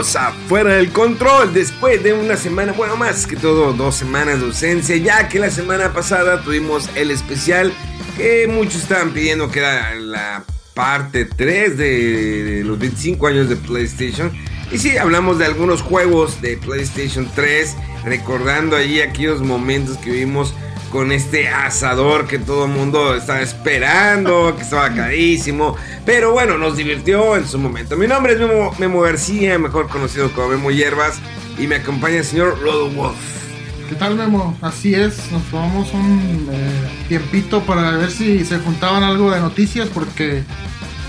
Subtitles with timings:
[0.00, 4.40] Bienvenidos a Fuera del Control después de una semana, bueno más que todo dos semanas
[4.40, 7.70] de ausencia, ya que la semana pasada tuvimos el especial
[8.16, 14.32] que muchos estaban pidiendo que era la parte 3 de los 25 años de PlayStation.
[14.72, 20.54] Y sí, hablamos de algunos juegos de PlayStation 3, recordando allí aquellos momentos que vivimos
[20.90, 25.76] con este asador que todo el mundo estaba esperando, que estaba carísimo.
[26.04, 27.96] Pero bueno, nos divirtió en su momento.
[27.96, 31.18] Mi nombre es Memo, Memo García, mejor conocido como Memo Hierbas.
[31.58, 32.58] Y me acompaña el señor
[32.94, 33.16] Wolf.
[33.88, 34.56] ¿Qué tal, Memo?
[34.62, 39.88] Así es, nos tomamos un eh, tiempito para ver si se juntaban algo de noticias
[39.92, 40.44] porque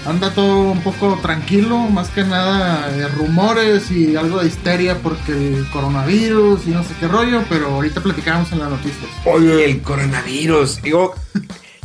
[0.06, 5.32] anda todo un poco tranquilo, más que nada de rumores y algo de histeria porque
[5.32, 9.10] el coronavirus y no sé qué rollo, pero ahorita platicamos en las noticias.
[9.26, 11.14] Oye, el coronavirus, digo,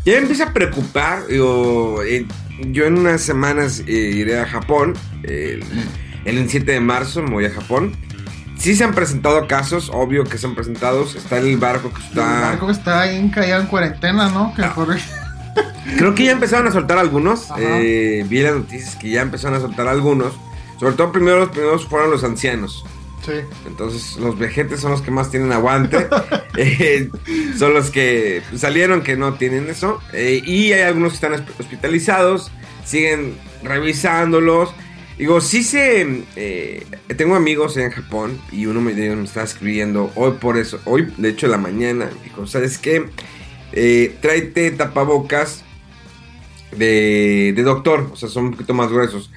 [0.04, 2.26] ya me empieza a preocupar, digo, eh,
[2.70, 5.60] yo en unas semanas eh, iré a Japón, eh,
[6.24, 7.94] el 7 de marzo me voy a Japón.
[8.58, 11.04] Sí se han presentado casos, obvio que se han presentado.
[11.04, 12.36] Está el barco que está.
[12.36, 14.54] El barco que está ahí encallado en cuarentena, ¿no?
[14.54, 14.72] Que Ah.
[14.74, 14.96] por-
[15.98, 17.48] Creo que ya empezaron a soltar algunos.
[17.58, 20.34] Eh, vi las noticias que ya empezaron a soltar algunos.
[20.78, 22.84] Sobre todo primero los primeros fueron los ancianos.
[23.24, 23.32] Sí.
[23.66, 26.06] Entonces los vejetes son los que más tienen aguante.
[26.58, 27.10] Eh,
[27.58, 30.00] son los que salieron que no tienen eso.
[30.14, 32.50] Eh, y hay algunos que están hosp- hospitalizados.
[32.86, 34.70] Siguen revisándolos.
[35.18, 36.24] Digo, sí se...
[36.36, 36.86] eh,
[37.18, 40.80] tengo amigos en Japón y uno me, me está escribiendo hoy por eso.
[40.86, 42.08] Hoy, de hecho, en la mañana.
[42.24, 43.04] Dijo, ¿sabes qué?
[43.78, 45.62] Eh, tráete tapabocas
[46.76, 48.08] de, de doctor.
[48.12, 49.30] O sea, son un poquito más gruesos.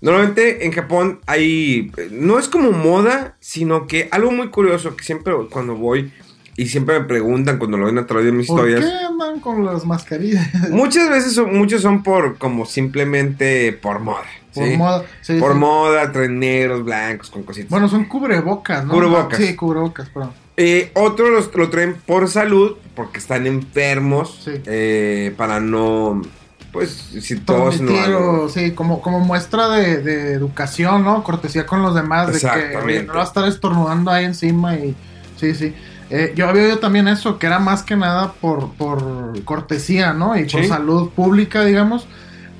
[0.00, 5.34] Normalmente en Japón hay, no es como moda, sino que algo muy curioso que siempre
[5.50, 6.12] cuando voy
[6.58, 9.40] y siempre me preguntan cuando lo ven a través de mis ¿Por historias, qué andan
[9.40, 10.46] con las mascarillas?
[10.70, 14.24] muchas veces son, muchos son por como simplemente por moda.
[14.54, 15.04] Por moda.
[15.20, 15.58] Sí, Por sí.
[15.58, 17.68] moda, traen negros, blancos, con cositas.
[17.68, 18.94] Bueno, son cubrebocas, ¿no?
[18.94, 19.38] Cubrebocas.
[19.38, 20.32] Sí, cubrebocas, perdón.
[20.56, 24.52] Eh, otros los, lo traen por salud, porque están enfermos, Sí.
[24.66, 26.20] eh, para no,
[26.72, 31.22] pues, si todos no sí, como, como muestra de, de educación, ¿no?
[31.22, 34.96] Cortesía con los demás, de que oye, no va a estar estornudando ahí encima y
[35.38, 35.74] sí, sí.
[36.08, 40.36] Eh, yo había oído también eso, que era más que nada por, por cortesía, ¿no?
[40.36, 40.68] Y por Sí.
[40.68, 42.06] salud pública, digamos.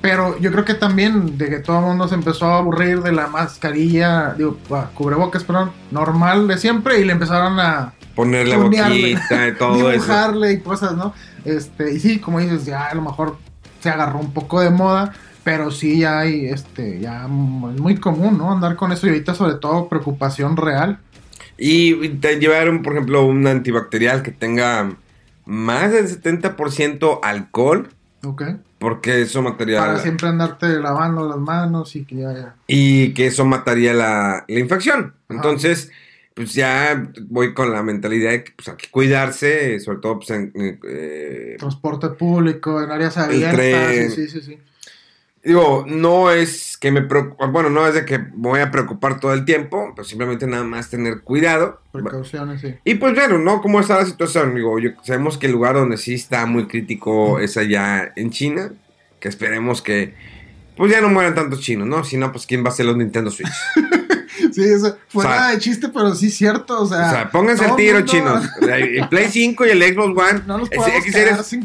[0.01, 3.11] Pero yo creo que también de que todo el mundo se empezó a aburrir de
[3.11, 9.13] la mascarilla, digo, ah, cubrebocas, perdón, normal de siempre y le empezaron a Ponerle tunearle,
[9.13, 10.01] boquita y todo eso.
[10.03, 11.13] dibujarle y cosas, ¿no?
[11.45, 13.37] Este, y sí, como dices, ya a lo mejor
[13.79, 15.13] se agarró un poco de moda,
[15.45, 18.51] pero sí ya hay, este, ya es muy común, ¿no?
[18.51, 20.99] Andar con eso y ahorita sobre todo preocupación real.
[21.57, 24.91] Y te llevaron, por ejemplo, un antibacterial que tenga
[25.45, 27.87] más del 70% alcohol,
[28.25, 28.43] ¿Ok?
[28.79, 32.55] porque eso mataría Para la- siempre andarte lavando las manos y que ya, ya.
[32.67, 35.13] y que eso mataría la, la infección.
[35.29, 35.35] Ajá.
[35.35, 35.91] Entonces,
[36.37, 40.29] pues ya voy con la mentalidad de que pues, hay que cuidarse, sobre todo pues,
[40.29, 40.51] en,
[40.87, 44.59] eh, Transporte público, en áreas abiertas, sí, sí, sí.
[45.43, 49.19] Digo, no es que me preocupa, bueno, no es de que me voy a preocupar
[49.19, 51.81] todo el tiempo, pero simplemente nada más tener cuidado.
[51.91, 52.75] Precauciones, sí.
[52.83, 53.59] Y pues bueno, ¿no?
[53.63, 54.53] ¿Cómo está la situación?
[54.53, 58.73] Digo, yo, sabemos que el lugar donde sí está muy crítico es allá en China,
[59.19, 60.13] que esperemos que
[60.75, 62.03] pues ya no mueran tantos chinos, ¿no?
[62.03, 63.49] Si no, pues ¿quién va a hacer los Nintendo Switch?
[64.57, 67.05] Sí, eso fuera O sea, de chiste, pero sí cierto, o sea.
[67.07, 68.43] O sea, pónganse todo tiro, mundo- chinos.
[68.61, 71.63] El Play 5 y el Xbox One No es- podemos sin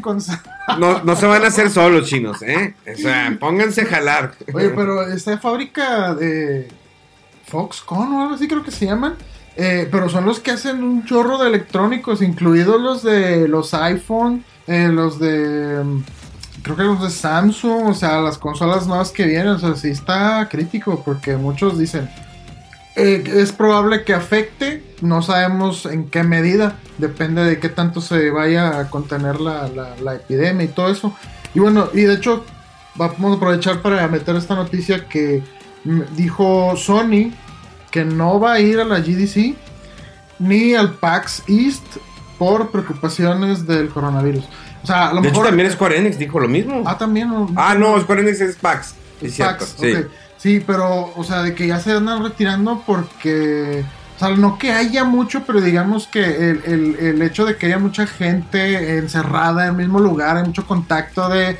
[0.79, 2.75] no, no se van a hacer solos, chinos, ¿eh?
[2.93, 4.33] O sea, pónganse a jalar.
[4.53, 6.67] Oye, pero esta fábrica de
[7.47, 9.15] Foxconn o algo así creo que se llaman.
[9.55, 14.43] eh, pero son los que hacen un chorro de electrónicos, incluidos los de los iPhone,
[14.67, 15.81] eh, los de...
[15.83, 16.03] mm,
[16.63, 19.89] Creo que los de Samsung, o sea, las consolas nuevas que vienen, o sea, sí
[19.89, 22.09] está crítico porque muchos dicen,
[22.95, 28.29] eh, es probable que afecte, no sabemos en qué medida, depende de qué tanto se
[28.29, 31.13] vaya a contener la, la- la epidemia y todo eso.
[31.55, 32.45] Y bueno, y de hecho,
[32.95, 35.43] vamos a aprovechar para meter esta noticia que
[36.15, 37.31] dijo Sony
[37.91, 39.55] que no va a ir a la GDC
[40.39, 41.83] ni al PAX East
[42.37, 44.43] por preocupaciones del coronavirus.
[44.83, 45.47] O sea, a lo De hecho, mejor.
[45.47, 46.83] también Square Enix dijo lo mismo.
[46.85, 47.29] Ah, también.
[47.29, 47.47] ¿no?
[47.55, 48.95] Ah, no, Square Enix es PAX.
[49.21, 49.93] Es Es cierto, PAX, sí.
[50.43, 53.85] Sí, pero, o sea, de que ya se andan retirando porque.
[54.15, 56.19] O sea, no que haya mucho, pero digamos que
[56.51, 60.43] el, el- el hecho de que haya mucha gente encerrada en el mismo lugar, hay
[60.43, 61.57] mucho contacto de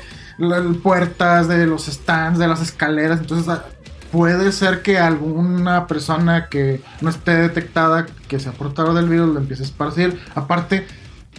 [0.82, 3.52] puertas, de los stands, de las escaleras, entonces
[4.12, 9.40] puede ser que alguna persona que no esté detectada, que sea portador del virus, lo
[9.40, 10.20] empiece a esparcir.
[10.34, 10.86] Aparte,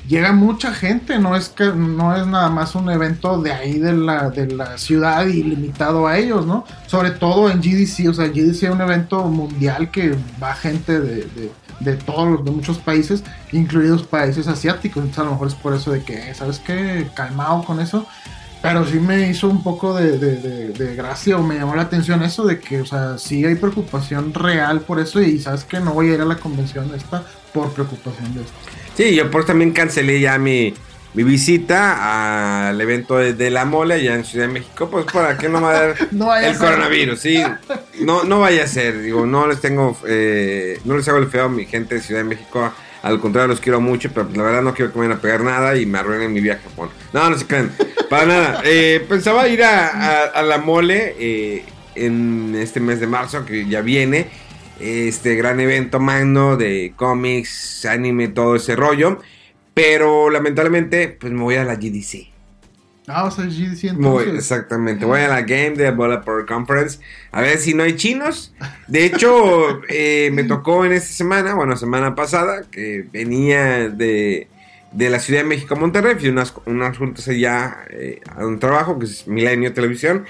[0.08, 3.94] llega mucha gente, no es que no es nada más un evento de ahí de
[3.94, 6.66] la, de la ciudad y limitado a ellos, ¿no?
[6.88, 11.16] Sobre todo en GDC, o sea, GDC es un evento mundial que va gente de,
[11.26, 15.56] de, de todos los, de muchos países, incluidos países asiáticos, entonces a lo mejor es
[15.56, 17.08] por eso de que, ¿sabes qué?
[17.16, 18.06] Calmado con eso.
[18.62, 22.46] Pero sí me hizo un poco de- de gracia o me llamó la atención eso
[22.46, 26.10] de que, o sea, sí hay preocupación real por eso y sabes que no voy
[26.10, 27.24] a ir a la convención esta
[27.54, 28.54] por preocupación de esto.
[28.96, 30.74] Sí, yo por eso también cancelé ya mi,
[31.14, 35.38] mi visita al evento de, de la mole allá en Ciudad de México, pues para
[35.38, 37.44] que no me va a dar No el coronavirus, sí.
[38.02, 41.46] No, no vaya a ser, digo, no les tengo, eh, no les hago el feo
[41.46, 42.72] a mi gente de Ciudad de México.
[43.04, 45.42] Al contrario, los quiero mucho, pero la verdad no quiero que me vayan a pegar
[45.42, 46.90] nada y me arruinen mi viaje a Japón.
[47.14, 47.72] No, no se crean,
[48.10, 48.62] para nada.
[48.66, 53.68] Eh, pensaba ir a, a- a la mole eh, en este mes de marzo, que
[53.68, 54.28] ya viene.
[54.80, 59.20] Este gran evento magno de cómics, anime, todo ese rollo.
[59.74, 62.30] Pero lamentablemente, pues me voy a la GDC.
[63.08, 64.36] Ah, o sea, GDC Me voy- entonces.
[64.52, 65.06] exactamente.
[65.06, 67.00] Voy a la Game Developer Conference.
[67.32, 68.54] A ver si no hay chinos.
[68.88, 74.48] De hecho, eh, me tocó en esta semana, bueno, semana pasada, que venía de,
[74.96, 76.16] de la Ciudad de México a Monterrey.
[76.18, 80.26] Fui unas, unas juntas allá eh, a un trabajo que es Milenio Televisión.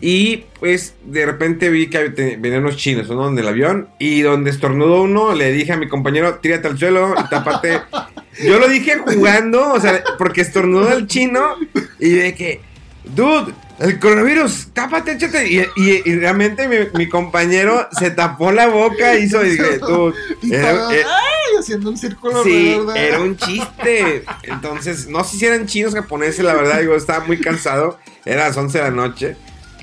[0.00, 3.28] Y pues de repente vi que te- venían unos chinos ¿no?
[3.28, 3.88] en el avión.
[3.98, 7.80] Y donde estornudó uno, le dije a mi compañero, tírate al suelo y tápate.
[8.44, 11.56] Yo lo dije jugando, o sea, porque estornudó el chino.
[11.98, 12.60] Y de que,
[13.04, 15.48] dude, el coronavirus, tápate, échate.
[15.48, 19.78] Y, y- y realmente mi, mi compañero se tapó la boca y hizo, y dije,
[19.82, 21.33] ¡ay!
[21.64, 24.24] Haciendo un círculo Sí, alrededor de- era un chiste.
[24.44, 27.98] Entonces, no sé si eran chinos japoneses, la verdad, digo, estaba muy cansado.
[28.24, 29.36] Era las 11 de la noche.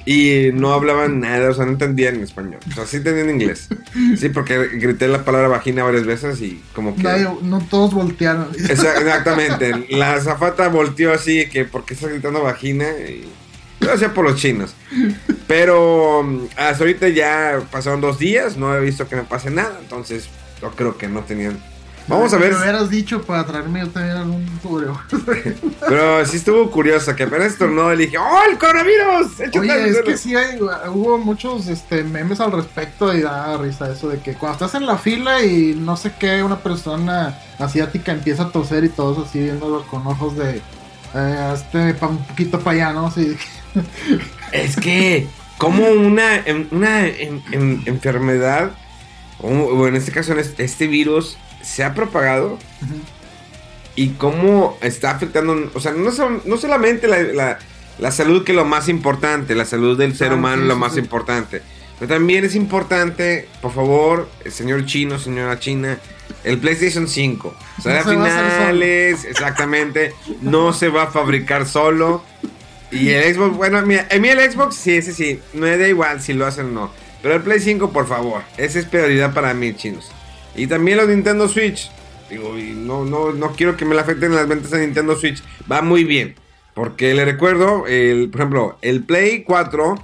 [0.04, 2.60] Y no hablaban nada, o sea, no entendían en español.
[2.72, 3.68] O sea, sí entendían inglés.
[4.18, 7.04] Sí, porque grité la palabra vagina varias veces y como que...
[7.44, 8.48] No todos voltearon.
[8.68, 9.86] Exactamente.
[9.90, 12.88] La azafata volteó así, que porque está gritando vagina.
[12.90, 13.30] Y...
[13.80, 14.74] Lo hacía por los chinos.
[15.48, 19.78] Pero mm, hasta ahorita ya pasaron dos días, no he visto que me pase nada.
[19.82, 20.30] Entonces,
[20.62, 21.60] yo creo que no tenían...
[22.08, 22.52] Vamos a ver.
[22.54, 25.22] Me hubieras dicho para traerme también algún cubrebocas.
[25.88, 29.40] Pero sí estuvo curioso que apenas estornudó y dije, ¡Oh, el coronavirus!
[29.60, 30.04] Oye, es suelo".
[30.04, 34.34] que sí hay, hubo muchos este, memes al respecto y da risa eso de que
[34.34, 38.84] cuando estás en la fila y no sé qué, una persona asiática empieza a toser
[38.84, 40.62] y todos así viéndolo con ojos de
[41.14, 43.08] eh, este pa- un poquito para allá, ¿no?
[43.08, 43.38] Así
[44.52, 45.28] Es que,
[45.58, 48.72] como una, una en- en- enfermedad,
[49.40, 52.58] o en este caso, este, este virus, se ha propagado
[53.96, 57.60] y cómo está afectando, o sea, no, son- no solamente la, la-
[58.00, 60.68] la salud, que es lo más importante, la salud del ser Ah, humano sí, es
[60.68, 61.00] lo sí, más sí.
[61.00, 61.62] importante,
[62.00, 65.98] pero también es importante, por favor, el señor chino, señora china,
[66.44, 67.56] el PlayStation 5.
[67.78, 72.24] O sea, No a se finales, exactamente, no se va a fabricar solo.
[72.90, 76.22] Y el Xbox, bueno, mira, a mí el Xbox, sí, ese sí, me da igual
[76.22, 76.92] si lo hacen o no.
[77.22, 80.12] Pero el Play 5, por favor, esa es prioridad para mí, chinos.
[80.56, 81.90] Y también los Nintendo Switch.
[82.30, 85.44] Digo, y no, no, no quiero que me la afecten las ventas de Nintendo Switch.
[85.70, 86.36] Va muy bien.
[86.74, 89.96] Porque le recuerdo, el, por ejemplo, el Play 4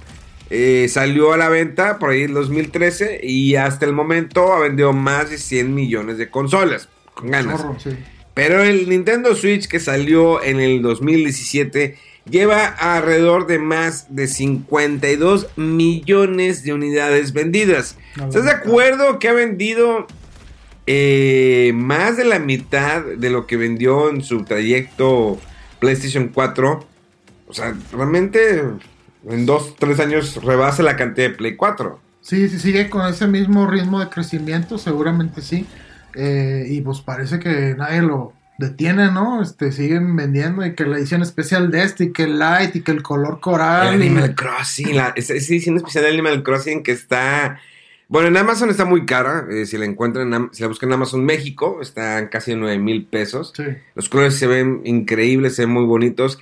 [0.50, 4.92] eh, salió a la venta por ahí en 2013 y hasta el momento ha vendido
[4.92, 6.88] más de 100 millones de consolas.
[7.14, 7.60] Con ganas.
[7.60, 7.90] Chorro, sí.
[8.34, 11.96] Pero el Nintendo Switch que salió en el 2017
[12.30, 17.96] lleva alrededor de más de 52 millones de unidades vendidas.
[18.16, 20.06] ¿Estás de acuerdo que ha vendido
[20.90, 25.38] eh, más de la mitad de lo que vendió en su trayecto
[25.80, 26.86] PlayStation 4?
[27.46, 28.62] O sea, realmente
[29.28, 32.00] en dos, tres años rebasa la cantidad de Play 4.
[32.22, 35.66] Sí, si sigue con ese mismo ritmo de crecimiento, seguramente sí.
[36.14, 39.40] Eh, y pues parece que nadie lo detiene, ¿no?
[39.42, 42.80] Este, siguen vendiendo y que la edición especial de este y que el light y
[42.82, 43.92] que el color El coral.
[43.92, 47.60] y- Animal Crossing, la, esa esa edición especial de Animal Crossing que está.
[48.08, 49.46] Bueno, en Amazon está muy cara.
[49.50, 52.78] eh, si la encuentran, en si la buscan en Amazon México, están casi en 9
[52.78, 53.52] mil pesos.
[53.56, 53.64] Sí.
[53.94, 56.38] Los colores se ven increíbles, se ven muy bonitos.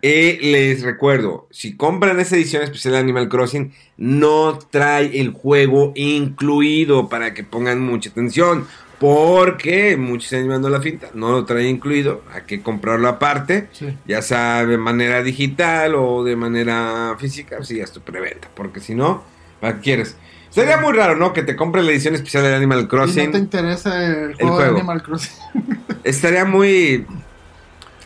[0.00, 5.92] Eh, les recuerdo, si compran esa edición especial de Animal Crossing, no trae el juego
[5.96, 8.66] incluido para que pongan mucha atención.
[9.00, 13.96] Porque muchos están llevando la finta, no lo trae incluido, hay que comprarlo aparte, Sí.
[14.08, 18.96] ya sea de manera digital o de manera física, si es tu preventa, porque si
[18.96, 19.22] no,
[19.60, 20.16] ¿para qué quieres?
[20.50, 21.32] Sería muy raro, ¿no?
[21.32, 23.32] Que te compres la edición especial de Animal Y no Crossing.
[23.32, 24.72] te interesa el juego, juego.
[24.74, 25.32] de Animal Crossing.
[26.04, 27.06] Estaría muy...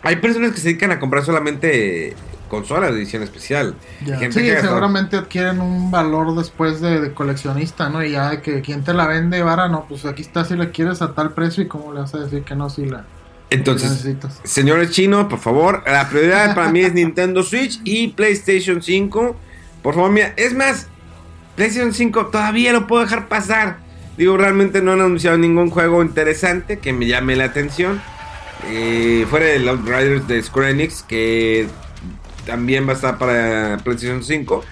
[0.03, 2.17] Hay personas que se dedican a comprar solamente
[2.49, 3.77] consolas de edición especial.
[4.05, 8.05] Gente Sí, que seguramente adquieren un valor después de, de coleccionista, ¿no?
[8.05, 10.71] Y ya de que quien te la vende, vara, no, pues aquí está si la
[10.71, 13.07] quieres a tal precio y cómo le vas a decir que no si la
[13.49, 14.41] Entonces, necesitas.
[14.45, 19.37] señores chinos, por favor, la prioridad para mí es Nintendo Switch y PlayStation 5.
[19.83, 20.89] Por favor, mira, es más,
[21.57, 23.79] PlayStation 5 todavía lo puedo dejar pasar.
[24.17, 28.01] Digo, realmente no han anunciado ningún juego interesante que me llame la atención.
[28.69, 31.67] Eh, fuera de Outriders de Square Enix, que
[32.47, 34.65] también va a estar para PlayStation 5.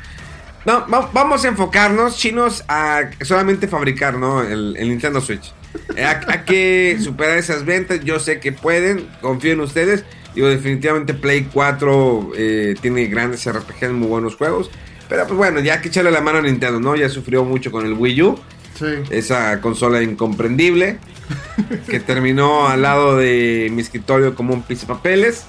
[0.66, 4.42] No, va- vamos a enfocarnos, chinos, a solamente fabricar, ¿no?
[4.42, 5.52] El, el Nintendo Switch.
[5.96, 10.04] Eh, A, a que superar esas ventas, yo sé que pueden, confío en ustedes.
[10.34, 14.70] Digo, definitivamente Play 4 eh, tiene grandes RPGs, muy buenos juegos.
[15.10, 16.96] Pero pues bueno, ya que echarle la mano a Nintendo, ¿no?
[16.96, 18.38] Ya sufrió mucho con el Wii U.
[18.78, 18.86] Sí.
[19.10, 20.98] Esa consola incomprendible.
[21.88, 25.44] que terminó al lado de mi escritorio como un papeles.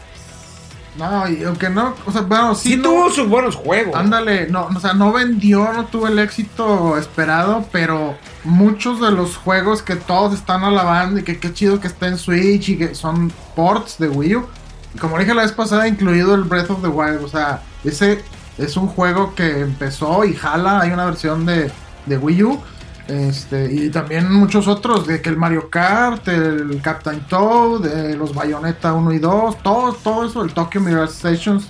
[0.98, 3.96] No, y aunque no, o sea, bueno, sí, Sí, no- tuvo sus buenos juegos.
[3.96, 9.38] Ándale, no, o sea, no vendió, no tuvo el éxito esperado, pero muchos de los
[9.38, 12.94] juegos que todos están alabando y que qué chido que está en Switch y que
[12.94, 14.46] son ports de Wii U,
[14.94, 18.22] y como dije la vez pasada, incluido el Breath of the Wild, o sea, ese
[18.58, 21.72] es un juego que empezó y jala, hay una versión de,
[22.06, 22.60] de Wii U,
[23.08, 28.34] este, y también muchos otros, de que el Mario Kart, el Captain Toad, eh, los
[28.34, 31.68] Bayonetta 1 y 2, todo, todo eso, el Tokyo Mirage Stations,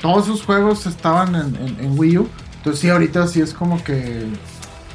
[0.00, 2.28] todos esos juegos estaban en, en- en Wii U.
[2.58, 4.26] Entonces sí, ahorita sí es como que...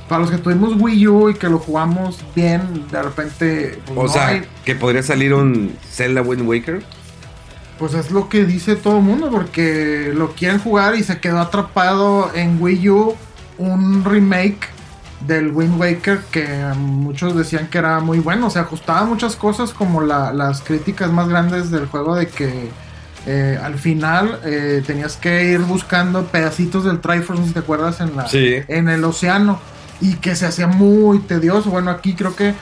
[0.08, 3.80] Para los que tuvimos Wii U y que lo jugamos bien, de repente...
[3.86, 6.84] pues, O no sea, hay- que podría salir un Zelda Wind Waker.
[7.80, 11.40] Pues es lo que dice todo el mundo, porque lo quieren jugar y se quedó
[11.40, 13.16] atrapado en Wii U
[13.58, 14.68] un remake
[15.26, 16.46] del Wind Waker que
[16.78, 21.12] muchos decían que era muy bueno, o sea, ajustaba muchas cosas como la- las críticas
[21.12, 22.70] más grandes del juego de que
[23.26, 28.16] eh, al final eh, tenías que ir buscando pedacitos del Triforce, si te acuerdas, en,
[28.16, 28.56] la, Sí.
[28.70, 29.60] en el océano
[30.00, 31.70] y que se hacía muy tedioso.
[31.70, 32.54] Bueno, aquí creo que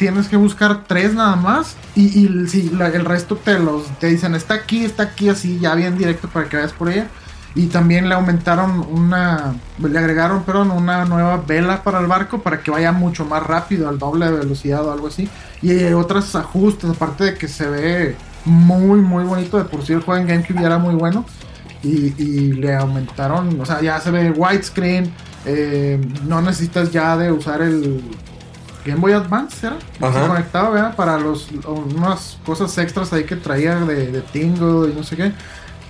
[0.00, 4.54] tienes que buscar tres nada más y, y el resto te los te dicen está
[4.54, 7.06] aquí, está aquí, así ya bien directo para que vayas por ella.
[7.54, 12.62] Y también le aumentaron una, le agregaron, perdón, una nueva vela para el barco para
[12.62, 15.28] que vaya mucho más rápido, al doble de velocidad o algo así.
[15.60, 19.58] Y hay otros ajustes, aparte de que se ve muy, muy bonito.
[19.58, 21.26] De por sí el juego en GameCube ya era muy bueno.
[21.82, 25.12] Y, y le aumentaron, o sea, ya se ve widescreen.
[25.44, 28.02] eh, no necesitas ya de usar el
[28.84, 29.76] Game Boy Advance, ¿era?
[30.00, 30.22] Ajá.
[30.22, 30.96] Se conectaba, ¿verdad?
[30.96, 35.32] Para los, unas cosas extras ahí que traía de, de Tingle y no sé qué.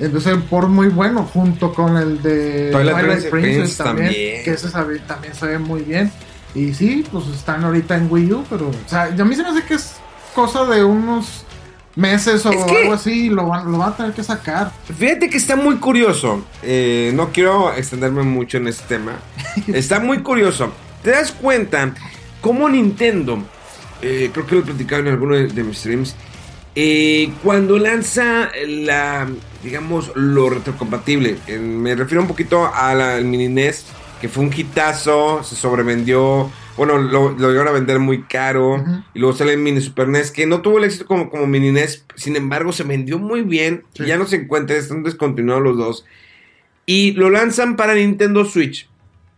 [0.00, 4.10] Entonces el port muy bueno junto con el de Twilight Princess también.
[4.10, 6.10] que ese sabe- también se ve muy bien.
[6.54, 9.50] Y sí, pues están ahorita en Wii U, pero o sea, a mí se me
[9.50, 9.92] hace que es
[10.34, 11.44] cosa de unos
[11.96, 14.72] meses o Es que- algo así, lo van, lo van a tener que sacar.
[14.98, 16.42] Fíjate que está muy curioso.
[16.62, 19.12] Eh, no quiero extenderme mucho en este tema.
[19.66, 20.72] Está muy curioso.
[21.02, 21.92] ¿Te das cuenta
[22.40, 23.42] cómo Nintendo,
[24.02, 26.16] eh, creo que lo he platicado en alguno de, de mis streams,
[26.74, 29.28] eh, cuando lanza la,
[29.62, 33.86] digamos, lo retrocompatible, eh, me refiero un poquito a la- al mini NES,
[34.20, 39.18] que fue un hitazo, se sobrevendió, bueno, lo, lo llegaron a vender muy caro, y
[39.18, 42.04] luego sale el mini Super NES, que no tuvo el éxito como, como mini NES,
[42.14, 44.04] sin embargo se vendió muy bien, Sí.
[44.04, 46.04] y ya no se encuentra, están descontinuados los dos,
[46.86, 48.88] y lo lanzan para Nintendo Switch,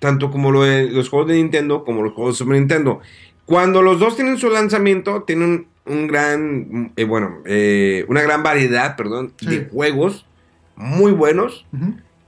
[0.02, 3.00] tanto como lo de los juegos de Nintendo como los juegos de Super Nintendo.
[3.46, 8.96] Cuando los dos tienen su lanzamiento, tienen un gran, eh, bueno, eh, una gran variedad,
[8.96, 9.46] perdón, Sí.
[9.46, 10.26] de juegos
[10.74, 11.66] muy buenos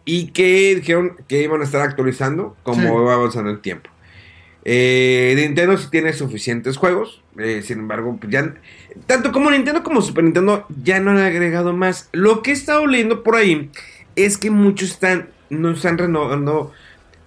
[0.04, 3.04] y que dijeron que iban a estar actualizando como Sí.
[3.04, 3.90] va avanzando el tiempo.
[4.64, 8.54] Eh, Nintendo sí tiene suficientes juegos, eh, sin embargo, pues ya,
[9.08, 12.08] tanto como Nintendo como Super Nintendo ya no han agregado más.
[12.12, 13.68] Lo que he estado leyendo por ahí
[14.14, 16.72] es que muchos están, no están renovando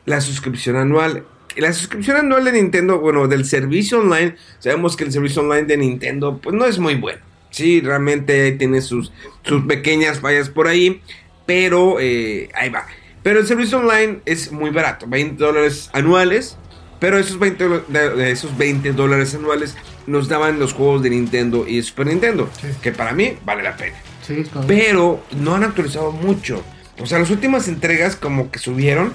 [0.08, 1.24] la suscripción anual.
[1.56, 5.78] La suscripción anual de Nintendo, bueno, del servicio online, sabemos que el servicio online de
[5.78, 7.20] Nintendo, pues no es muy bueno.
[7.52, 9.12] Sí, realmente tiene sus,
[9.44, 11.02] sus pequeñas fallas por ahí,
[11.46, 12.86] pero eh, ahí va.
[13.24, 16.58] Pero el servicio online es muy barato, 20 dólares anuales.
[17.00, 19.76] Pero esos 20, do- de, de esos 20 dólares anuales
[20.08, 22.68] nos daban los juegos de Nintendo y de Super Nintendo, Sí.
[22.82, 23.96] que para mí vale la pena.
[24.26, 26.64] Sí, pero no han actualizado mucho.
[27.00, 29.14] O sea, las últimas entregas como que subieron,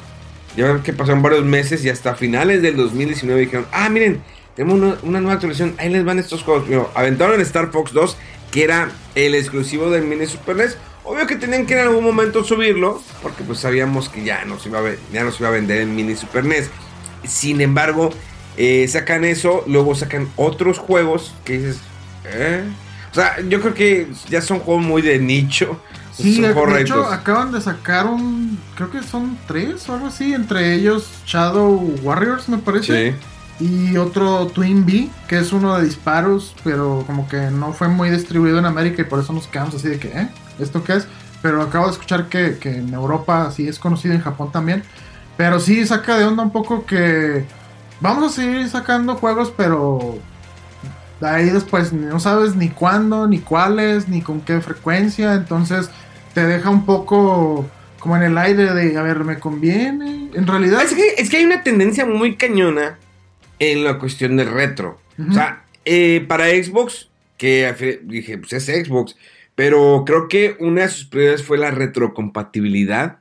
[0.57, 4.23] ya que pasaron varios meses y hasta finales del 2019 dijeron, ah, miren,
[4.55, 6.65] tenemos una, nueva actualización, ahí les van estos juegos.
[6.69, 8.17] Pero aventaron el Star Fox 2,
[8.51, 10.77] que era el exclusivo del mini Super NES.
[11.05, 14.69] Obvio que tenían que en algún momento subirlo, porque pues sabíamos que ya no se
[14.69, 14.83] iba a,
[15.13, 16.71] ya no se iba a vender en mini Super NES.
[17.25, 18.11] Sin embargo,
[18.57, 21.79] eh, sacan eso, luego sacan otros juegos que dices,
[22.27, 22.63] ¿eh?
[23.11, 25.79] O sea, yo creo que ya son juegos muy de nicho.
[26.13, 30.75] Sí, de hecho acaban de sacar un, creo que son tres o algo así, entre
[30.75, 33.17] ellos Shadow Warriors me parece,
[33.59, 33.65] Sí.
[33.65, 38.11] y otro Twin B, que es uno de disparos, pero como que no fue muy
[38.11, 40.29] distribuido en América y por eso nos quedamos así de que, ¿eh?
[40.59, 41.07] ¿Esto qué es?
[41.41, 44.85] Pero acabo de escuchar que, que en Europa sí es conocido, en Japón también,
[45.37, 47.47] pero sí saca de onda un poco que
[48.01, 50.19] vamos a seguir sacando juegos, pero
[51.21, 55.89] de ahí después no sabes ni cuándo, ni cuáles, ni con qué frecuencia, entonces
[56.35, 60.29] te deja un poco como en el aire de, a ver, ¿me conviene?
[60.35, 60.83] En realidad...
[60.83, 62.99] Es que, es que hay una tendencia muy cañona
[63.59, 65.01] en la cuestión del retro.
[65.29, 69.17] O sea, eh, para Xbox, que dije, pues es Xbox,
[69.55, 73.19] pero creo que una de sus prioridades fue la retrocompatibilidad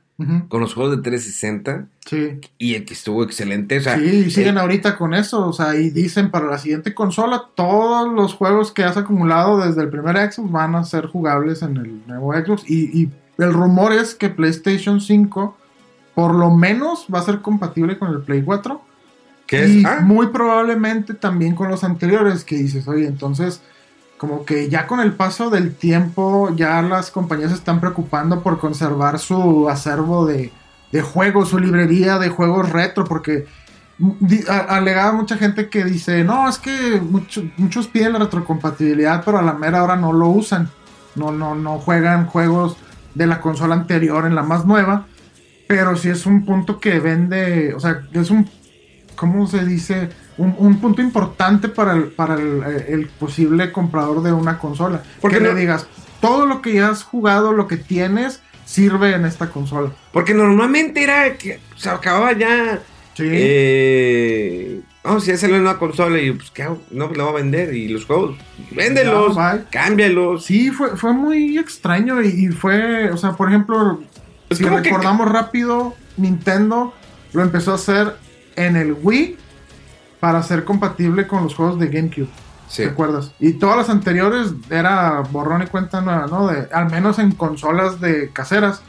[0.48, 2.40] Con los juegos de 360 sí.
[2.58, 3.78] y el que estuvo excelente.
[3.78, 6.58] O sea, Sí, y siguen eh, ahorita con eso, o sea, y dicen para la
[6.58, 11.06] siguiente consola, todos los juegos que has acumulado desde el primer Xbox van a ser
[11.06, 12.68] jugables en el nuevo Xbox.
[12.68, 15.56] Y, y el rumor es que PlayStation 5
[16.14, 18.80] por lo menos va a ser compatible con el Play 4.
[19.46, 19.84] ¿qué y es?
[19.84, 23.62] Ah, muy probablemente también con los anteriores, que dices, oye, entonces,
[24.22, 28.60] como que ya con el paso del tiempo, ya las compañías se están preocupando por
[28.60, 30.52] conservar su acervo de,
[30.92, 33.46] de juegos, su librería de juegos retro, porque
[34.68, 39.42] alegaba mucha gente que dice, no, es que mucho- muchos piden la retrocompatibilidad, pero a
[39.42, 40.70] la mera hora no lo usan,
[41.16, 42.76] no, no, no juegan juegos
[43.16, 45.06] de la consola anterior en la más nueva,
[45.66, 48.48] pero sí es un punto que vende, o sea, es un
[49.16, 50.10] ¿cómo se dice?
[50.38, 55.02] Un, un punto importante para, el, para el, eh, el posible comprador de una consola.
[55.20, 55.86] Porque que no- le digas,
[56.20, 59.90] todo lo que ya has jugado, lo que tienes, sirve en esta consola.
[60.12, 62.80] porque normalmente era que se acababa ya.
[63.14, 63.24] Sí.
[63.86, 66.80] Eh, vamos, ya salió una consola y pues, ¿qué hago?
[66.90, 67.74] No, pues la voy a vender.
[67.74, 68.36] Y los juegos,
[68.70, 69.64] véndelos, bye.
[69.70, 70.44] cámbialos.
[70.46, 74.00] Sí, fue, fue muy extraño y, y fue, o sea, por ejemplo,
[74.50, 76.94] si que- recordamos rápido, Nintendo
[77.32, 78.16] lo empezó a hacer
[78.56, 79.36] en el Wii
[80.22, 82.28] para ser compatible con los juegos de GameCube.
[82.68, 82.84] Sí.
[82.84, 83.32] ¿Te acuerdas?
[83.40, 86.46] Y todas las anteriores era borrón y cuenta nueva, ¿no?
[86.46, 88.82] De, al menos en consolas de caseras.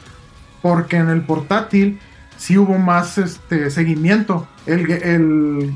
[0.61, 1.99] Porque en el portátil
[2.37, 4.47] sí hubo más este seguimiento.
[4.67, 5.73] El, el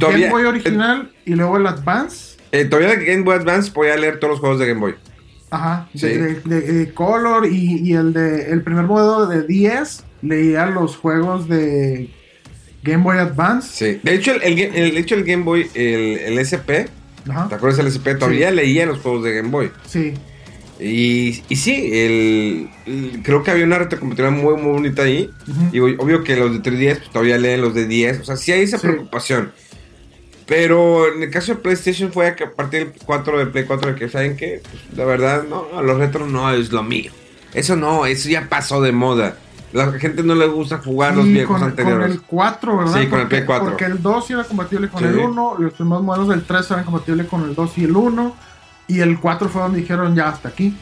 [0.00, 2.38] Game Boy original y luego el Advance.
[2.50, 4.96] Eh, todavía el Game Boy Advance podía leer todos los juegos de Game Boy.
[5.50, 6.08] Ajá, Sí.
[6.08, 10.96] de, de- de Color y, y el de el primer modelo de 10 leía los
[10.96, 12.12] juegos de
[12.82, 13.68] Game Boy Advance.
[13.94, 14.00] Sí.
[14.02, 16.88] De hecho, el, el, Ga- el- de hecho, el Game Boy, el, el SP,
[17.28, 17.48] Ajá.
[17.48, 18.14] ¿te acuerdas del SP?
[18.16, 18.56] Todavía Sí.
[18.56, 19.70] leía los juegos de Game Boy.
[19.86, 20.14] Sí.
[20.80, 22.68] Y, y sí, el,
[23.22, 25.30] creo que había una retrocompatibilidad muy, muy bonita ahí.
[25.72, 28.20] Y ob- obvio que los de 3DS pues, todavía leen los de 10.
[28.20, 28.88] O sea, sí hay esa Sí.
[28.88, 29.52] preocupación.
[30.46, 33.64] Pero en el caso de PlayStation fue a que a partir del 4 del Play
[33.64, 37.12] 4 de que saben que, pues, la verdad, no, los retros no es lo mío.
[37.54, 39.36] Eso no, eso ya pasó de moda.
[39.72, 42.06] La gente no le gusta jugar los Sí, viejos con, anteriores.
[42.08, 43.00] con el 4, ¿verdad?
[43.00, 43.64] Sí, con el Play 4.
[43.68, 45.06] Porque el 2 sí era compatible con Sí.
[45.06, 48.34] el 1, los primeros modelos del 3 eran compatibles con el 2 y el 1,
[48.88, 50.76] y el 4 fue donde dijeron ya hasta aquí.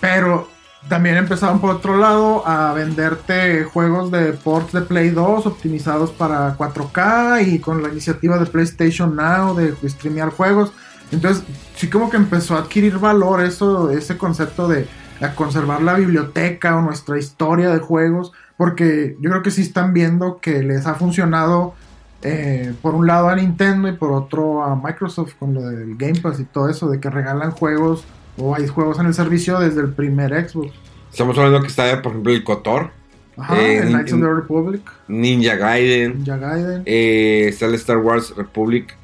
[0.00, 0.48] Pero
[0.88, 6.56] también empezaron por otro lado a venderte juegos de ports de Play 2 optimizados para
[6.56, 10.72] 4K y con la iniciativa de PlayStation Now de streamear juegos.
[11.12, 11.44] Entonces,
[11.76, 14.88] sí como que empezó a adquirir valor eso, ese concepto de
[15.20, 19.92] a conservar la biblioteca o nuestra historia de juegos, porque yo creo que sí están
[19.92, 21.74] viendo que les ha funcionado
[22.22, 26.20] eh, por un lado a Nintendo y por otro a Microsoft con lo del Game
[26.20, 28.04] Pass y todo eso, de que regalan juegos
[28.38, 30.72] o hay juegos en el servicio desde el primer Xbox.
[31.10, 32.90] Estamos hablando que está, por ejemplo, el KOTOR,
[33.38, 36.82] Ajá, Eh, el Knights of the Republic, Ninja Gaiden, Ninja Gaiden.
[36.86, 38.96] eh, está el Star Wars Republic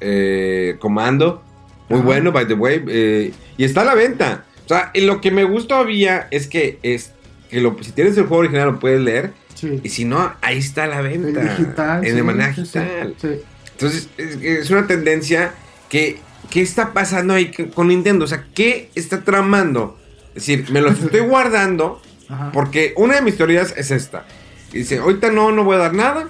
[0.79, 1.41] Commando.
[1.89, 2.05] Muy Ajá.
[2.05, 3.31] bueno, by the way.
[3.57, 4.45] y está a la venta.
[4.65, 7.11] O sea, lo que me gusta todavía es que, es,
[7.49, 9.31] que lo, si tienes el juego original lo puedes leer.
[9.55, 9.79] Sí.
[9.83, 11.41] Y si no, ahí está a la venta.
[11.41, 12.03] digital.
[12.03, 13.15] En sí, de manera digital.
[13.21, 13.27] sí.
[13.71, 15.53] Entonces, es, es una tendencia
[15.89, 18.25] que, ¿qué está pasando ahí con- Nintendo?
[18.25, 19.97] O sea, ¿qué está tramando?
[20.29, 22.51] Es decir, me los estoy guardando Ajá.
[22.51, 24.25] porque una de mis teorías es esta.
[24.71, 26.27] Dice, ahorita no, no voy a dar nada.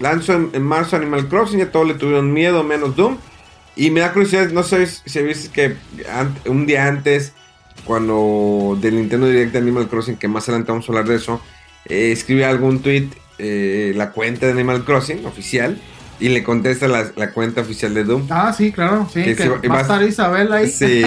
[0.00, 3.18] Lanzo en, en marzo Animal Crossing, ya todos le tuvieron miedo, menos Doom.
[3.76, 5.76] Y me da curiosidad, no sé si viste que
[6.48, 7.32] un día antes
[7.84, 11.40] cuando del Nintendo Direct de Animal Crossing, que más adelante vamos a hablar de eso,
[11.86, 15.78] eh, escribe algún tweet eh, la cuenta de Animal Crossing oficial
[16.20, 18.26] y le contesta la, la cuenta oficial de Doom.
[18.30, 19.22] Ah, sí, claro, sí.
[19.24, 20.68] Que Que se- va va- a estar Isabel ahí.
[20.70, 21.02] Sí,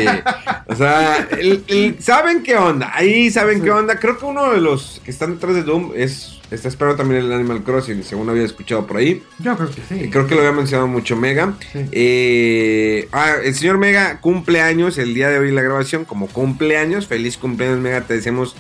[0.68, 3.64] o sea, el- el- saben qué onda, ahí saben Sí.
[3.64, 3.98] qué onda.
[4.00, 7.32] Creo que uno de los que están detrás de Doom es está esperando también el
[7.34, 9.24] Animal Crossing, según había escuchado por ahí.
[9.40, 9.96] Yo creo que sí.
[10.06, 11.54] Y Creo que lo había mencionado mucho Mega.
[11.74, 11.80] Sí.
[11.92, 17.08] Eh, ah, el señor Mega cumple años el día de hoy la grabación, como cumpleaños.
[17.08, 18.56] Feliz cumpleaños Mega, te deseamos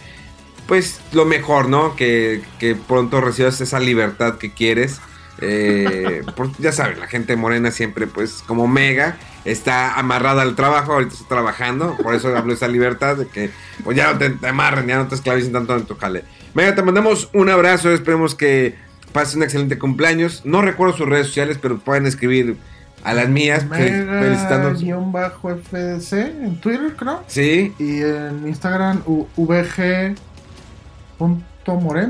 [0.68, 1.96] pues lo mejor, ¿no?
[1.96, 5.00] Que, que pronto recibas esa libertad que quieres.
[5.40, 10.92] Eh, por- ya sabes, la gente morena siempre pues como Mega está amarrada al trabajo,
[10.94, 13.50] ahorita está trabajando, por eso hablo de esa libertad de que
[13.84, 16.26] pues ya no te, te amarren, ya no te esclavicen tanto en tu jale.
[16.58, 18.74] Mega, te mandamos un abrazo, esperemos que
[19.14, 20.42] pase un excelente cumpleaños.
[20.44, 22.58] No recuerdo sus redes sociales, pero pueden escribir
[23.04, 23.64] a las mías.
[23.68, 27.24] Mega-FDC en Twitter, creo.
[27.28, 30.16] Sí, Y en Instagram, u- VG.moreno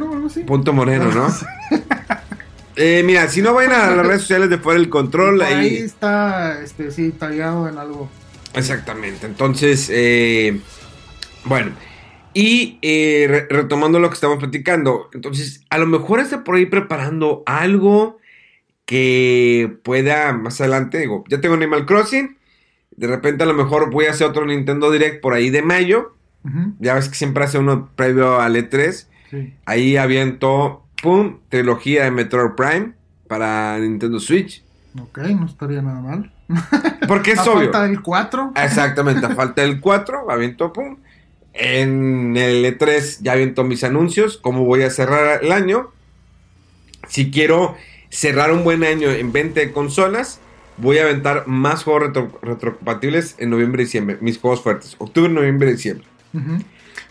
[0.10, 0.44] o algo así.
[0.44, 1.28] punto moreno, ¿no?
[2.80, 5.78] Eh, mira, si no vayan a las redes sociales de fuera del control, ahí ahí.
[5.78, 8.08] está, este, sí, tallado en algo.
[8.54, 9.26] Exactamente.
[9.26, 10.62] Entonces, eh,
[11.44, 11.72] bueno.
[12.40, 15.10] Y eh, re- retomando lo que estamos platicando.
[15.14, 18.18] Entonces, a lo mejor está por ahí preparando algo
[18.86, 21.00] que pueda más adelante.
[21.00, 22.38] Digo, ya tengo Animal Crossing.
[22.96, 26.14] De repente, a lo mejor voy a hacer otro Nintendo Direct por ahí de mayo.
[26.80, 29.08] Ya ves que siempre hace uno previo al E3.
[29.30, 29.54] sí.
[29.66, 32.94] Ahí aviento, pum, trilogía de Metroid Prime
[33.28, 34.64] para Nintendo Switch.
[35.02, 36.32] Ok, no estaría nada mal.
[37.06, 37.64] Porque es A obvio.
[37.64, 38.54] falta del 4.
[38.56, 40.96] Exactamente, a falta del 4, aviento, pum.
[41.60, 45.92] En el E3 ya aviento mis anuncios, cómo voy a cerrar el año.
[47.08, 47.76] Si quiero
[48.10, 50.40] cerrar un buen año en venta de consolas,
[50.78, 54.18] voy a aventar más juegos retro- retrocompatibles en noviembre y diciembre.
[54.22, 56.06] Mis juegos fuertes, octubre, noviembre y diciembre.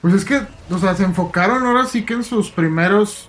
[0.00, 3.28] Pues es que, o sea, se enfocaron ahora sí que en sus primeros,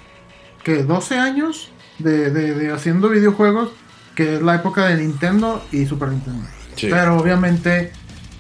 [0.64, 3.72] que 12 años de, de- de haciendo videojuegos,
[4.14, 6.46] que es la época de Nintendo y Super Nintendo.
[6.76, 6.88] Sí.
[6.92, 7.92] Pero obviamente,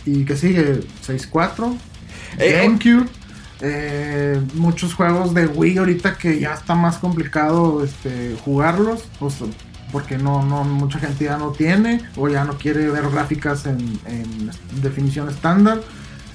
[0.05, 1.77] y que sigue 6.4, Eh,
[2.37, 3.07] GameCube,
[3.61, 9.47] eh, muchos juegos de Wii ahorita que ya está más complicado este, jugarlos, o sea,
[9.91, 13.79] porque no, no, mucha gente ya no tiene, o ya no quiere ver gráficas en,
[14.05, 15.81] en definición estándar.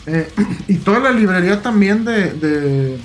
[0.07, 0.31] Eh,
[0.69, 2.99] y toda la librería también de, de,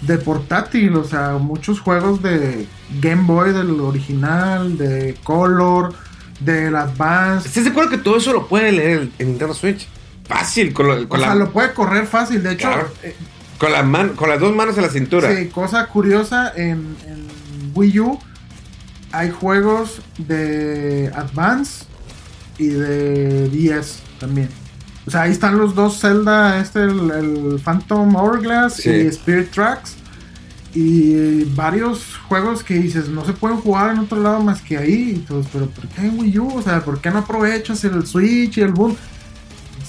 [0.00, 2.66] de portátil, o sea, muchos juegos de
[3.00, 5.94] Game Boy del original, de Color,
[6.40, 7.48] del Advance.
[7.48, 9.86] ¿Estás de acuerdo que todo eso lo puede leer el, el Nintendo Switch?
[10.28, 12.42] Fácil, con, lo- O con sea, la, lo puede correr fácil.
[12.42, 12.88] De hecho, Claro.
[13.02, 13.16] eh,
[13.58, 15.34] con, la man- con las dos manos en la cintura.
[15.34, 17.26] Sí, cosa curiosa, en, en
[17.74, 18.18] Wii U
[19.12, 21.84] hay juegos de Advance
[22.58, 24.48] y de 10 también.
[25.06, 28.90] O sea, ahí están los dos Zelda, este, el, el Phantom Hourglass Sí.
[28.90, 29.94] y Spirit Tracks.
[30.74, 35.12] Y varios juegos que dices, no se pueden jugar en otro lado más que ahí.
[35.16, 36.56] Y todos, pero ¿por qué en Wii U?
[36.58, 38.94] O sea, ¿por qué no aprovechas el Switch y el Boom?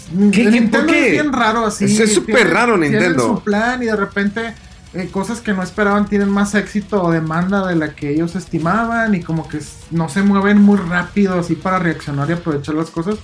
[0.09, 1.05] ¿Qué- El qué- Nintendo por qué?
[1.07, 1.85] es bien raro así.
[1.85, 3.35] Es- súper Tienen- raro tienen Nintendo.
[3.37, 4.53] su plan y de repente
[4.93, 9.13] eh, cosas que no esperaban tienen más éxito o demanda de la que ellos estimaban
[9.13, 9.59] y como que
[9.91, 13.15] no se mueven muy rápido así para reaccionar y aprovechar las cosas.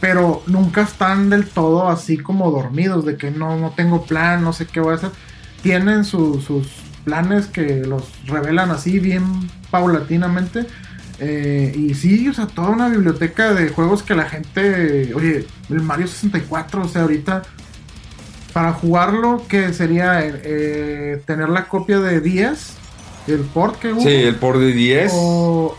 [0.00, 4.52] Pero nunca están del todo así como dormidos, de que no, no tengo plan, no
[4.52, 5.10] sé qué voy a hacer.
[5.62, 6.66] Tienen su- sus
[7.04, 10.66] planes que los revelan así bien paulatinamente.
[11.18, 15.12] Eh, y sí, o sea, toda una biblioteca de juegos que la gente.
[15.14, 17.42] Oye, el Mario 64, o sea, ahorita.
[18.52, 22.74] Para jugarlo, que sería eh, tener la copia de 10,
[23.28, 24.00] el port que hubo.
[24.00, 25.12] Sí, el por de 10.
[25.14, 25.76] O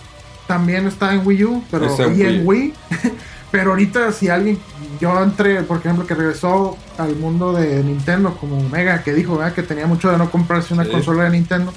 [0.48, 2.46] también está en Wii U, pero Está y en Wii.
[2.46, 2.74] Wii.
[3.52, 4.60] pero ahorita si alguien,
[5.02, 9.54] yo entré, por ejemplo, que regresó al mundo de Nintendo como Mega, que dijo ¿verdad?
[9.54, 10.92] que tenía mucho de no comprarse una Sí.
[10.92, 11.74] consola de Nintendo.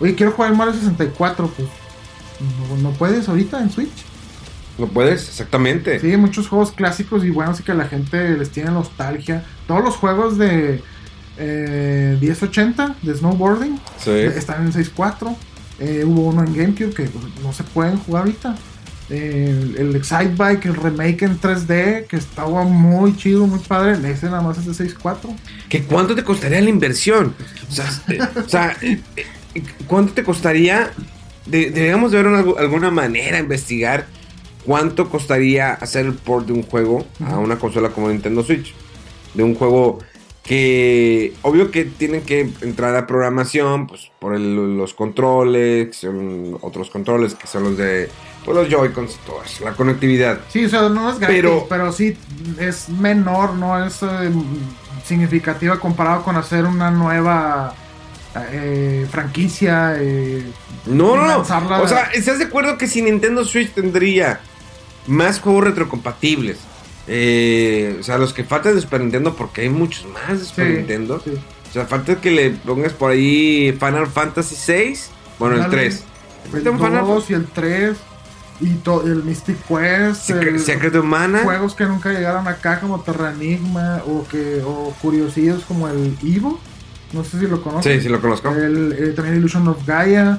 [0.00, 1.66] Oye, quiero jugar el Mario 64, pues
[2.68, 4.04] no, no puedes ahorita en Switch.
[4.78, 5.28] ¿Lo puedes?
[5.28, 6.00] Exactamente.
[6.00, 9.44] Sí, muchos juegos clásicos y buenos y que a la gente les tiene nostalgia.
[9.66, 10.82] Todos los juegos de
[11.36, 14.10] eh, 1080 de snowboarding Sí.
[14.10, 15.36] están en 6.4.
[15.78, 18.56] Eh, hubo uno en GameCube que pues, no se pueden jugar ahorita.
[19.10, 23.98] Eh, el, Excite Bike, el remake en 3D, que estaba muy chido, muy padre.
[24.10, 25.36] Ese nada más es de 6.4.
[25.68, 27.34] ¿Que ¿Cuánto te costaría la inversión?
[27.68, 27.90] O sea,
[28.44, 30.92] o sea, eh, eh, ¿cuánto te costaría?
[31.46, 34.06] De- deberíamos de ver una- alguna manera, investigar
[34.64, 38.72] cuánto costaría hacer el port de un juego a una consola como Nintendo Switch.
[39.34, 39.98] De un juego
[40.44, 46.58] que, obvio que tienen que entrar a programación, pues por el- los controles, que son
[46.60, 48.08] otros controles que son los de
[48.44, 50.40] pues, los Joy-Cons y todo eso, la conectividad.
[50.48, 52.16] Sí, o sea, no es gratis, Pero- pero, sí
[52.58, 54.30] es menor, no es eh,
[55.04, 57.74] significativa comparado con hacer una nueva
[58.50, 59.94] eh, franquicia.
[59.98, 60.42] eh,
[60.86, 61.38] No, no, no.
[61.38, 64.40] O sea, ¿estás de acuerdo que si Nintendo Switch tendría
[65.06, 66.58] más juegos retrocompatibles?
[67.06, 70.66] Eh, o sea, los que faltan de Super Nintendo, porque hay muchos más de Super
[70.68, 71.20] Sí, Nintendo.
[71.24, 71.32] sí.
[71.68, 74.98] O sea, falta que le pongas por ahí Final Fantasy VI.
[75.38, 75.76] Bueno, el Dale.
[75.76, 76.04] 3.
[76.54, 77.96] el 2 y el 3
[78.60, 78.66] y
[79.08, 80.22] el Mystic Quest.
[80.26, 81.40] Secret, el- Secret of Mana.
[81.44, 86.60] juegos que nunca llegaron acá como Terranigma o que o curiosillos como el Evo.
[87.12, 87.96] No sé si lo conocen.
[87.98, 88.50] Sí, sí lo conozco.
[88.50, 90.38] El, eh, también Illusion of Gaia,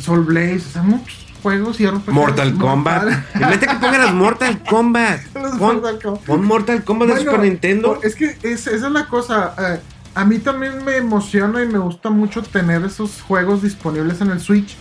[0.00, 2.08] Soul Blaze, o sea, muchos juegos y RPGs.
[2.14, 3.02] Mortal Kombat.
[3.34, 5.20] Imagínate que pongan las Mortal Kombat.
[5.34, 6.22] Los Pon, Mortal Kombat.
[6.24, 8.00] pon Mortal Kombat de Super Nintendo.
[8.02, 9.54] Es que es- esa es la cosa.
[9.58, 9.80] eh,
[10.14, 14.40] a mí también me emociona y me gusta mucho tener esos juegos disponibles en el
[14.40, 14.76] Switch.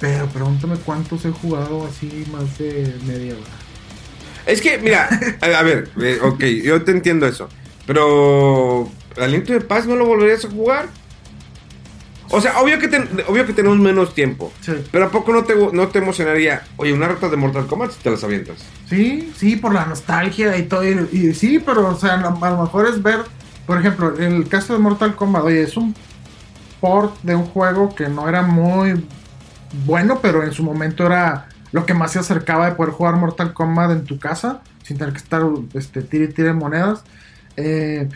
[0.00, 3.50] Pero pregúntame cuántos he jugado así más de media hora.
[4.46, 5.08] Es que, mira,
[5.40, 7.48] a, a ver, eh, ok, yo te entiendo eso.
[7.86, 10.88] Pero, Aliento de Paz no lo volverías a jugar.
[12.34, 14.52] O sea, obvio que, ten- obvio que tenemos menos tiempo.
[14.62, 14.72] Sí.
[14.90, 16.62] Pero ¿a poco no te, no te emocionaría?
[16.76, 18.56] Oye, una rata de Mortal Kombat si te las avientas.
[18.88, 20.82] Sí, sí, por la nostalgia y todo.
[20.88, 23.18] Y, y sí, pero o sea, a lo mejor es ver,
[23.66, 25.94] por ejemplo, el caso de Mortal Kombat, oye, es un
[26.80, 29.06] port de un juego que no era muy
[29.86, 33.52] bueno, pero en su momento era lo que más se acercaba de poder jugar Mortal
[33.52, 35.42] Kombat en tu casa, sin tener que estar
[35.74, 37.04] este, tire tire monedas.
[37.56, 38.08] Eh,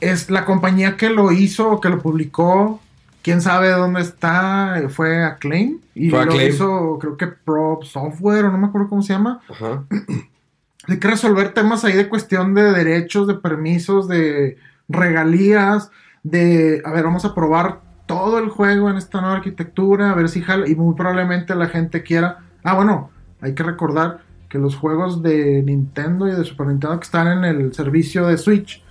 [0.00, 2.80] es la compañía que lo hizo o que lo publicó.
[3.24, 5.80] Quién sabe dónde está, fue Acclaim.
[5.94, 6.50] Y Fue lo Acclaim.
[6.50, 9.40] hizo, creo que Pro Software, o no me acuerdo cómo se llama.
[9.48, 9.84] Ajá.
[10.88, 14.58] Hay que resolver temas ahí de cuestión de derechos, de permisos, de
[14.90, 15.90] regalías,
[16.22, 20.28] de, a ver, vamos a probar todo el juego en esta nueva arquitectura, a ver
[20.28, 22.40] si jala, y muy probablemente la gente quiera.
[22.62, 23.08] Ah, bueno,
[23.40, 27.44] hay que recordar que los juegos de Nintendo y de Super Nintendo que están en
[27.44, 28.84] el servicio de Switch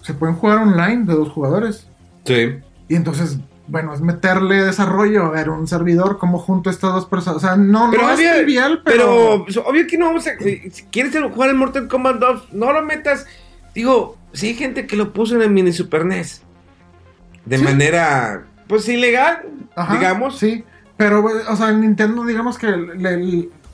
[0.00, 1.86] se pueden jugar online de dos jugadores.
[2.24, 2.60] Sí.
[2.88, 7.06] Y entonces, bueno, es meterle desarrollo, a ver, un servidor, como junto a estas dos
[7.06, 7.38] personas.
[7.38, 9.64] O sea, no, no obvio- es trivial, pero, pero...
[9.68, 10.30] obvio que no vamos a.
[10.40, 13.26] eh, Si quieres jugar el Mortal Kombat 2, no lo metas.
[13.74, 16.42] Digo, si hay gente que lo puso en el mini Super NES.
[17.44, 17.64] De Sí.
[17.64, 18.44] manera.
[18.68, 19.42] Pues ilegal,
[19.76, 20.38] Ajá, digamos.
[20.38, 20.64] Sí,
[20.96, 22.66] pero, o sea, Nintendo, digamos que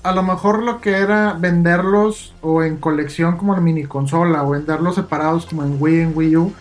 [0.03, 4.51] a lo mejor lo que era venderlos o en colección como en mini consola o
[4.51, 6.53] venderlos separados como en Wii, en Wii U,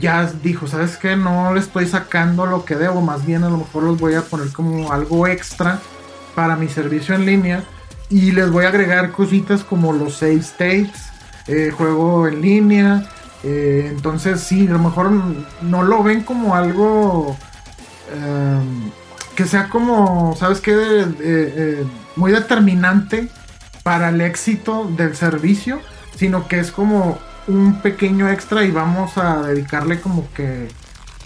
[0.00, 1.16] ya dijo, ¿sabes qué?
[1.16, 4.22] No le estoy sacando lo que debo, más bien a lo mejor los voy a
[4.22, 5.78] poner como algo extra
[6.34, 7.64] para mi servicio en línea
[8.10, 11.08] y les voy a agregar cositas como los save states,
[11.46, 13.08] eh, juego en línea.
[13.42, 15.10] eh, entonces sí, a lo mejor
[15.62, 17.36] no lo ven como algo
[18.10, 18.60] eh,
[19.34, 20.72] que sea como, ¿sabes qué?
[21.20, 21.84] Eh,
[22.16, 23.28] muy determinante
[23.82, 25.80] para el éxito del servicio,
[26.16, 30.68] sino que es como un pequeño extra y vamos a dedicarle como que...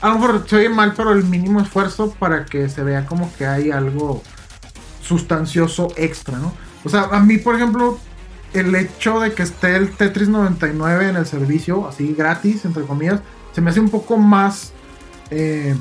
[0.00, 3.33] A lo mejor se oye mal, pero el mínimo esfuerzo para que se vea como
[3.37, 4.22] que hay algo
[5.02, 6.52] sustancioso extra, ¿no?
[6.85, 7.98] O sea, a mí, por ejemplo,
[8.52, 13.20] el hecho de que esté el Tetris 99 en el servicio, así gratis, entre comillas,
[13.52, 14.72] se me hace un poco más
[15.31, 15.74] eh,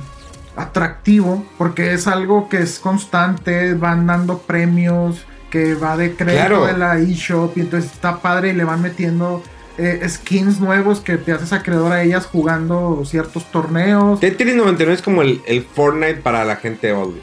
[0.55, 6.65] atractivo porque es algo que es constante, van dando premios, que va de crédito Claro.
[6.65, 9.43] de la eShop y entonces está padre y le van metiendo
[9.77, 14.19] eh, skins nuevos que te haces acreedor a ellas jugando ciertos torneos.
[14.19, 17.21] Tetris 99 es como el, el Fortnite para la gente odio.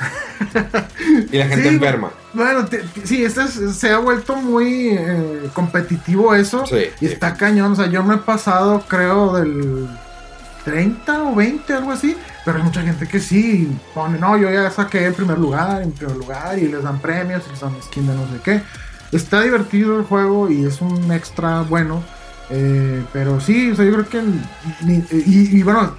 [1.32, 2.10] y la gente Sí, enferma.
[2.34, 6.66] Bueno, te- te- sí, este es- se ha vuelto muy eh, competitivo eso.
[6.66, 7.12] Sí, y sí.
[7.12, 7.72] está cañón.
[7.72, 9.88] O sea, yo me he pasado, creo, del
[10.64, 12.16] 30 o 20, algo así.
[12.44, 15.92] Pero hay mucha gente que sí pone, no, yo ya saqué el primer lugar, en
[15.92, 18.62] primer lugar, y les dan premios, y les dan skin de no sé qué.
[19.12, 22.02] Está divertido el juego y es un extra bueno.
[22.50, 24.22] eh, pero sí, o sea, yo creo que.
[24.86, 25.94] y, y bueno,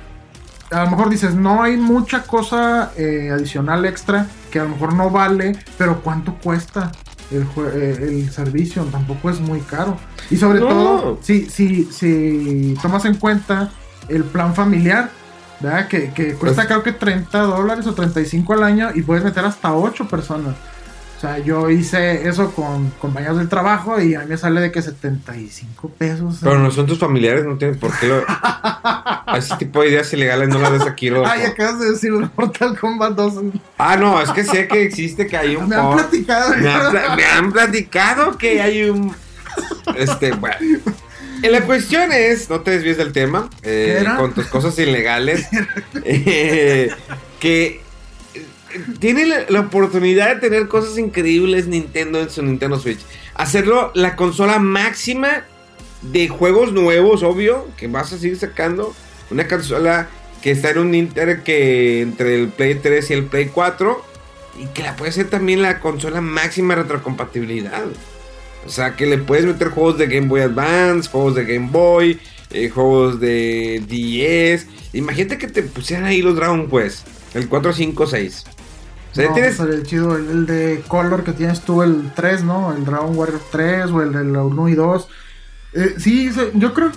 [0.72, 4.94] a lo mejor dices, no hay mucha cosa eh, adicional extra que a lo mejor
[4.94, 6.92] no vale, pero ¿cuánto cuesta
[7.32, 8.84] el, eh, el servicio?
[8.86, 9.98] Tampoco es muy caro.
[10.32, 10.68] Y sobre No.
[10.68, 13.70] todo, si, si, si tomas en cuenta
[14.10, 15.10] el plan familiar,
[15.60, 15.88] ¿verdad?
[15.88, 19.46] Que, que cuesta Pues- creo que 30 dólares o 35 al año y puedes meter
[19.46, 20.56] hasta 8 personas.
[21.24, 24.74] O sea, yo hice eso con compañeros del trabajo y a mí me sale de
[24.74, 26.40] que 75 pesos.
[26.44, 28.26] Pero no son tus familiares, no tienen por qué lo.
[28.28, 31.32] A ese tipo de ideas ilegales no las des aquí, Rodolfo.
[31.34, 33.34] Ay, acabas de decir Mortal Kombat 2.
[33.78, 35.70] Ah, no, es que sé que existe que hay un.
[35.70, 36.56] Me han por- platicado.
[36.58, 39.16] Me han, pla- me han platicado que hay un.
[39.96, 40.58] Este, bueno.
[41.42, 45.48] Eh, La cuestión es, no te desvíes del tema, eh, con tus cosas ilegales,
[46.04, 46.92] eh,
[47.40, 47.83] que eh,
[49.00, 53.00] tiene la, oportunidad de tener cosas increíbles Nintendo en su Nintendo Switch.
[53.36, 55.46] Hacerlo la consola máxima
[56.02, 58.94] de juegos nuevos, obvio, que vas a seguir sacando.
[59.32, 60.10] Una consola
[60.42, 64.04] que está en un Inter que entre el Play 3 y el Play 4
[64.60, 67.86] y que la puede ser también la consola máxima retrocompatibilidad.
[68.66, 72.20] O sea, que le puedes meter juegos de Game Boy Advance, juegos de Game Boy,
[72.52, 74.68] eh, juegos de 10.
[74.94, 78.44] Imagínate que te pusieran ahí los Dragon Quest, el 4, 5, 6.
[79.14, 79.52] O sea, no, tienes...
[79.54, 80.18] estaría chido.
[80.18, 82.74] El, el de Color que tienes tú, el 3, ¿no?
[82.76, 85.08] El Dragon Warrior 3 o el del 1 y 2.
[85.74, 86.92] Eh, sí, yo creo.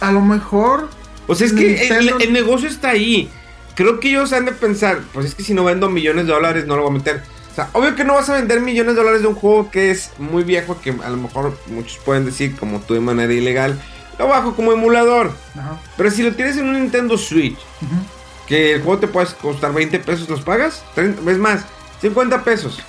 [0.00, 0.88] A lo mejor.
[1.26, 3.30] O sea, es que el, el negocio está ahí.
[3.74, 6.66] Creo que ellos han de pensar, pues es que si no vendo millones de dólares
[6.66, 7.22] no lo voy a meter.
[7.50, 9.90] O sea, obvio que no vas a vender millones de dólares de un juego que
[9.90, 13.80] es muy viejo, que a lo mejor muchos pueden decir, como tú de manera ilegal,
[14.18, 15.32] lo bajo como emulador.
[15.58, 15.80] Ajá.
[15.96, 17.94] Pero si lo tienes en un Nintendo Switch, Ujú.
[18.46, 20.82] Que el juego te puede costar 20 pesos, ¿los pagas?
[20.94, 21.64] 30, es más,
[22.00, 22.80] 50 pesos.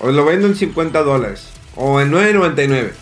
[0.00, 1.48] O lo vendo en 50 dólares.
[1.76, 2.92] O en 9.99.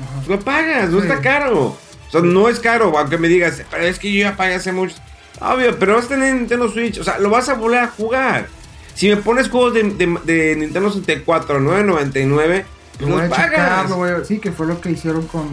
[0.00, 0.22] Ajá.
[0.28, 1.06] Lo pagas, no Sí.
[1.06, 1.60] está caro.
[1.60, 1.78] O
[2.10, 4.94] sea, no es caro, aunque me digas, pero es que yo ya pagué hace mucho.
[5.40, 8.48] Obvio, pero vas a tener Nintendo Switch, o sea, lo vas a volver a jugar.
[8.94, 12.64] Si me pones juegos de, de- de Nintendo 64 9.99,
[12.98, 13.90] pues los pagas.
[13.90, 15.48] a- Sí, que fue lo que hicieron con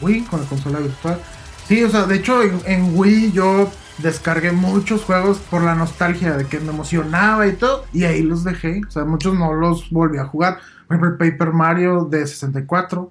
[0.00, 1.20] Wii, con la consola virtual.
[1.68, 3.70] Sí, o sea, de hecho en, en Wii yo
[4.02, 8.44] descargué muchos juegos por la nostalgia de que me emocionaba y todo, y ahí los
[8.44, 8.82] dejé.
[8.86, 10.58] O sea, muchos no los volví a jugar.
[10.86, 13.10] Por ejemplo, el Paper Mario de 64,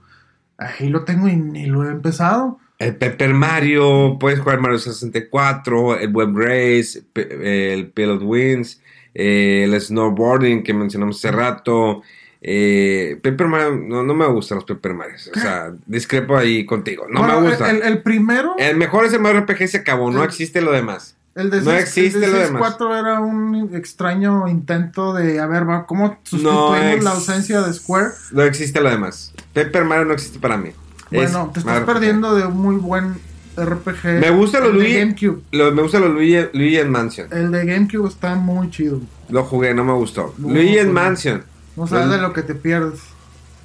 [0.57, 2.59] ahí lo tengo y ni lo he empezado.
[2.77, 8.81] El Pepper Mario, puedes jugar Mario 64, el Web Race, el Pilot Wings,
[9.13, 12.01] el Snowboarding que mencionamos hace rato.
[12.41, 15.15] Eh, Pepper Mario, no, no me gustan los Pepper Mario.
[15.35, 17.05] O sea, discrepo ahí contigo.
[17.09, 17.69] No Bueno, me gusta.
[17.69, 21.15] El, el primero, El mejor es el RPG se acabó, no El- existe lo demás.
[21.35, 22.61] el de no existe el de lo demás.
[22.73, 28.09] 64 era un extraño intento de, a ver, ¿cómo sustituimos la ausencia de Square?
[28.31, 29.33] No existe lo demás.
[29.53, 30.69] Pepper Mario no existe para mí.
[31.11, 33.15] Bueno, Es te estás perdiendo de un muy buen
[33.57, 34.19] RPG.
[34.21, 34.97] Me gusta los Luigi.
[34.97, 35.41] GameCube.
[35.51, 37.27] lo- me gusta los Luigi, Luigi Mansion.
[37.31, 39.01] El de GameCube está muy chido.
[39.29, 40.33] Lo jugué, no me gustó.
[40.37, 41.43] Luigi Mansion.
[41.79, 42.99] No sabes de lo que te pierdes.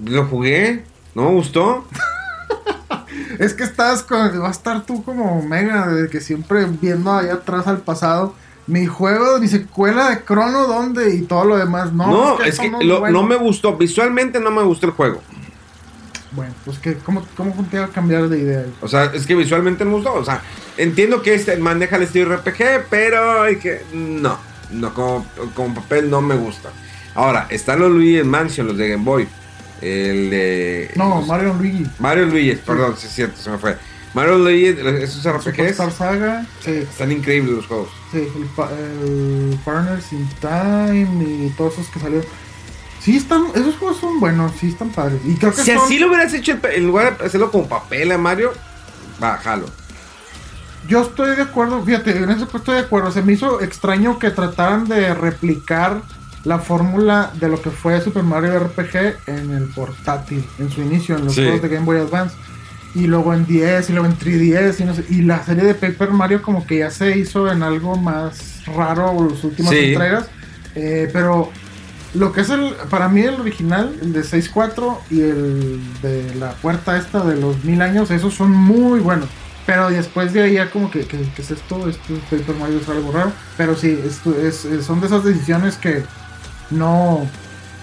[0.05, 1.85] Lo jugué, no me gustó.
[3.39, 4.41] Es que estás con.
[4.43, 8.35] Va a estar tú como Mega, de que siempre viendo allá atrás al pasado.
[8.67, 11.15] Mi juego, mi secuela de Chrono, ¿dónde?
[11.15, 11.93] Y todo lo demás.
[11.93, 12.07] No,
[12.39, 13.21] No, es que no lo- bueno.
[13.23, 13.77] no me gustó.
[13.77, 15.21] Visualmente no me gustó el juego.
[16.33, 18.65] Bueno, pues que, ¿cómo, cómo te iba a cambiar de idea?
[18.81, 20.15] O sea, es que visualmente no me gustó.
[20.15, 20.41] O sea,
[20.77, 23.85] entiendo que este maneja el estilo RPG, pero hay que.
[23.93, 24.39] No,
[24.71, 26.71] no, como, como papel no me gusta.
[27.15, 29.29] Ahora, están los Luigi Mansion, los de Game Boy.
[29.81, 30.91] El de.
[30.97, 31.87] No, los- Mario Luigi.
[31.99, 33.77] Mario Luigi, perdón, sí es cierto, se me fue.
[34.15, 34.67] Mario Luigi,
[35.03, 36.47] esos RPGs Saga.
[36.65, 37.89] Sí, están increíbles los juegos.
[38.13, 38.19] sí.
[38.37, 42.27] El, pa- el Partners in Time y todos esos que salieron.
[43.01, 43.45] Sí, están.
[43.55, 45.21] Esos juegos son buenos, sí, están padres.
[45.27, 48.13] Y creo que Si son- así lo hubieras hecho, en lugar de hacerlo con papel
[48.13, 48.53] a Mario,
[49.23, 49.67] va, jalo.
[50.89, 53.11] Yo estoy de acuerdo, fíjate, en eso estoy de acuerdo.
[53.11, 56.03] Se me hizo extraño que trataran de replicar
[56.45, 61.17] la fórmula de lo que fue Super Mario RPG en el portátil, en su inicio,
[61.17, 61.43] en los Sí.
[61.43, 62.37] juegos de Game Boy Advance.
[62.95, 65.05] Y luego en 10, y luego en 3DS, y no sé.
[65.09, 69.29] Y la serie de Paper Mario como que ya se hizo en algo más raro
[69.29, 69.79] las últimas Sí.
[69.93, 70.27] entregas.
[70.77, 71.51] Eh, pero
[72.15, 76.53] lo que es el, para mí el original, el de 6.4 y el de la
[76.53, 79.29] puerta esta de los mil años, esos son muy buenos.
[79.67, 82.79] Pero después de ahí ya como que, que, que es esto, esto es Paper Mario
[82.81, 83.33] es algo raro.
[83.57, 86.05] Pero sí, esto es, es- son de esas decisiones que
[86.71, 87.27] no,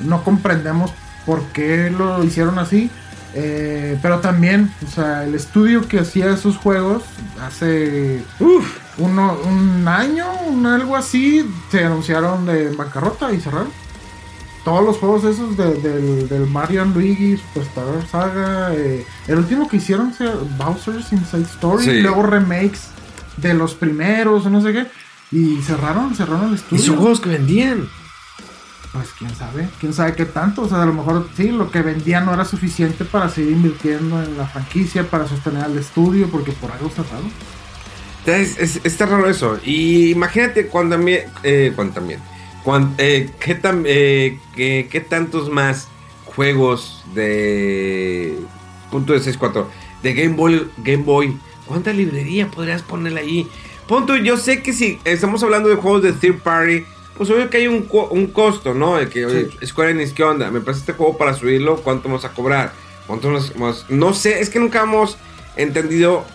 [0.02, 0.92] no comprendemos
[1.26, 2.90] por qué lo hicieron así.
[3.34, 7.04] Eh, pero también, o sea, el estudio que hacía esos juegos
[7.42, 13.70] hace Uf, uno, un año, un algo así, se anunciaron de bancarrota y cerraron.
[14.66, 19.78] Todos los juegos esos de- del, del Mario Luigi, Superstar Saga, eh, el último que
[19.78, 21.92] hicieron fue Bowser's Inside Story, Sí.
[21.92, 22.82] y luego remakes
[23.38, 24.88] de los primeros, no sé qué,
[25.32, 26.84] y cerraron, cerraron el y estudio.
[26.84, 27.88] son juegos que vendían.
[28.94, 31.82] Pues quién sabe, quién sabe qué tanto, o sea, a lo mejor sí, lo que
[31.82, 36.52] vendían no era suficiente para seguir invirtiendo en la franquicia, para sostener al estudio, porque
[36.52, 37.32] por algo cerraron.
[38.26, 39.58] Es, es- está raro eso.
[39.64, 41.22] Y imagínate cuando también.
[41.44, 42.20] Eh, cuando también.
[42.64, 45.88] cuan- eh, ¿qué, tan- eh, qué- qué tantos más
[46.26, 48.38] juegos de.
[48.92, 49.68] Punto de 6.4.
[50.04, 50.68] De Game Boy.
[50.80, 51.38] Game Boy.
[51.66, 53.48] ¿Cuánta librería podrías ponerle ahí?
[53.88, 56.84] Punto, yo sé que si estamos hablando de juegos de third party.
[57.22, 58.98] Pues obvio que hay un, un costo, ¿no?
[58.98, 60.50] De que, oye, Square Enix, ¿qué onda?
[60.50, 62.72] Me parece este juego para subirlo, ¿cuánto vamos a cobrar?
[63.06, 65.20] ¿Cuánto nos- nos- no sé, es que nunca hemos
[65.56, 66.26] entendido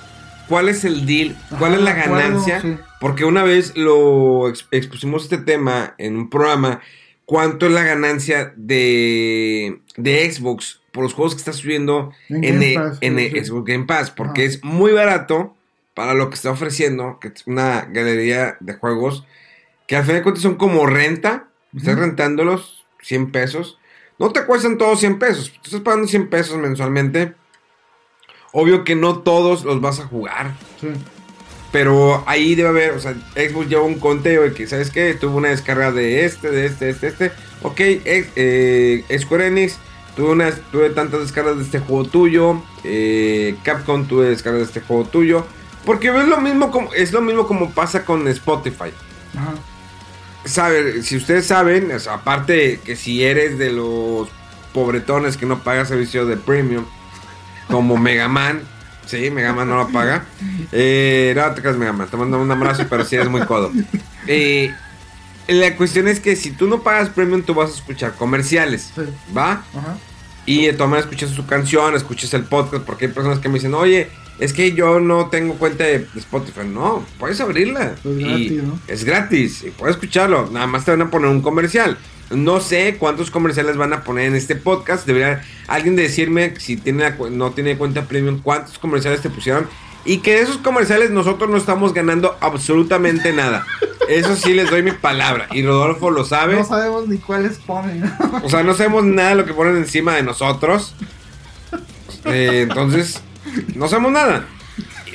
[0.48, 2.60] cuál es el deal, cuál Ajá, es la ganancia.
[2.60, 2.76] sí.
[3.00, 6.80] Porque una vez lo ex- expusimos este tema en un programa,
[7.24, 12.54] cuánto es la ganancia de, de Xbox por los juegos que está subiendo En en,
[12.60, 13.44] Game e- Pass, en sí, e- sí.
[13.44, 14.50] Xbox Game Pass, porque Ajá.
[14.50, 15.52] es muy barato
[15.94, 19.24] para lo que está ofreciendo, que es una galería de juegos
[19.86, 23.78] que al final de cuentas son como renta, estás rentándolos 100 pesos,
[24.18, 27.34] no te cuestan todos 100 pesos, tú estás pagando 100 pesos mensualmente,
[28.52, 30.88] obvio que no todos los vas a jugar, Sí.
[31.72, 35.14] pero ahí debe haber, o sea, Xbox lleva un conteo de que, ¿sabes qué?
[35.14, 37.32] Tuve una descarga de este, de este, de este, este.
[37.62, 39.78] Ok, ex- eh, Square Enix,
[40.14, 42.62] tuve, unas, tuve tantas descargas de este juego tuyo.
[42.84, 45.44] eh, Capcom, tuve descargas de este juego tuyo.
[45.84, 48.90] Porque es lo mismo como, es lo mismo como pasa con Spotify.
[49.36, 49.54] Ajá.
[50.46, 54.28] Sabe, si ustedes saben, o sea, aparte que si eres de los
[54.72, 56.84] pobretones que no paga servicio de premium,
[57.68, 58.62] como Mega Man,
[59.06, 60.24] sí, Mega Man no lo paga.
[60.72, 63.72] Eh, no te creas, Mega Man, te mando un abrazo, pero sí eres muy codo.
[64.26, 64.72] Eh,
[65.48, 69.02] la cuestión es que si tú no pagas premium, tú vas a escuchar comerciales, Sí.
[69.36, 69.64] ¿va?
[69.74, 69.96] Ajá.
[70.44, 73.54] Y de todas maneras escuchas su canción, escuchas el podcast, porque hay personas que me
[73.54, 76.66] dicen, oye, es que yo no tengo cuenta de Spotify.
[76.66, 77.94] No, puedes abrirla.
[78.04, 78.78] Es Y gratis, ¿no?
[78.86, 80.48] Es gratis, y puedes escucharlo.
[80.50, 81.96] Nada más te van a poner un comercial.
[82.30, 85.06] No sé cuántos comerciales van a poner en este podcast.
[85.06, 89.68] Debería alguien decirme si tiene no tiene cuenta premium, cuántos comerciales te pusieron.
[90.04, 93.66] Y que de esos comerciales nosotros no estamos ganando absolutamente nada.
[94.08, 95.48] Eso sí les doy mi palabra.
[95.50, 96.54] Y Rodolfo lo sabe.
[96.54, 98.04] No sabemos ni cuáles ponen.
[98.42, 100.94] O sea, no sabemos nada de lo que ponen encima de nosotros.
[102.28, 103.22] Eh, entonces,
[103.74, 104.46] no sabemos nada.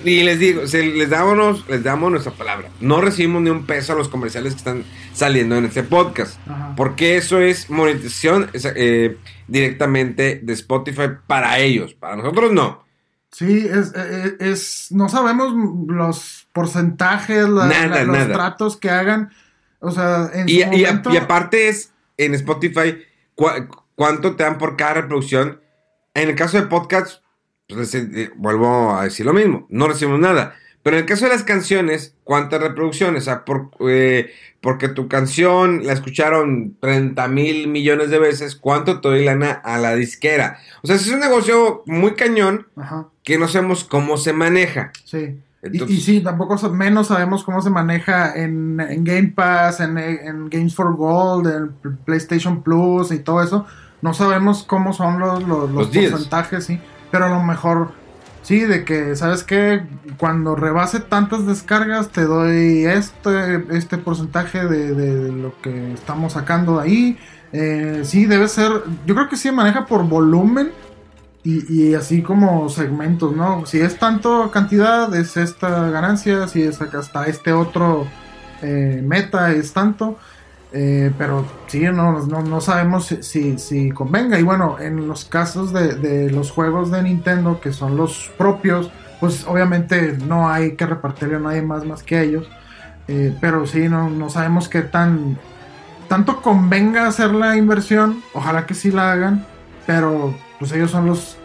[0.03, 2.69] Y les digo, se- les, damos, les damos nuestra palabra.
[2.79, 4.83] No recibimos ni un peso a los comerciales que están
[5.13, 6.39] saliendo en este podcast.
[6.49, 6.73] Ajá.
[6.75, 9.17] Porque eso es monetización eh,
[9.47, 11.93] directamente de Spotify para ellos.
[11.93, 12.83] Para nosotros no.
[13.31, 15.53] Sí, es, es, es- no sabemos
[15.87, 18.33] los porcentajes, la- Nada, la- los nada.
[18.33, 19.29] tratos que hagan.
[19.79, 22.97] O sea, en Y, su y- momento, y aparte es en Spotify
[23.95, 25.61] cuánto te dan por cada reproducción.
[26.13, 27.20] En el caso de podcast,
[27.73, 30.55] pues, eh, vuelvo a decir lo mismo, no recibimos nada.
[30.83, 33.21] Pero en el caso de las canciones, ¿cuántas reproducciones?
[33.23, 38.99] O sea, por, eh, porque tu canción la escucharon 30 mil millones de veces, ¿cuánto
[38.99, 40.57] te doy lana a la disquera?
[40.81, 44.91] O sea, es un negocio muy cañón Ajá, que no sabemos cómo se maneja.
[45.05, 45.37] sí.
[45.63, 49.79] Y- Entonces- y, sí, tampoco sa- menos sabemos cómo se maneja en, en Game Pass,
[49.79, 51.45] en, en Games for Gold,
[51.83, 53.67] en PlayStation Plus y todo eso.
[54.01, 56.79] No sabemos cómo son los, los, los Los porcentajes, sí.
[57.11, 57.91] Pero a lo mejor,
[58.41, 59.83] sí, de que, ¿sabes qué?
[60.17, 66.83] Cuando rebase tantas descargas, te doy este, este porcentaje de, lo que estamos sacando de
[66.83, 67.19] ahí.
[67.53, 68.71] Eh, sí, debe ser.
[69.05, 70.71] Yo creo que sí maneja por volumen.
[71.43, 73.65] Y, así como segmentos, ¿no?
[73.65, 76.47] Si es tanto cantidad, es esta ganancia.
[76.47, 78.05] Si es hasta este otro
[78.61, 80.19] eh, meta, es tanto.
[80.73, 84.39] Eh, pero sí, no, no, no sabemos si, si, convenga.
[84.39, 88.89] Y bueno, en los casos de, de los juegos de Nintendo, que son los propios,
[89.19, 92.47] pues obviamente no hay que repartirle a nadie más más que a ellos.
[93.07, 95.37] Eh, pero sí, no, no sabemos qué tan
[96.07, 98.21] tanto convenga hacer la inversión.
[98.33, 99.45] Ojalá que sí la hagan.
[99.85, 101.37] Pero pues ellos son los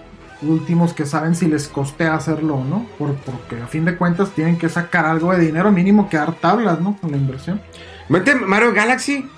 [0.43, 2.87] últimos que saben si les costea hacerlo o no.
[2.99, 6.35] Por- porque a fin de cuentas tienen que sacar algo de dinero mínimo que dar
[6.35, 6.97] tablas, ¿no?
[7.01, 7.61] Con la inversión.
[8.09, 9.29] Mete Mario Galaxy.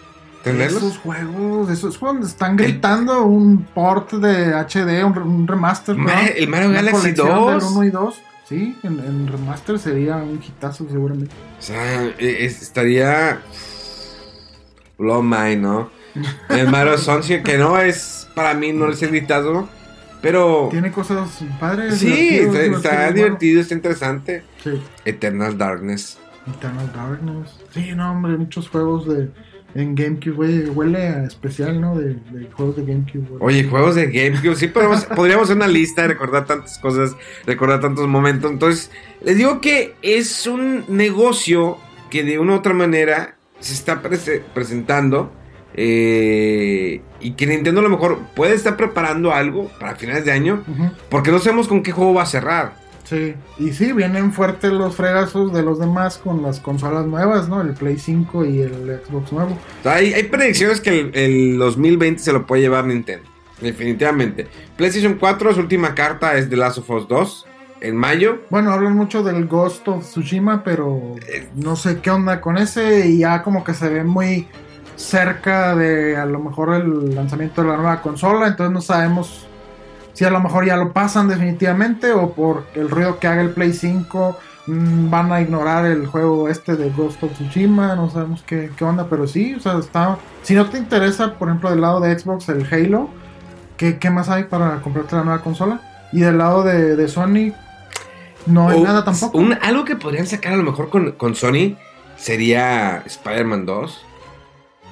[0.44, 0.82] ¿Tenerlos?
[0.82, 5.96] Esos juegos, esos juegos están gritando un port de HD, un, re- un remaster.
[5.96, 6.20] Ma- ¿no?
[6.36, 7.50] el Mario Una Galaxy colección 2.
[7.64, 8.14] del 1 y 2.
[8.48, 11.34] Sí, en, en remaster sería un hitazo seguramente.
[11.58, 13.40] O sea, es- estaría.
[14.96, 15.90] Blow mind, ¿no?
[16.48, 18.28] El Mario Sunshine, que no es.
[18.34, 19.68] Para mí no es el gritazo.
[20.22, 20.68] Pero.
[20.70, 21.28] Tiene cosas
[21.60, 21.98] padres.
[21.98, 24.44] Sí, está, divertido, está interesante.
[24.62, 24.80] Sí.
[25.04, 26.16] Eternal Darkness.
[26.46, 27.50] Eternal Darkness.
[27.70, 29.28] Sí, no, hombre, muchos juegos de
[29.74, 31.94] en GameCube, güey, huele a especial, ¿no?
[31.98, 33.26] De, de juegos de GameCube.
[33.28, 33.38] güey.
[33.40, 34.56] Oye, juegos de GameCube.
[34.56, 37.14] Sí, podemos, podríamos hacer una lista recordar tantas cosas,
[37.46, 38.50] recordar tantos momentos.
[38.50, 38.90] Entonces,
[39.22, 41.76] les digo que es un negocio
[42.10, 45.30] que de una u otra manera se está prese- presentando.
[45.74, 50.64] eh, y que Nintendo a lo mejor puede estar preparando algo para finales de año.
[51.10, 52.74] Porque no sabemos con qué juego va a cerrar.
[53.08, 57.62] Sí, y sí, vienen fuertes los fregazos de los demás con las consolas nuevas, ¿no?
[57.62, 59.52] El Play 5 y el Xbox nuevo.
[59.52, 63.26] O sea, hay, hay predicciones que el, el 2020 se lo puede llevar Nintendo.
[63.62, 64.46] Definitivamente.
[64.76, 67.46] PlayStation 4, su última carta es The Last of Us 2.
[67.80, 68.42] En mayo.
[68.50, 71.14] Bueno, hablan mucho del Ghost of Tsushima, pero
[71.54, 74.48] no sé qué onda con ese y ya como que se ve muy
[74.96, 79.46] cerca de a lo mejor el lanzamiento de la nueva consola, entonces no sabemos
[80.18, 83.50] si a lo mejor ya lo pasan definitivamente o por el ruido que haga el
[83.50, 88.42] Play 5 mm, van a ignorar el juego este de Ghost of Tsushima, no sabemos
[88.44, 90.18] qué, qué onda, pero sí, o sea, está...
[90.42, 93.08] Si no te interesa, por ejemplo, del lado de Xbox el Halo,
[93.76, 95.80] ¿qué, qué más hay para comprarte la nueva consola?
[96.12, 97.52] Y del lado de, de Sony,
[98.46, 99.38] no hay O nada tampoco.
[99.38, 101.76] un- algo que podrían sacar a lo mejor con, con Sony
[102.16, 104.04] sería Spider-Man 2.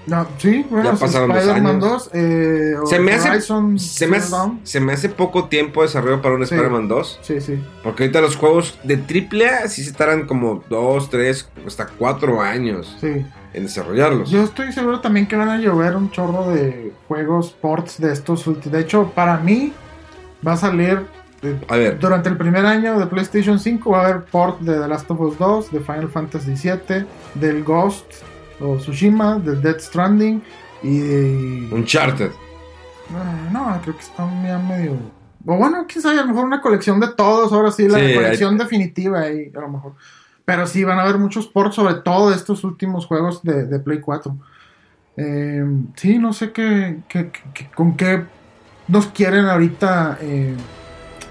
[0.07, 1.81] No, sí, bueno, Ya pasaron los años.
[1.81, 4.33] 2, eh, Se me, hace, Horizon se, me hace,
[4.63, 6.55] se me hace poco tiempo de desarrollo para un Sí.
[6.55, 7.19] Spider-Man 2.
[7.23, 7.61] Sí, sí.
[7.83, 12.97] Porque ahorita los juegos de AAA sí se tardan como 2, 3, hasta 4 años
[13.01, 13.27] Sí.
[13.53, 14.31] en desarrollarlos.
[14.31, 18.47] Yo estoy seguro también que van a llover un chorro de juegos ports de estos
[18.47, 18.73] últimos.
[18.73, 19.73] De hecho, para mí
[20.47, 21.05] va a salir
[21.43, 24.73] eh, A ver, durante el primer año de PlayStation 5 va a haber port de
[24.81, 27.05] The Last of Us 2, de Final Fantasy VII,
[27.35, 28.07] del Ghost
[28.61, 30.43] o Tsushima, de Dead Stranding
[30.83, 31.69] y de...
[31.73, 32.31] Uncharted.
[33.15, 34.93] Ah, No, creo que está ya medio...
[35.49, 38.15] O bueno, quién sabe, a lo mejor una colección de todos, ahora sí, la Sí,
[38.15, 39.93] colección definitiva ahí, a lo mejor.
[40.45, 43.79] Pero sí, van a haber muchos ports, sobre todo de estos últimos juegos de, de
[43.79, 44.37] Play 4.
[45.19, 48.25] Eh, sí, no sé qué, qué- qué- con qué
[48.89, 50.55] nos quieren ahorita eh,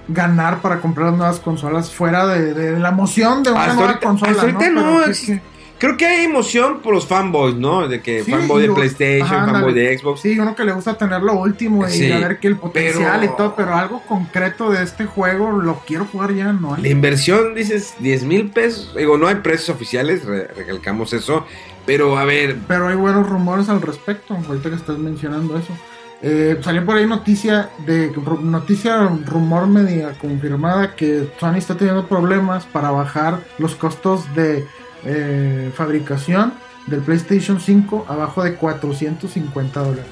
[0.08, 3.90] ganar para comprar las nuevas consolas fuera de, de la emoción de una Hasta nueva
[3.92, 4.32] ahorita- consola.
[4.32, 4.82] hasta ahorita ¿no?
[4.82, 5.42] Pero es- que-
[5.78, 7.88] Creo que hay emoción por los fanboys, ¿no?
[7.88, 9.90] De que Sí, fanboy de PlayStation, ajá, fanboy ándale.
[9.90, 10.22] de Xbox.
[10.22, 13.20] Sí, uno que le gusta tener lo último y Sí, a ver que el potencial
[13.20, 16.84] pero- y todo, pero algo concreto de este juego lo quiero jugar ya, no La
[16.84, 16.92] hay.
[16.92, 18.94] inversión, dices, 10 mil pesos.
[18.96, 21.46] Digo, no hay precios oficiales, re- recalcamos eso.
[21.86, 25.74] Pero a ver, Pero hay buenos rumores al respecto, ahorita que estás mencionando eso.
[26.22, 28.12] Eh, salió por ahí noticia de
[28.42, 34.66] noticia rumor media confirmada que Sony está teniendo problemas para bajar los costos de
[35.06, 36.54] eh, fabricación
[36.88, 40.06] del PlayStation 5 abajo de 450 dólares.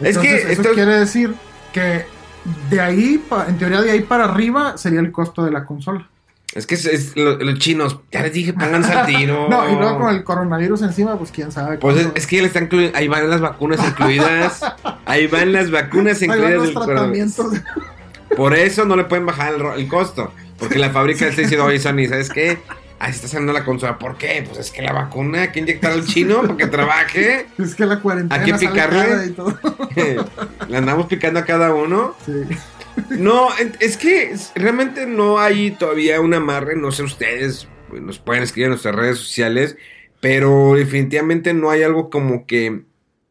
[0.00, 1.34] Es que eso esto- quiere decir
[1.72, 2.04] que
[2.70, 6.08] de ahí, en teoría de ahí para arriba sería el costo de la consola.
[6.54, 9.46] es que es, es lo- los chinos, ya les dije, pónganse al tiro.
[9.50, 11.78] No, y luego con el coronavirus encima, pues quién sabe.
[11.78, 14.60] Pues es, que ya le están incluyendo, ahí van las vacunas incluidas.
[15.06, 17.34] ahí van las vacunas Ahí van incluidas los del coronavirus.
[17.34, 17.72] tratamientos.
[18.36, 20.32] Por eso no le pueden bajar el, costo.
[20.58, 22.58] Porque la fábrica está diciendo, oye, Sony, ¿sabes qué?
[23.02, 23.98] Ahí está saliendo la consola.
[23.98, 24.44] ¿Por qué?
[24.46, 27.46] Pues es que la vacuna hay que inyectar al chino para que trabaje.
[27.58, 29.26] Es que la cuarentena Hay que picarle.
[29.26, 29.58] y todo.
[30.68, 32.14] Le andamos picando a cada uno.
[32.24, 32.32] Sí.
[33.08, 33.48] No,
[33.80, 38.66] es que realmente no hay todavía un amarre, no sé ustedes, pues, nos pueden escribir
[38.66, 39.78] en nuestras redes sociales,
[40.20, 42.82] pero definitivamente no hay algo como que,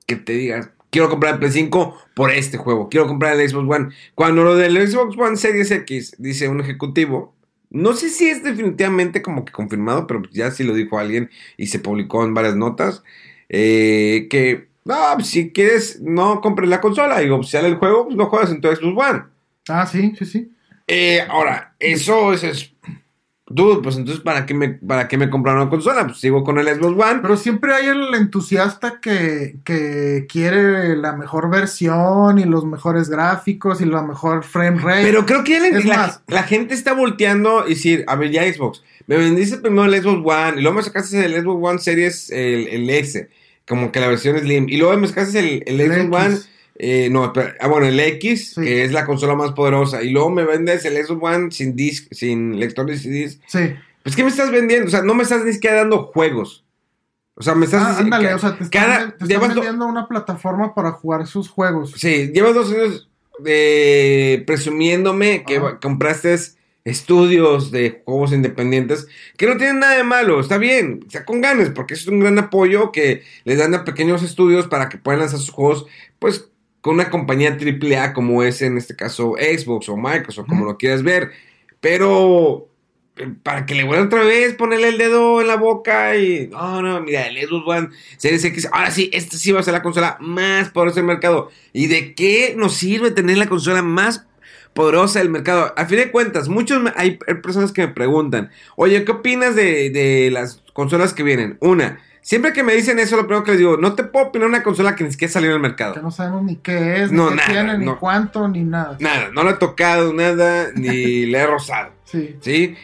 [0.07, 3.69] que te digas, quiero comprar el Play 5 por este juego, quiero comprar el Xbox
[3.69, 3.89] One.
[4.15, 7.35] Cuando lo del Xbox One Series X, dice un ejecutivo,
[7.71, 11.67] no sé si es definitivamente como que confirmado, pero ya sí lo dijo alguien y
[11.67, 13.03] se publicó en varias notas,
[13.49, 18.05] eh, que, no, pues, si quieres, no compres la consola, digo, si sale el juego,
[18.05, 19.23] pues lo juegas en tu Xbox One.
[19.69, 20.51] Ah, sí, sí, sí.
[20.87, 22.70] Eh, ahora, eso es, es-
[23.53, 26.05] Dude, pues entonces, ¿para qué, me, ¿para qué me compraron una consola?
[26.05, 27.19] Pues sigo con el Xbox One.
[27.21, 33.81] Pero siempre hay el entusiasta que, que quiere la mejor versión y los mejores gráficos
[33.81, 35.03] y la mejor frame rate.
[35.03, 36.21] Pero creo que la, Es la- más.
[36.27, 40.21] la gente está volteando y decir, a ver, ya Xbox, me vendiste primero el Xbox
[40.25, 43.29] One y luego me sacaste el Xbox One Series, el, el S,
[43.67, 46.37] como que la versión Slim, y luego me sacaste el, el El Xbox One.
[46.75, 48.61] Eh, no, espera, ah, bueno, el X, Sí.
[48.61, 52.07] que es la consola más poderosa, y luego me vendes el Xbox One sin disc,
[52.11, 53.39] sin lector de CDs.
[53.47, 53.73] Sí.
[54.03, 54.87] Pues, ¿qué me estás vendiendo?
[54.87, 56.63] O sea, no me estás ni siquiera dando juegos.
[57.35, 60.07] O sea, me estás Ah, ándale, que o sea, te cada- te do- vendiendo una
[60.07, 61.93] plataforma para jugar sus juegos.
[61.97, 63.07] Sí, llevas dos años
[63.45, 66.35] eh, presumiéndome que compraste
[66.83, 69.07] estudios de juegos independientes
[69.37, 72.37] que no tienen nada de malo, está bien, está con ganas, porque es un gran
[72.39, 75.85] apoyo que les dan a pequeños estudios para que puedan lanzar sus juegos,
[76.19, 76.49] pues
[76.81, 81.03] con una compañía AAA como es en este caso Xbox o Microsoft, como lo quieras
[81.03, 81.31] ver,
[81.79, 82.69] pero
[83.17, 86.81] eh, para que le vuelvan otra vez ponerle el dedo en la boca y no,
[86.81, 89.81] no, mira, el Xbox One Series X, ahora sí, esta sí va a ser la
[89.83, 91.49] consola más poderosa del mercado.
[91.73, 94.25] ¿Y de qué nos sirve tener la consola más
[94.73, 95.73] poderosa del mercado?
[95.77, 99.89] A fin de cuentas, muchos me- hay personas que me preguntan, oye, ¿qué opinas de,
[99.89, 101.57] de las consolas que vienen?
[101.61, 104.47] Una, siempre que me dicen eso, lo primero que les digo, no te puedo opinar
[104.47, 106.01] una consola que ni siquiera salió al Que mercado.
[106.01, 108.97] no sabemos ni qué es, No, ni qué nada, ni cuánto, ni nada.
[108.99, 111.91] Nada, no la he tocado, nada, ni le he rozado.
[112.05, 112.35] Sí.
[112.41, 112.75] ¿Sí?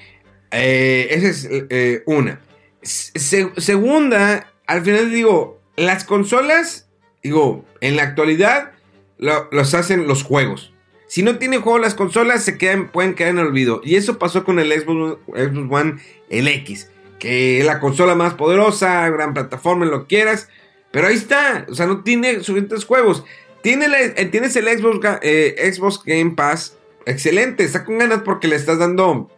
[0.51, 2.39] Eh, esa es eh, una.
[2.81, 6.87] Se- segunda, al final digo, las consolas,
[7.23, 8.71] digo, en la actualidad
[9.17, 10.73] lo- los hacen los juegos.
[11.07, 13.81] Si no tienen juego las consolas, se quedan, pueden quedar en olvido.
[13.83, 15.95] Y eso pasó con el Xbox, Xbox One,
[16.29, 16.89] el X,
[17.19, 20.49] que es la consola más poderosa, gran plataforma, lo que quieras.
[20.91, 23.23] Pero ahí está, o sea, no tiene suficientes juegos.
[23.61, 28.47] Tiene la- eh, tienes el Xbox, eh, Xbox Game Pass, excelente, está con ganas porque
[28.47, 29.29] le estás dando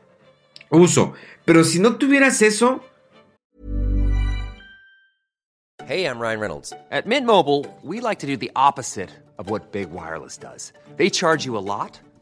[0.70, 1.14] uso.
[1.46, 2.84] Pero si no tuvieras eso,
[5.88, 6.72] Hey, I'm Ryan Reynolds.
[6.92, 9.10] At Mint Mobile, we like to do the opposite
[9.40, 10.72] of what Big Wireless does.
[10.98, 12.00] They charge you a lot,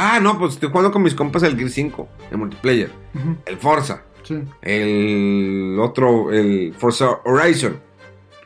[0.00, 2.90] Ah, no, pues estoy jugando con mis compas el Gear 5, el multiplayer.
[3.44, 4.04] El Forza.
[4.22, 4.36] Sí.
[4.62, 7.80] El otro, el Forza Horizon.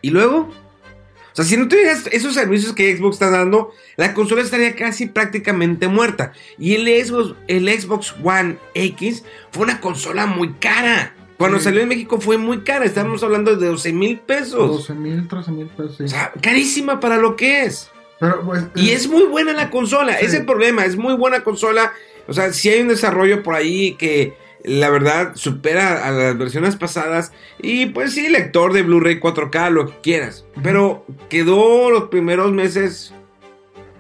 [0.00, 0.48] ¿Y luego?
[0.48, 5.06] O sea, si no tuvieras esos servicios que Xbox está dando, la consola estaría casi
[5.06, 6.32] prácticamente muerta.
[6.58, 11.14] Y el Xbox, el Xbox One X fue una consola muy cara.
[11.38, 11.64] Cuando Sí.
[11.64, 12.84] salió en México fue muy cara.
[12.84, 14.68] Estamos hablando de 12 mil pesos.
[14.68, 15.96] 12 mil, 13 mil pesos.
[15.98, 16.04] sí.
[16.04, 17.90] O sea, carísima para lo que es.
[18.22, 20.26] Pero, pues, Y es muy buena la consola, Sí.
[20.26, 21.92] es el problema, es muy buena consola.
[22.28, 26.76] O sea, si hay un desarrollo por ahí que la verdad supera a las versiones
[26.76, 27.32] pasadas.
[27.60, 30.44] Y pues sí, lector de Blu-ray 4K, lo que quieras.
[30.62, 33.12] Pero quedó los primeros meses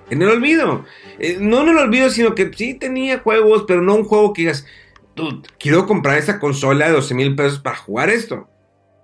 [0.08, 0.84] en el olvido.
[1.18, 4.42] Eh, no en el olvido, sino que sí tenía juegos, pero no un juego que
[4.42, 4.64] digas,
[5.16, 8.48] "Dude, quiero comprar esta consola de 12 mil pesos para jugar esto.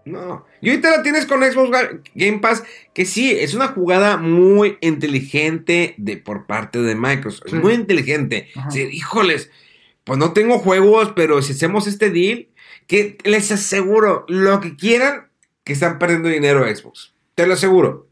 [0.09, 0.44] No.
[0.61, 4.78] Y ahorita la tienes con Xbox Ga- Game Pass, que sí, es una jugada muy
[4.80, 7.48] inteligente de, por parte de Microsoft.
[7.50, 7.56] Sí.
[7.56, 8.48] Muy inteligente.
[8.70, 9.50] Sí, híjoles,
[10.04, 12.48] pues no tengo juegos, pero si hacemos este deal,
[12.86, 15.28] que les aseguro, lo que quieran,
[15.64, 17.12] que están perdiendo dinero Xbox.
[17.34, 18.09] Te lo aseguro.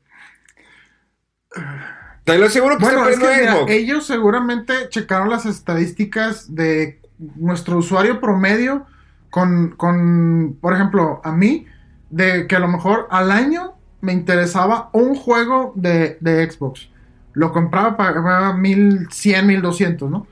[2.25, 3.73] Te lo aseguro que Bueno, están es que perdiendo mira, Xbox.
[3.73, 7.01] ellos seguramente checaron las estadísticas de
[7.37, 8.85] nuestro usuario promedio
[9.31, 11.67] con, con, por ejemplo, a mí,
[12.11, 16.91] de que a lo mejor al año me interesaba un juego de, de Xbox.
[17.33, 20.27] Lo compraba, pagaba 1100, 1200, ¿no?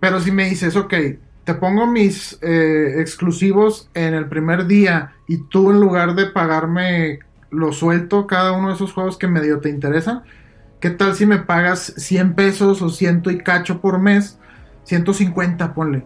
[0.00, 0.94] Pero si me dices, ok,
[1.44, 7.20] te pongo mis eh, exclusivos en el primer día y tú en lugar de pagarme
[7.50, 10.22] lo suelto cada uno de esos juegos que medio te interesan,
[10.80, 14.38] ¿qué tal si me pagas 100 pesos o ciento y cacho por mes?
[14.84, 16.04] 150, ponle.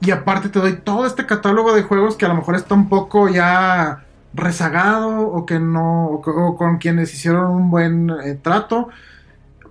[0.00, 2.88] Y aparte te doy todo este catálogo de juegos que a lo mejor está un
[2.88, 4.04] poco ya
[4.34, 8.88] rezagado o que no, o, co- o con quienes hicieron un buen eh, trato.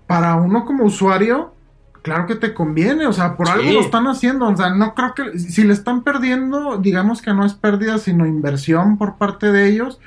[0.07, 1.53] Para uno como usuario,
[2.01, 3.53] claro que te conviene, o sea, por Sí.
[3.53, 7.33] algo lo están haciendo, o sea, no creo que si le están perdiendo, digamos que
[7.33, 9.99] no es pérdida, sino inversión por parte de ellos,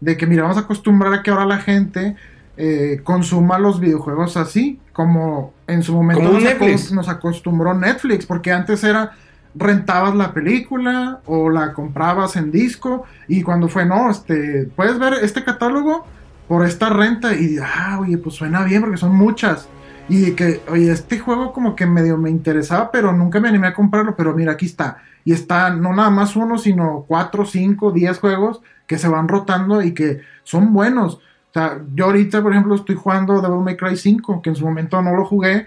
[0.00, 2.16] de que mira, vamos a acostumbrar a que ahora la gente
[2.56, 6.92] eh, consuma los videojuegos así, como en su momento nos, aco- Netflix.
[6.92, 9.12] nos acostumbró Netflix, porque antes era
[9.54, 15.14] rentabas la película o la comprabas en disco y cuando fue, no, este, puedes ver
[15.22, 16.06] este catálogo
[16.48, 19.68] por esta renta y, ah, oye, pues suena bien porque son muchas.
[20.08, 23.74] Y que, oye, este juego como que medio me interesaba, pero nunca me animé a
[23.74, 24.98] comprarlo, pero mira, aquí está.
[25.24, 29.82] Y está no nada más uno, sino cuatro, cinco, diez juegos que se van rotando
[29.82, 31.14] y que son buenos.
[31.50, 34.64] O sea, yo ahorita, por ejemplo, estoy jugando Devil May Cry 5, que en su
[34.64, 35.66] momento no lo jugué.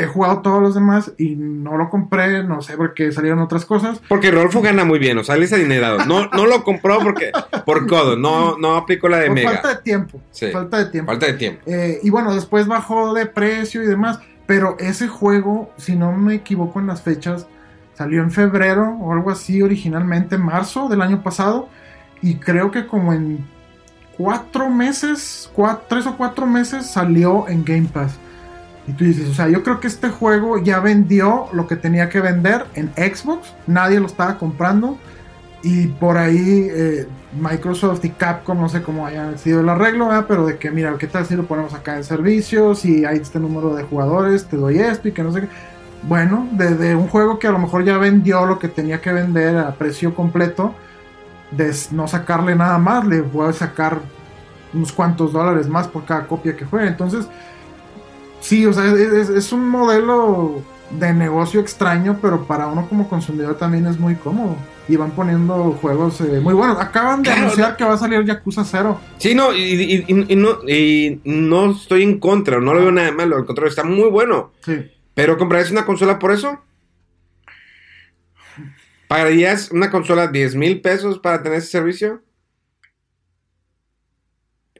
[0.00, 4.00] He jugado todos los demás y no lo compré, no sé, porque salieron otras cosas.
[4.08, 6.04] Porque Rodolfo gana muy bien, o sea, él es adinerado.
[6.06, 7.32] No, no lo compró porque
[7.66, 9.50] por codo, no, no aplicó la de Por Mega.
[9.52, 10.20] falta de tiempo.
[10.30, 10.50] Sí.
[10.50, 11.12] Falta de tiempo.
[11.12, 11.62] Falta de tiempo.
[11.66, 14.18] Eh, y bueno, después bajó de precio y demás.
[14.46, 17.46] Pero ese juego, si no me equivoco en las fechas,
[17.94, 21.68] salió en febrero o algo así originalmente, marzo del año pasado.
[22.22, 23.46] Y creo que como en
[24.16, 25.50] cuatro meses,
[25.88, 28.18] tres o cuatro meses salió en Game Pass.
[28.90, 32.08] Y tú dices, o sea, yo creo que este juego ya vendió lo que tenía
[32.08, 33.54] que vender en Xbox.
[33.68, 34.98] Nadie lo estaba comprando.
[35.62, 37.06] Y por ahí eh,
[37.40, 40.24] Microsoft y Capcom, no sé cómo haya sido el arreglo, ¿verdad?
[40.26, 42.74] pero de que, mira, ¿qué tal si lo ponemos acá en servicio?
[42.74, 45.48] Si hay este número de jugadores, te doy esto y que no sé qué.
[46.02, 49.12] Bueno, de, de un juego que a lo mejor ya vendió lo que tenía que
[49.12, 50.74] vender a precio completo,
[51.52, 54.00] de no sacarle nada más, le voy a sacar
[54.74, 56.88] unos cuantos dólares más por cada copia que juegue.
[56.88, 57.28] Entonces,
[58.40, 63.86] sí, o sea, es, un modelo de negocio extraño, pero para uno como consumidor también
[63.86, 64.56] es muy cómodo.
[64.88, 66.80] Y van poniendo juegos eh, muy buenos.
[66.80, 69.00] Acaban de Claro, anunciar no- que va a salir Yakuza 0.
[69.18, 72.90] Sí, no, y, y- y- y no, y no estoy en contra, no lo veo
[72.92, 74.50] nada malo, al contrario, está muy bueno.
[74.64, 74.90] Sí.
[75.14, 76.58] ¿Pero comprarías una consola por eso?
[79.06, 82.22] ¿Pagarías una consola 10 mil pesos para tener ese servicio?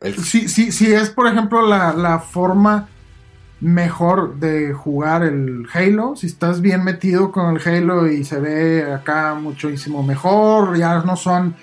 [0.00, 2.88] El- Si, si, si es, por ejemplo, la, la forma
[3.60, 8.90] mejor de jugar el Halo, si estás bien metido con el Halo y se ve
[8.92, 11.54] acá muchísimo mejor, ya no son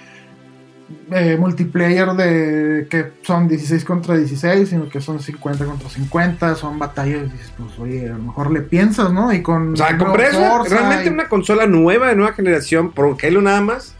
[1.12, 6.80] eh, multiplayer de que son 16 contra 16, sino que son 50 contra 50, son
[6.80, 9.34] batallas, y dices, pues oye, a lo mejor le piensas, ¿no?
[9.34, 9.74] Y con...
[9.74, 13.96] O sea, compré realmente y- una consola nueva de nueva generación por Halo nada más.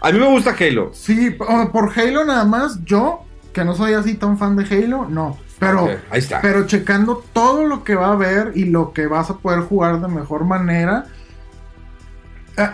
[0.00, 0.90] A mí me gusta Halo.
[0.92, 1.30] Sí,
[1.72, 5.36] por Halo nada más, yo, que no soy así tan fan de Halo, no.
[5.58, 6.40] Pero, Ok, ahí está.
[6.40, 10.00] pero checando todo lo que va a haber y lo que vas a poder jugar
[10.00, 11.06] de mejor manera.
[12.56, 12.70] eh,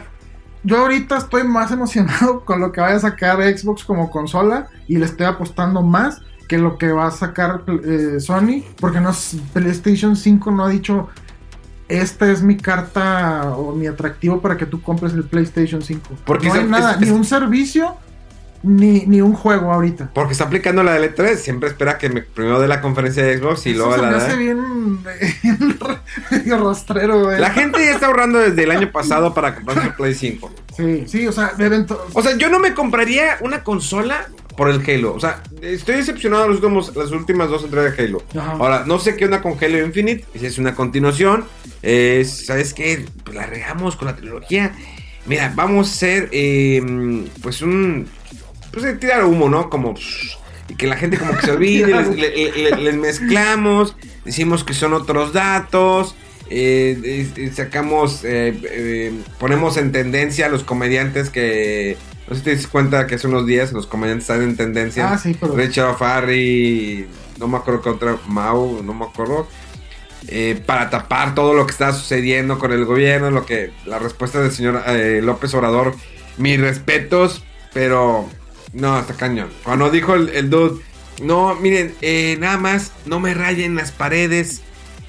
[0.62, 4.96] yo ahorita estoy más emocionado con lo que vaya a sacar Xbox como consola y
[4.96, 9.10] le estoy apostando más que lo que va a sacar eh, Sony, porque no
[9.52, 11.08] PlayStation 5 no ha dicho
[11.88, 16.10] esta es mi carta o mi atractivo para que tú compres el PlayStation 5.
[16.24, 17.96] Porque no hay nada, es- ni es- un servicio
[18.64, 20.10] ni, ni un juego ahorita.
[20.14, 21.36] Porque está aplicando la de L3.
[21.36, 24.10] Siempre espera que me primero dé la conferencia de Xbox y Eso luego se la
[24.10, 24.98] me hace bien,
[25.42, 25.58] bien
[26.30, 27.40] medio rastrero, güey.
[27.40, 30.52] La gente ya está ahorrando desde el año pasado para comprarse el Play 5.
[30.76, 34.68] Sí, sí, o sea, deben to- O sea, yo no me compraría una consola por
[34.70, 35.14] el Halo.
[35.14, 38.22] O sea, estoy decepcionado de los últimos, las últimas dos entregas de Halo.
[38.38, 38.52] Ajá.
[38.52, 40.24] Ahora, no sé qué onda con Halo Infinite.
[40.38, 41.44] Si es una continuación.
[41.82, 43.04] Eh, ¿Sabes qué?
[43.24, 44.72] Pues la regamos con la trilogía.
[45.26, 46.82] Mira, vamos a hacer, eh,
[47.42, 48.06] pues un...
[48.74, 49.70] Pues tirar humo, ¿no?
[49.70, 49.94] Como...
[50.68, 54.72] Y que la gente como que se olvide, les, le- le- les mezclamos, decimos que
[54.72, 56.14] son otros datos,
[56.48, 61.98] eh, sacamos, eh, eh, ponemos en tendencia a los comediantes que...
[62.26, 65.12] No sé si te das cuenta que hace unos días los comediantes están en tendencia.
[65.12, 67.06] Ah, sí, pero- Richard Farry,
[67.38, 69.46] no me acuerdo qué otra, Mau, no me acuerdo.
[70.64, 74.50] para tapar todo lo que está sucediendo con el gobierno, lo que la respuesta del
[74.50, 74.82] señor
[75.22, 75.94] López Obrador,
[76.38, 77.44] mis respetos,
[77.74, 78.26] pero
[78.74, 79.48] no, está cañón.
[79.62, 80.82] Cuando dijo el, el dude,
[81.22, 84.60] no, miren, eh, nada más, no me rayen las paredes,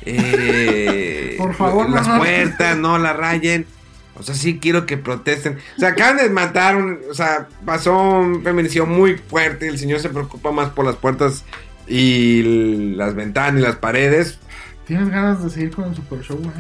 [0.06, 2.18] eh, Por favor, las no.
[2.18, 3.66] puertas, no la rayen.
[4.18, 5.58] O sea, sí quiero que protesten.
[5.76, 9.68] O sea, acaban de matar, un- o sea, pasó un feminicidio muy fuerte.
[9.68, 11.44] El señor se preocupa más por las puertas
[11.88, 14.40] y las ventanas y las paredes.
[14.88, 16.54] Tienes ganas de seguir con el Super Show, güey.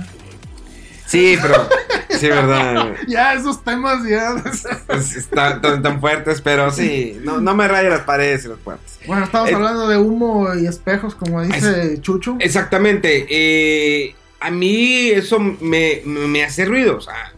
[1.07, 1.67] Sí, pero
[2.09, 2.93] sí, verdad.
[3.07, 4.35] Ya, esos temas ya.
[4.89, 8.57] Es- Están tan, tan fuertes, pero sí, no, no me rayen las paredes y las
[8.59, 8.97] puertas.
[9.05, 12.37] bueno, estamos Eh, hablando de humo y espejos, como dice Chucho.
[12.39, 13.25] Exactamente.
[13.29, 16.97] eh, a mí eso me, me hace ruido.
[16.97, 17.33] O sea,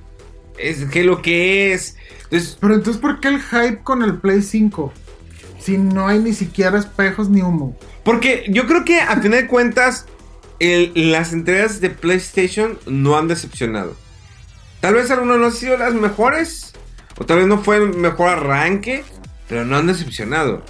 [0.58, 1.96] es que lo que es.
[2.24, 4.92] Entonces, Pero entonces, ¿por qué el hype con el Play 5?
[5.60, 7.78] Si no hay ni siquiera espejos ni humo.
[8.04, 10.06] Porque yo creo que a final de cuentas
[10.60, 13.96] el- las entregas de PlayStation no han decepcionado.
[14.80, 16.74] Tal vez algunas no han sido las mejores.
[17.18, 19.04] O tal vez no fue el mejor arranque.
[19.50, 20.62] Pero no han decepcionado.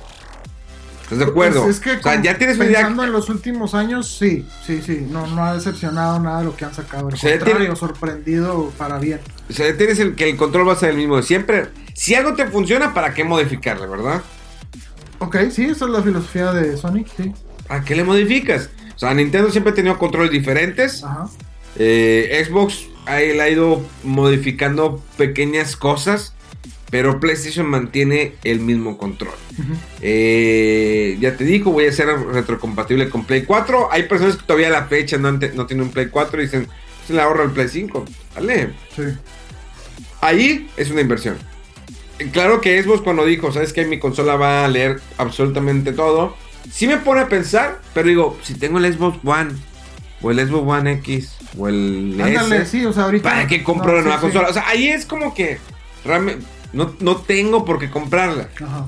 [1.04, 1.64] ¿Estás de acuerdo?
[1.64, 5.08] Pues es que o sea, ya tienes pensando en los últimos años, sí, sí, sí.
[5.10, 7.08] No, no ha decepcionado nada de lo que han sacado.
[7.08, 9.22] Al O sea, ya contrario, tiene- sorprendido para bien.
[9.50, 11.70] O sea, ya tienes el, que el control va a ser el mismo de siempre.
[11.94, 14.22] Si algo te funciona, ¿para qué modificarle, verdad?
[15.20, 17.34] Ok, sí, esa es la filosofía de Sonic, sí.
[17.70, 18.70] ¿Para qué le modificas?
[18.98, 21.04] O sea, Nintendo siempre ha tenido controles diferentes.
[21.04, 21.30] Ajá.
[21.78, 26.34] Eh, Xbox ha, ido modificando pequeñas cosas,
[26.90, 29.36] pero PlayStation mantiene el mismo control.
[30.02, 33.90] Eh, ya te digo, voy a ser retrocompatible con Play 4.
[33.92, 36.68] Hay personas que todavía a la fecha no, no tienen un Play 4 y dicen,
[37.06, 38.06] se le ahorra el Play 5.
[38.34, 38.74] Dale.
[38.96, 39.04] Sí.
[40.22, 41.38] Ahí es una inversión.
[42.32, 46.36] Claro que Xbox cuando dijo, sabes que mi consola va a leer absolutamente todo,
[46.72, 49.52] sí me pone a pensar, pero digo, si tengo el Xbox One,
[50.22, 53.30] o el Xbox One X, o el Ándale, S, sí, o sea, ahorita.
[53.30, 54.22] ¿para qué compro no, la nueva sí.
[54.22, 54.50] consola?
[54.50, 55.60] O sea, ahí es como que
[56.04, 58.50] realmente no, no tengo por qué comprarla.
[58.64, 58.86] Ajá.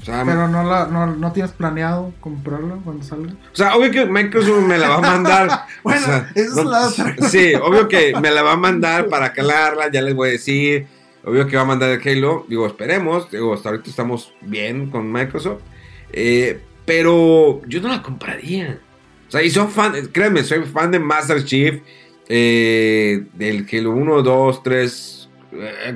[0.00, 3.32] O sea, Pero no, la, no, no tienes planeado comprarla cuando salga.
[3.32, 5.66] o sea, obvio que Microsoft me la va a mandar.
[5.82, 7.16] Bueno, o sea, esa es la otra.
[7.28, 10.86] Sí, obvio que me la va a mandar para calarla, ya les voy a decir.
[11.24, 12.46] Obvio que va a mandar el Halo.
[12.48, 13.28] Digo, esperemos.
[13.32, 15.60] Digo, hasta ahorita estamos bien con Microsoft.
[16.12, 18.80] Eh, pero yo no la compraría.
[19.28, 21.80] O sea, y soy fan, créanme, soy fan de Master Chief.
[22.28, 25.28] eh, del Halo 1, 2, 3,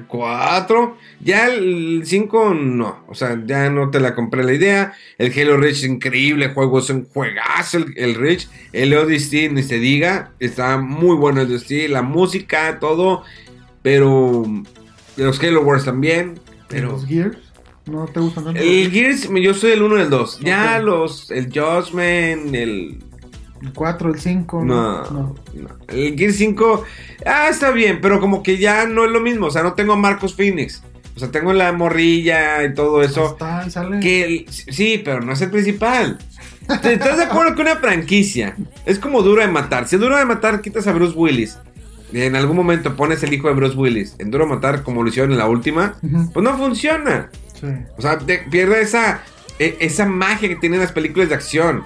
[0.07, 0.97] 4.
[1.21, 3.05] Ya el 5 no.
[3.09, 4.95] O sea, ya no te la compré la idea.
[5.19, 6.49] El Halo Reach increíble.
[6.51, 8.49] Juego es un juegazo el, el Reach.
[8.73, 10.33] El Odyssey, ni se diga.
[10.41, 11.89] Está muy bueno el Odyssey.
[11.89, 13.25] La música, todo.
[13.83, 14.45] Pero
[15.17, 16.39] los Halo Wars también.
[16.69, 17.39] Pero Los Gears.
[17.91, 18.61] ¿No te gustan tanto?
[18.61, 20.41] el Gears, yo soy el 1 y el 2.
[20.41, 23.03] Ya los, el Judgment, el
[23.63, 24.65] El 4, el 5.
[24.65, 25.35] no, no.
[25.89, 26.85] El Gear 5,
[27.27, 29.47] ah, está bien, pero como que ya no es lo mismo.
[29.47, 30.83] O sea, no tengo a Marcos Phoenix.
[31.17, 33.27] O sea, tengo la morrilla y todo eso.
[33.33, 34.01] Está, sale.
[34.01, 36.19] Que el- sí, pero no es el principal.
[36.81, 39.89] ¿Te- ¿Estás de acuerdo que una franquicia es como duro de matar?
[39.89, 41.59] Si es duro de matar, quitas a Bruce Willis.
[42.13, 45.03] Y en algún momento pones el hijo de Bruce Willis en duro de matar como
[45.03, 45.97] lo hicieron en la última,
[46.33, 47.29] pues no funciona.
[47.99, 48.19] O sea,
[48.51, 49.23] pierde esa,
[49.59, 51.85] e- esa magia que tienen las películas de acción.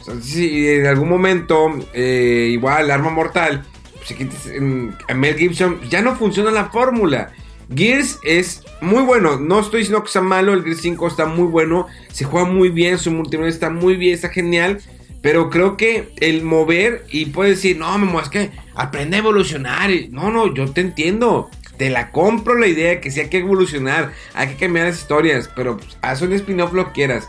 [0.00, 3.64] O sea, si en algún momento, eh, igual, Arma Mortal,
[3.94, 7.32] pues, en- a Mel Gibson, ya no funciona la fórmula.
[7.74, 11.46] Gears es muy bueno, no estoy diciendo que sea malo, el Gears 5 está muy
[11.46, 14.80] bueno, se juega muy bien, su multimedia está muy bien, está genial,
[15.22, 19.88] pero creo que el mover y puedes decir, no, Memo, es que aprende a evolucionar.
[20.10, 21.48] No, no, yo te entiendo.
[21.82, 25.00] Te la compro la idea de que sí hay que evolucionar, hay que cambiar las
[25.00, 27.28] historias, pero pues, haz un spin-off lo que quieras.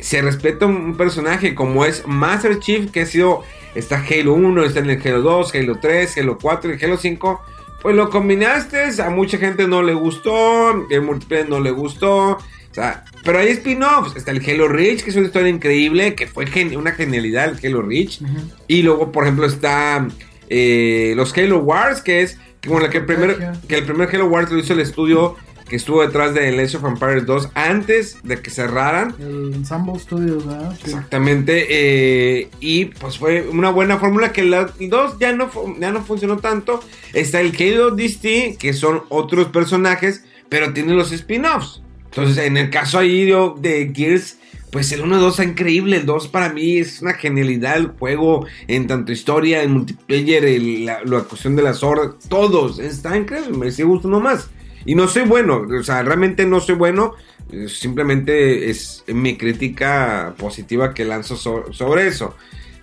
[0.00, 3.42] Se respeta un personaje como es Master Chief, que ha sido,
[3.74, 7.42] está Halo 1, está en el Halo 2, Halo 3, Halo 4 y Halo 5.
[7.82, 12.28] Pues lo combinaste, a mucha gente no le gustó, el multiplayer no le gustó.
[12.38, 12.40] O
[12.72, 14.16] sea, pero hay spin-offs.
[14.16, 17.66] Está el Halo Reach, que es una historia increíble, que fue gen- una genialidad el
[17.66, 18.22] Halo Reach.
[18.66, 20.08] Y luego, por ejemplo, está
[20.48, 24.26] eh, los Halo Wars, que es como la que el primer, que el primer Halo
[24.26, 25.36] Wars lo hizo el estudio
[25.68, 29.14] que estuvo detrás de Legends of Empires 2 antes de que cerraran.
[29.18, 30.76] El Ensemble Studios, ¿verdad?
[30.76, 30.90] Sí.
[30.90, 31.66] Exactamente.
[31.70, 35.50] eh, y pues fue una buena fórmula que la 2 ya no,
[35.80, 36.80] ya no funcionó tanto.
[37.14, 41.80] Está el Halo DST, que son otros personajes, pero tienen los spin-offs.
[42.06, 44.38] Entonces, en el caso ahí yo, de Gears,
[44.74, 45.96] pues el 1 y 2 está increíble.
[45.98, 47.76] El 2 para mí es una genialidad.
[47.76, 52.80] El juego en tanto historia, en multiplayer, el- la, cuestión de las horas, todos.
[52.80, 53.56] Está increíble.
[53.56, 54.50] Me sigue gustando más.
[54.84, 57.12] Y no soy bueno, o sea, realmente no soy bueno.
[57.52, 62.34] eh, Simplemente es mi crítica positiva que lanzo so- sobre eso.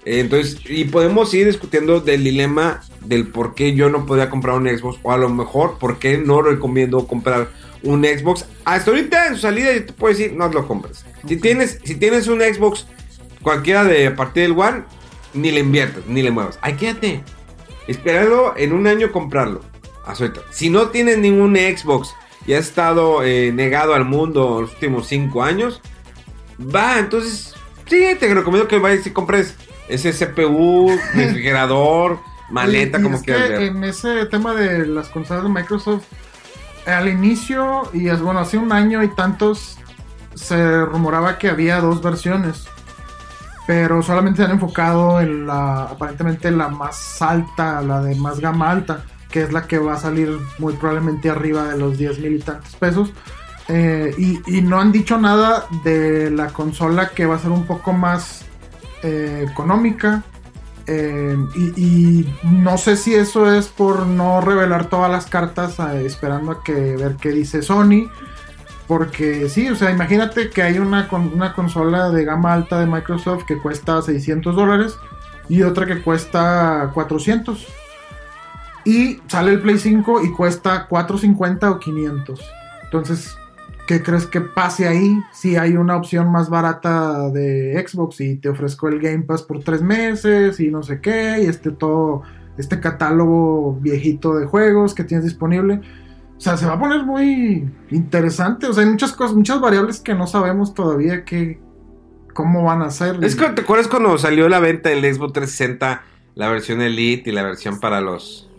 [0.06, 4.68] Entonces, y podemos ir discutiendo del dilema del por qué yo no podía comprar un
[4.68, 7.50] Xbox, o a lo mejor por qué no recomiendo comprar
[7.84, 8.46] un Xbox.
[8.66, 11.04] Hasta ahorita en su salida yo te puedo decir, no lo compres.
[11.28, 12.88] Si tienes, si tienes un Xbox,
[13.42, 14.84] cualquiera de a partir del One,
[15.34, 16.60] ni le inviertas, ni le muevas.
[16.62, 17.24] Ahí quédate.
[17.88, 19.62] Esperarlo en un año comprarlo.
[20.06, 20.42] Hasta ahorita.
[20.52, 22.14] Si no tienes ningún Xbox
[22.46, 25.82] y has estado eh, negado al mundo los últimos 5 años,
[26.60, 27.54] va, entonces
[27.88, 29.56] sí, te recomiendo que vayas y compres
[29.90, 32.20] ese CPU, refrigerador,
[32.50, 33.62] maleta, Y- como es quieras que ver.
[33.64, 36.04] En ese tema de las consolas de Microsoft,
[36.86, 39.78] al inicio, y es bueno, hace un año y tantos,
[40.36, 42.66] se rumoraba que había dos versiones.
[43.68, 48.72] Pero solamente se han enfocado en la, aparentemente la más alta, la de más gama
[48.72, 52.36] alta, que es la que va a salir muy probablemente arriba de los 10 mil
[52.36, 53.14] y tantos pesos.
[53.68, 57.94] Eh, y, no han dicho nada de la consola que va a ser un poco
[57.94, 58.46] más
[59.04, 60.24] eh, económica.
[60.88, 66.52] Eh, y, no sé si eso es por no revelar todas las cartas eh, esperando
[66.52, 68.10] a que ver qué dice Sony.
[68.88, 73.46] Porque sí, o sea, imagínate que hay una, una consola de gama alta de Microsoft
[73.46, 74.98] que cuesta 600 dólares
[75.48, 77.68] y otra que cuesta 400.
[78.84, 82.42] Y sale el Play 5 y cuesta 450 o 500.
[82.84, 83.38] Entonces,
[83.92, 85.22] ¿qué crees que pase ahí?
[85.34, 89.62] Si hay una opción más barata de Xbox y te ofrezco el Game Pass por
[89.66, 92.22] tres meses y no sé qué, y este todo,
[92.58, 95.82] este catálogo viejito de juegos que tienes disponible.
[96.38, 98.68] O sea, se va a poner muy interesante.
[98.68, 101.60] O sea, hay muchas cosas, muchas variables que no sabemos todavía que
[102.34, 103.22] cómo van a ser.
[103.22, 106.02] Es que, ¿te acuerdas cuando salió la venta del Xbox 360,
[106.36, 108.50] la versión Elite y la versión para los...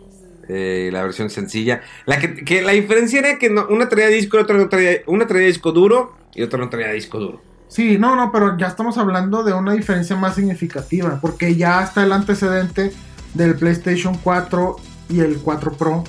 [0.49, 1.81] eh, la versión sencilla.
[2.05, 5.01] La que, la diferencia era que no- una traía disco otra no traía...
[5.07, 7.41] Una traía disco duro y otra no traía disco duro.
[7.67, 12.03] Sí, no, no, pero ya estamos hablando de una diferencia más significativa, porque ya está
[12.03, 12.91] el antecedente
[13.33, 14.75] del PlayStation 4
[15.09, 16.03] y el 4 Pro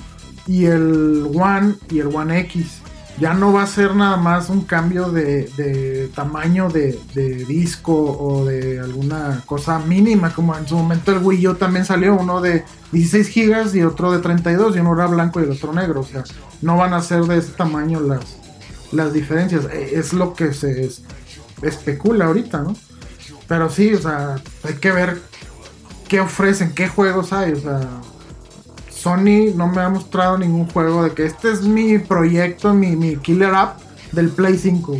[0.47, 2.81] y el One y el One X.
[3.17, 7.93] Ya no va a ser nada más un cambio de, de tamaño de, de disco
[7.95, 12.41] o de alguna cosa mínima, como en su momento el Wii U también salió, uno
[12.41, 16.01] de 16 gigas y otro de 32, y uno era blanco y el otro negro.
[16.01, 16.23] O sea,
[16.61, 18.19] no van a ser de ese tamaño las,
[18.91, 19.63] las diferencias.
[19.71, 21.03] Eh, Es lo que se es-
[21.61, 22.75] especula ahorita, ¿no?
[23.47, 25.21] Pero sí, o sea, hay que ver
[26.09, 27.79] qué ofrecen, qué juegos hay, o sea,
[29.05, 33.17] Sony no me ha mostrado ningún juego de que este es mi proyecto, mi, mi
[33.17, 33.79] killer app
[34.11, 34.97] del Play 5.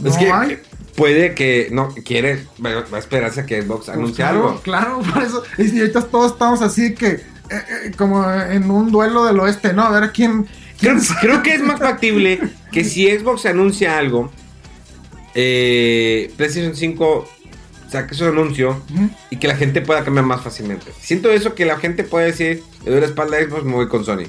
[0.00, 0.58] No es que hay.
[0.94, 4.60] puede que no quiere, va a esperarse a que Xbox Pues anuncie claro, algo.
[4.60, 5.42] Claro, por eso.
[5.56, 9.84] Y ahorita todos estamos así que, eh, eh, como en un duelo del oeste, ¿no?
[9.84, 10.44] A ver quién.
[10.78, 11.20] Creo, quién sabe.
[11.22, 12.38] creo que es más factible
[12.70, 14.30] que si Xbox anuncia algo,
[15.34, 17.28] eh, PlayStation 5
[17.94, 19.08] saque su anuncio Ujú.
[19.30, 20.86] y que la gente pueda cambiar más fácilmente.
[21.00, 23.88] Siento eso que la gente puede decir, le doy la espalda a Xbox, me voy
[23.88, 24.26] con Sony.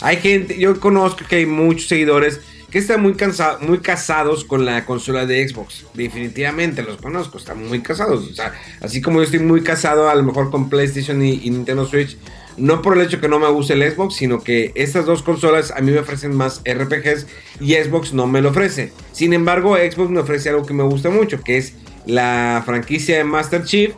[0.00, 2.40] Hay gente, yo conozco que hay muchos seguidores
[2.70, 5.84] que están muy cansados, muy casados con la consola de Xbox.
[5.94, 8.28] Definitivamente los conozco, están muy casados.
[8.30, 11.50] O sea, así como yo estoy muy casado a lo mejor con PlayStation y, y
[11.50, 12.16] Nintendo Switch,
[12.58, 15.70] No por el hecho que no me guste el Xbox, sino que estas dos consolas
[15.70, 17.26] a mí me ofrecen más RPGs
[17.60, 18.92] y Xbox no me lo ofrece.
[19.12, 21.74] Sin embargo, Xbox me ofrece algo que me gusta mucho, que es
[22.06, 23.94] la franquicia de Master Chief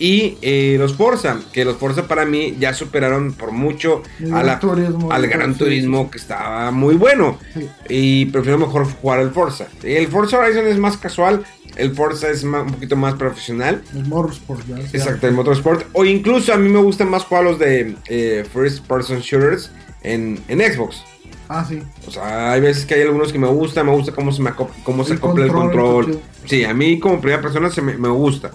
[0.00, 4.44] y eh, los Forza, que los Forza para mí ya superaron por mucho El a
[4.44, 7.36] la- Gran Turismo, al Gran sí, Turismo que estaba muy bueno.
[7.54, 7.68] Sí.
[7.88, 9.66] Y prefiero mejor jugar el Forza.
[9.82, 11.44] El Forza Horizon es más casual,
[11.74, 13.82] el Forza es un poquito más profesional.
[13.92, 14.76] El Motorsport, ya.
[14.78, 14.84] ya.
[14.96, 15.86] Exacto, el Motorsport.
[15.94, 19.72] O incluso a mí me gustan más jugar los de eh, First Person Shooters
[20.02, 21.02] en, en Xbox.
[21.48, 21.82] Ah, sí.
[22.06, 24.50] O sea, hay veces que hay algunos que me gustan, me gusta cómo se, me
[24.50, 27.96] acop- cómo se El acopla el control, Sí, a mí como primera persona se me,
[27.96, 28.50] me gusta.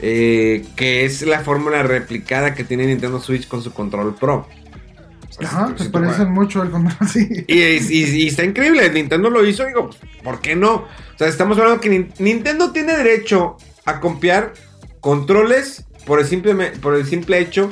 [0.00, 4.48] Eh, que es la fórmula replicada que tiene Nintendo Switch con su control Pro.
[5.28, 7.28] O sea, Ajá, se parecen mucho el control, sí.
[7.46, 9.90] y, y- y está increíble, Nintendo lo hizo, digo,
[10.24, 10.74] ¿por qué no?
[10.74, 10.88] O
[11.18, 14.52] sea, estamos hablando que Nin- Nintendo tiene derecho a copiar
[15.00, 17.70] controles por el simple, por el simple hecho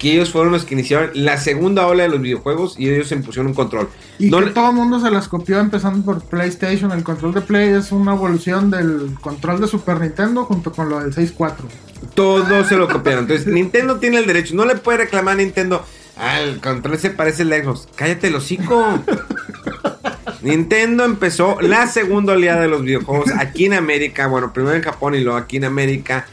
[0.00, 3.14] que ellos fueron los que iniciaron la segunda ola de los videojuegos y ellos se
[3.14, 3.88] impusieron un control.
[4.18, 6.90] Y No que le- todo el mundo se las copió empezando por PlayStation.
[6.90, 11.00] El control de Play es una evolución del control de Super Nintendo junto con lo
[11.00, 11.54] del 6.4.
[12.14, 13.24] Todos se lo copiaron.
[13.24, 14.54] Entonces, Nintendo tiene el derecho.
[14.56, 15.84] No le puede reclamar a Nintendo.
[16.16, 17.86] Ah, el control se parece al Xbox.
[17.94, 19.00] Cállate el hocico.
[20.42, 24.26] Nintendo empezó la segunda oleada de los videojuegos aquí en América.
[24.26, 26.26] Bueno, primero en Japón y luego aquí en América.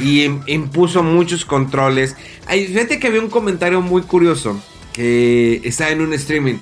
[0.00, 2.16] Y im- impuso muchos controles.
[2.46, 4.60] Ay, fíjate que había un comentario muy curioso.
[4.92, 6.56] Que estaba en un streaming.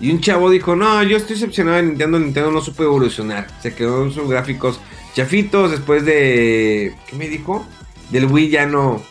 [0.00, 2.18] Y un chavo dijo, no, yo estoy decepcionado de Nintendo.
[2.18, 3.46] Nintendo no supo evolucionar.
[3.62, 4.78] Se quedó en sus gráficos
[5.14, 6.94] chafitos después de...
[7.08, 7.66] ¿Qué me dijo?
[8.10, 9.02] Del Wii ya no...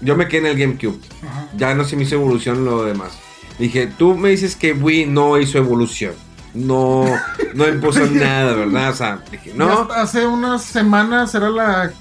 [0.00, 0.98] Yo me quedé en el GameCube.
[1.28, 1.48] Ajá.
[1.58, 3.12] Ya no se me hizo evolución lo demás.
[3.58, 6.14] Dije, tú me dices que Wii no hizo evolución.
[6.54, 7.04] No,
[7.54, 8.90] no impuso nada, ¿verdad?
[8.90, 9.88] O sea, dije, no.
[9.94, 11.92] hace unas semanas era la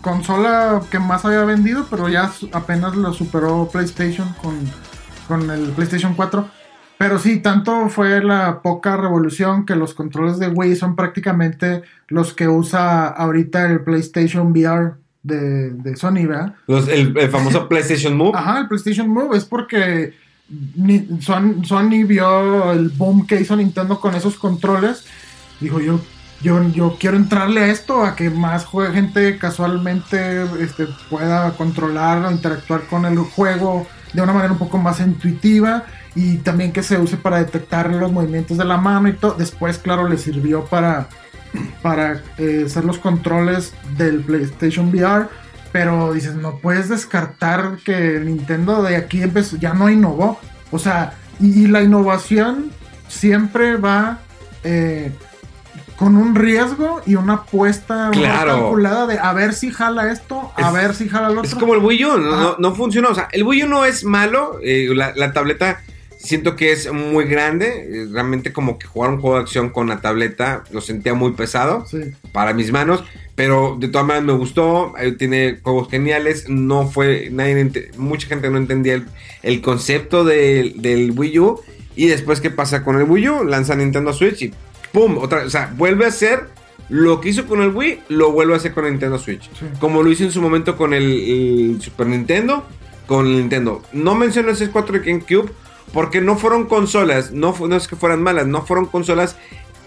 [0.00, 4.56] consola que más había vendido, pero ya apenas lo superó PlayStation con,
[5.28, 6.48] con el PlayStation 4.
[6.98, 12.34] Pero sí, tanto fue la poca revolución que los controles de Wii son prácticamente los
[12.34, 14.92] que usa ahorita el PlayStation VR
[15.22, 16.54] de, de Sony, ¿verdad?
[16.66, 18.32] Los- el, el famoso PlayStation Move.
[18.36, 20.12] Ajá, el PlayStation Move es porque
[20.76, 25.06] ni- Son- Sony vio el boom que hizo Nintendo con esos controles.
[25.58, 26.00] Dijo yo,
[26.42, 32.30] yo, yo quiero entrarle a esto, a que más gente casualmente este, pueda controlar o
[32.30, 35.84] interactuar con el juego de una manera un poco más intuitiva
[36.14, 39.34] y también que se use para detectar los movimientos de la mano y todo.
[39.34, 41.08] Después, claro, le sirvió para,
[41.82, 45.28] para eh, hacer los controles del PlayStation VR.
[45.72, 50.40] Pero dices, no puedes descartar que Nintendo de aquí empezó, ya no innovó.
[50.72, 52.72] O sea, y, y la innovación
[53.06, 54.18] siempre va
[54.64, 55.12] eh,
[56.00, 58.52] con un riesgo y una apuesta Claro.
[58.54, 61.48] calculada de a ver si jala esto, a Es- ver si jala lo otro.
[61.48, 62.42] Es como el Wii U, no, Ajá.
[62.42, 63.08] no, no funciona.
[63.10, 64.58] O sea, el Wii U no es malo.
[64.62, 65.82] eh, la, la tableta
[66.18, 67.66] siento que es muy grande.
[67.86, 71.32] eh, realmente como que jugar un juego de acción con la tableta lo sentía muy
[71.32, 71.98] pesado Sí.
[72.32, 73.04] para mis manos.
[73.34, 74.94] Pero de todas maneras me gustó.
[74.98, 76.46] eh, tiene juegos geniales.
[76.48, 77.28] No fue.
[77.30, 79.06] Nadie, mucha gente no entendía el,
[79.42, 81.60] el concepto del Wii U.
[81.96, 83.44] Y después, ¿qué pasa con el Wii U?
[83.44, 84.54] Lanza Nintendo Switch y
[84.92, 85.18] ¡pum!
[85.18, 86.48] Otra, o sea, vuelve a hacer
[86.88, 89.48] lo que hizo con el Wii, lo vuelve a hacer con Nintendo Switch.
[89.58, 89.66] Sí.
[89.78, 92.64] Como lo hizo en su momento con el, el Super Nintendo,
[93.06, 93.82] con el Nintendo.
[93.92, 95.50] No menciono el 64 y GameCube
[95.92, 99.36] porque no fueron consolas, no, no es que fueran malas, no fueron consolas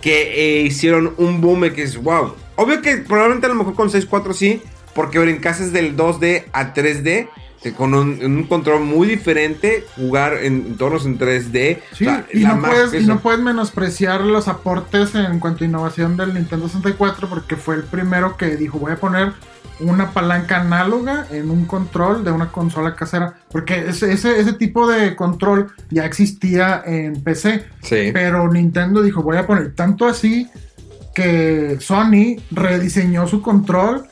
[0.01, 2.36] que eh, hicieron un boom y que es wow.
[2.56, 4.62] Obvio que probablemente a lo mejor con 64 sí,
[4.93, 7.30] porque brincases del 2D a 3D.
[7.64, 11.80] Que Con un, un control muy diferente, jugar en entornos en 3D.
[11.93, 16.18] Sí, y, la no puedes, y no puedes menospreciar los aportes en cuanto a innovación
[16.18, 19.32] del Nintendo 64 porque fue el primero que dijo voy a poner
[19.80, 23.36] una palanca análoga en un control de una consola casera.
[23.49, 27.66] Porque ese, ese, ese tipo de control ya existía en PC.
[27.82, 28.11] Sí.
[28.14, 30.49] Pero Nintendo dijo voy a poner tanto así
[31.16, 34.07] que Sony rediseñó su control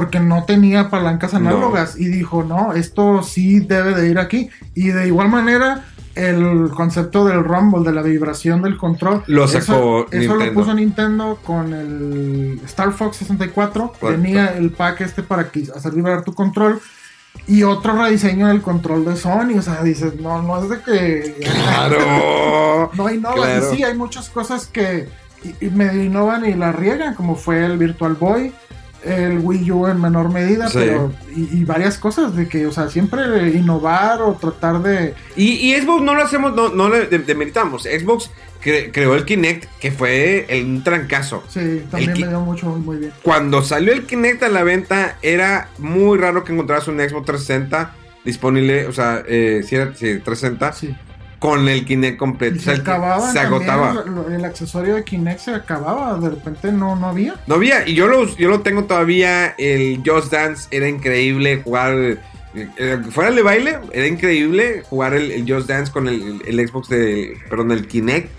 [0.00, 1.38] porque no tenía palancas No.
[1.38, 4.50] análogas y dijo, no, esto sí debe de ir aquí.
[4.74, 5.84] Y de igual manera,
[6.14, 10.54] el concepto del rumble, de la vibración del control, Lo eso- sacó eso, lo Nintendo.
[10.60, 13.92] puso Nintendo con el Star Fox 64.
[14.00, 14.22] Correcto.
[14.22, 16.80] Tenía el pack este para hacer vibrar tu control.
[17.46, 19.58] Y otro rediseño del control de Sony.
[19.58, 21.36] O sea, dices, no, no es de que...
[21.42, 22.90] Claro.
[22.96, 23.36] No innovan.
[23.36, 23.72] Claro.
[23.72, 25.08] Y sí, hay muchas cosas que
[25.44, 28.52] y- y medio innovan y la riegan, como fue el Virtual Boy,
[29.04, 30.78] el Wii U en menor medida, Sí.
[30.80, 35.14] pero y, y varias cosas de que, o sea, siempre innovar o tratar de...
[35.36, 37.84] Y, y Xbox no lo hacemos, no, no le de- demeritamos.
[37.84, 38.30] Xbox
[38.64, 41.44] cre- creó el Kinect, que fue el- un trancazo.
[41.48, 43.12] Sí, también me dio mucho, muy bien.
[43.22, 47.94] Cuando salió el Kinect a la venta, era muy raro que encontraras un Xbox 360
[48.24, 50.96] disponible, o sea, eh, si era sí, 360, Sí.
[51.38, 52.56] Con el Kinect completo.
[52.56, 53.32] Y O sea, se acababa.
[53.32, 54.04] se agotaba.
[54.30, 56.18] El, accesorio de Kinect se acababa.
[56.18, 57.34] De repente no, no había.
[57.46, 61.94] No había, y yo lo, yo lo tengo todavía, el Just Dance, era increíble jugar,
[61.94, 62.18] eh,
[62.54, 66.68] eh, fuera el de baile, era increíble jugar el, el Just Dance con el, el
[66.68, 68.30] Xbox de, perdón, el Kinect.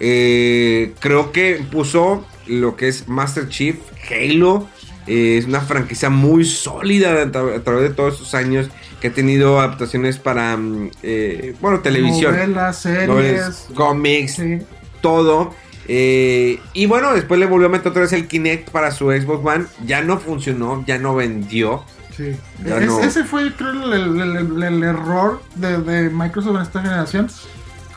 [0.00, 3.76] Eh, creo que puso lo que es Master Chief,
[4.10, 4.68] Halo,
[5.08, 8.68] eh, es una franquicia muy sólida a, tra- a través de todos estos años
[9.00, 13.08] que ha tenido adaptaciones para, mm, eh, bueno, televisión, Novelas, series.
[13.08, 14.58] novelas, cómics, Sí.
[15.00, 15.54] todo.
[15.90, 19.44] Eh, y bueno, después le volvió a meter otra vez el Kinect para su Xbox
[19.46, 19.64] One.
[19.86, 21.82] Ya no funcionó, ya no vendió.
[22.16, 22.36] Sí.
[22.64, 23.00] Ya Es- no.
[23.00, 27.30] Ese fue, creo, el, el- el- el error de, de Microsoft en esta generación.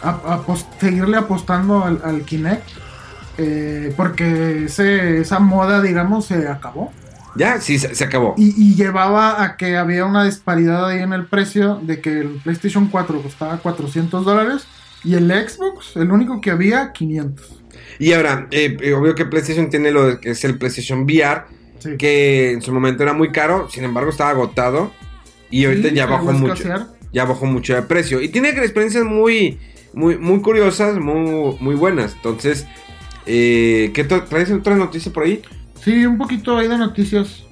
[0.04, 0.42] A,
[0.80, 2.64] seguirle apostando al, al Kinect.
[3.44, 6.92] Eh, porque ese, esa moda, digamos, se acabó.
[7.36, 8.36] Ya, sí, se, se acabó.
[8.38, 12.30] Y, y llevaba a que había una disparidad ahí en el precio de que el
[12.44, 14.68] PlayStation 4 costaba 400 dólares
[15.04, 17.60] y el Xbox, el único que había, 500.
[18.00, 21.44] Y ahora, eh, eh, obvio que PlayStation tiene lo que es el PlayStation VR,
[21.80, 21.98] Sí.
[21.98, 24.92] que en su momento era muy caro, sin embargo estaba agotado.
[25.50, 26.54] Y ahorita Sí, ya bajó mucho.
[26.54, 26.88] escasear.
[27.14, 28.22] Ya bajó mucho de precio.
[28.22, 29.58] Y tiene experiencias muy,
[29.94, 32.14] muy, muy curiosas, muy, muy buenas.
[32.14, 32.68] Entonces,
[33.26, 35.42] eh, ¿qué traes otra noticia por ahí?
[35.84, 37.44] Sí, un poquito ahí de noticias.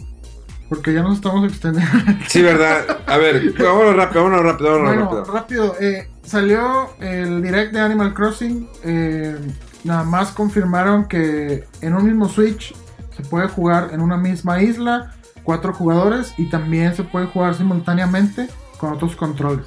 [0.68, 1.92] Porque ya nos estamos extendiendo.
[2.28, 3.00] Sí, ¿verdad?
[3.08, 5.34] A ver, vámonos rápido, vámonos rápido, vámonos Bueno, rápido.
[5.34, 5.76] rápido.
[5.82, 8.70] eh, salió el direct de Animal Crossing.
[8.84, 9.36] eh,
[9.84, 12.76] nada más confirmaron que en un mismo Switch
[13.16, 18.48] se puede jugar en una misma isla, cuatro jugadores, y también se puede jugar simultáneamente
[18.78, 19.66] con otros controles.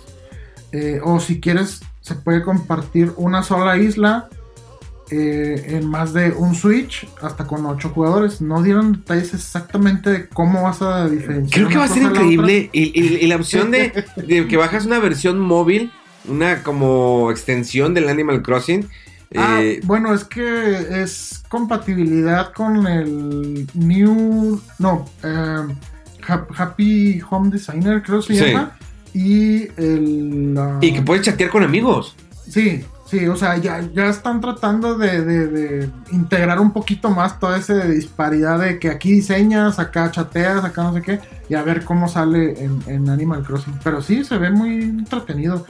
[0.71, 4.29] Eh, o si quieres, se puede compartir una sola isla
[5.13, 8.41] eh, en más de un Switch, hasta con ocho jugadores.
[8.41, 11.53] No dieron detalles exactamente de cómo vas a diferenciar.
[11.53, 12.71] Creo que va a ser la increíble.
[12.73, 15.93] Y, y- y la opción de, de que bajas una versión móvil,
[16.27, 18.89] una como extensión del Animal Crossing.
[19.37, 24.61] Ah, eh, bueno, es que es compatibilidad con el New.
[24.79, 25.59] No, eh,
[26.27, 28.51] Hap- Happy Home Designer, creo que se Sí.
[28.53, 28.77] llama.
[29.15, 30.55] Y el.
[30.59, 32.15] ah, y que puedes chatear con amigos.
[32.49, 37.39] Sí, sí, o sea, ya, ya están tratando de, de- de integrar un poquito más
[37.39, 41.63] toda esa disparidad de que aquí diseñas, acá chateas, acá no sé qué, y a
[41.63, 43.75] ver cómo sale en, en Animal Crossing.
[43.85, 45.67] Pero sí, se ve muy entretenido.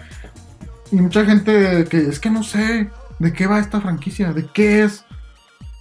[0.92, 2.88] Y mucha gente que es que no sé
[3.18, 5.04] de qué va esta franquicia, de qué es.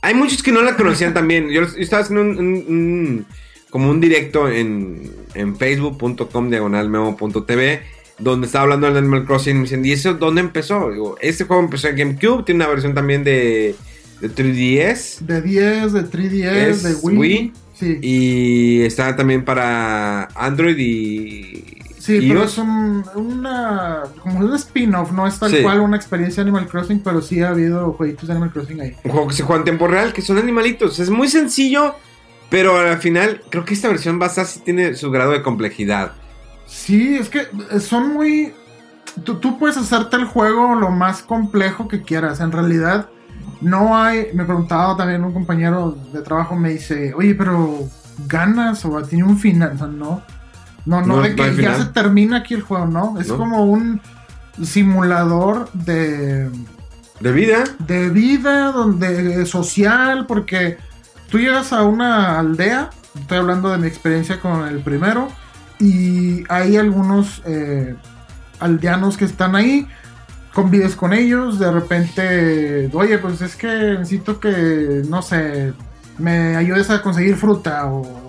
[0.01, 1.49] Hay muchos que no la conocían también.
[1.49, 3.25] Yo, estaba haciendo un,
[3.69, 7.81] como un directo en, en facebook.com diagonal memo.tv
[8.21, 10.89] donde estaba hablando del Animal Crossing y me dicen, ¿y eso dónde empezó?
[10.91, 13.75] Digo, este juego empezó en GameCube, tiene una versión también de,
[14.21, 17.17] de 3DS De 10, de 3DS, Es de Wii.
[17.17, 17.53] Wii.
[17.73, 21.63] Sí, y está también para Android y...
[21.97, 24.03] sí y pero es un, una.
[24.21, 25.63] como un spin-off, no es tal Sí.
[25.63, 28.95] cual una experiencia de Animal Crossing, pero sí ha habido jueguitos de Animal Crossing ahí.
[29.03, 30.99] Un juego que se juega en tiempo real, que son animalitos.
[30.99, 31.95] Es muy sencillo,
[32.51, 36.11] pero al final creo que esta versión basa sí tiene su grado de complejidad.
[36.71, 37.47] Sí, es que
[37.79, 38.53] son muy...
[39.25, 42.39] Tú, tú puedes hacerte el juego lo más complejo que quieras.
[42.39, 43.09] En realidad,
[43.59, 44.27] no hay...
[44.33, 47.79] Me preguntaba también un compañero de trabajo, me dice, oye, pero
[48.27, 49.73] ganas o tiene un final.
[49.75, 50.21] O sea, no.
[50.85, 51.77] No, no, No, de que ya final.
[51.77, 53.19] se termina aquí el juego, ¿no?
[53.19, 53.37] Es No.
[53.37, 54.01] como un
[54.63, 56.49] simulador de,
[57.19, 60.77] De vida, de vida, donde social, porque
[61.29, 65.27] tú llegas a una aldea, estoy hablando de mi experiencia con el primero,
[65.81, 67.95] y hay algunos eh,
[68.59, 69.87] aldeanos que están ahí,
[70.53, 73.67] convives con ellos, de repente, oye, pues es que
[73.97, 75.73] necesito que, no sé,
[76.17, 78.27] me ayudes a conseguir fruta o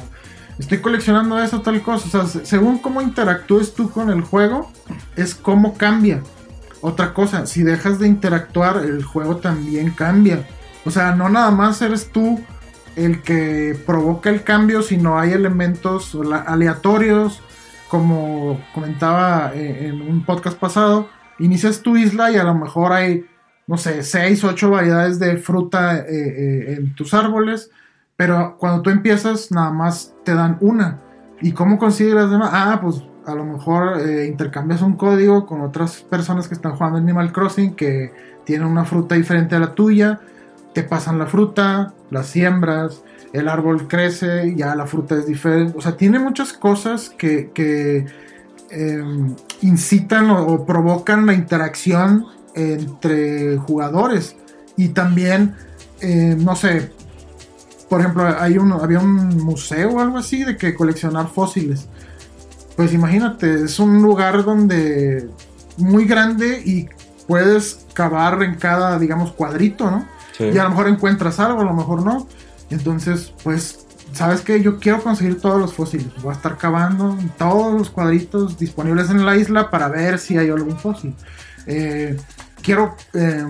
[0.59, 2.07] estoy coleccionando eso, tal cosa.
[2.07, 4.71] O sea, se- según cómo interactúes tú con el juego,
[5.17, 6.23] es cómo cambia.
[6.81, 10.47] Otra cosa, si dejas de interactuar, el juego también cambia.
[10.85, 12.41] O sea, no nada más eres tú
[12.97, 16.17] el que provoca el cambio, sino hay elementos
[16.47, 17.43] aleatorios,
[17.89, 21.09] como comentaba eh, en un podcast pasado,
[21.39, 23.27] inicias tu isla y a lo mejor hay,
[23.67, 27.71] no sé, 6, 8 variedades de fruta eh, eh, en tus árboles,
[28.17, 31.01] pero cuando tú empiezas nada más te dan una.
[31.41, 32.51] ¿Y cómo consigues las demás?
[32.53, 37.33] Ah, pues a lo mejor intercambias un código con otras personas que están jugando Animal
[37.33, 38.13] Crossing que
[38.45, 40.21] tienen una fruta diferente a la tuya,
[40.73, 45.77] te pasan la fruta, la siembras, el árbol crece, ya la fruta es diferente.
[45.77, 48.07] O sea, tiene muchas cosas que,
[48.71, 49.05] eh,
[49.61, 54.37] incitan o, o provocan la interacción entre jugadores.
[54.77, 55.55] Y también,
[56.01, 56.91] eh, no sé,
[57.89, 61.89] por ejemplo, hay un, había un museo o algo así de que coleccionar fósiles.
[62.77, 65.29] pues imagínate, es un lugar donde
[65.77, 66.89] muy grande y
[67.27, 70.07] puedes cavar en cada, digamos, cuadrito, ¿no?
[70.37, 70.45] Sí.
[70.45, 72.27] Y a lo mejor encuentras algo, a lo mejor no.
[72.71, 74.63] Entonces, pues, ¿sabes qué?
[74.63, 76.09] Yo quiero conseguir todos los fósiles.
[76.23, 80.49] Voy a estar cavando todos los cuadritos disponibles en la isla para ver si hay
[80.49, 81.15] algún fósil.
[81.67, 82.17] Eh,
[82.63, 83.45] quiero eh,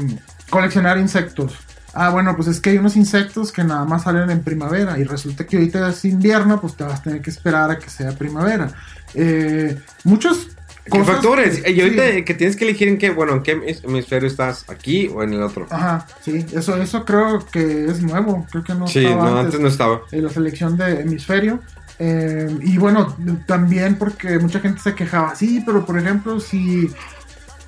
[0.51, 1.55] coleccionar insectos.
[1.95, 5.05] Ah, bueno, pues es que hay unos insectos que nada más salen en primavera y
[5.05, 8.13] resulta que ahorita es invierno, pues te vas a tener que esperar a que sea
[8.13, 8.73] primavera.
[9.15, 10.49] Eh, muchos
[10.85, 11.63] ¿Qué cosas factores?
[11.67, 12.25] y ahorita sí.
[12.25, 15.33] que tienes que elegir en qué, bueno, en qué hemis- hemisferio estás, aquí o en
[15.33, 15.67] el otro.
[15.71, 19.61] Ajá, sí, eso, eso creo que es nuevo, creo que no sí, estaba no, antes
[19.61, 20.01] no estaba.
[20.11, 21.61] en la selección de hemisferio.
[21.99, 26.91] Eh, y bueno, también porque mucha gente se quejaba, sí, pero por ejemplo, si,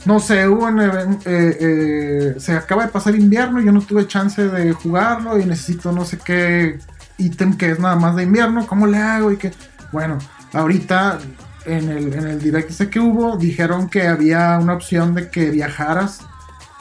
[0.07, 4.43] no sé, hubo un eh, eh, se acaba de pasar invierno, yo no tuve chance
[4.49, 6.78] de jugarlo y necesito no sé qué
[7.16, 9.31] ítem que es nada más de invierno, ¿cómo le hago?
[9.31, 9.53] Y que,
[9.93, 10.19] bueno,
[10.53, 11.20] ahorita
[11.66, 15.51] en el, en el direct ese que hubo, dijeron que había una opción de que
[15.51, 16.20] viajaras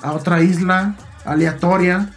[0.02, 0.96] a otra isla
[1.26, 2.10] aleatoria.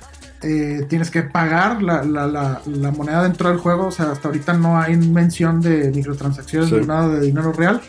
[0.42, 3.86] eh, tienes que pagar la, la- la- la moneda dentro del juego.
[3.86, 6.76] O sea, hasta ahorita no hay mención de microtransacciones Sí.
[6.76, 7.80] ni nada de dinero real.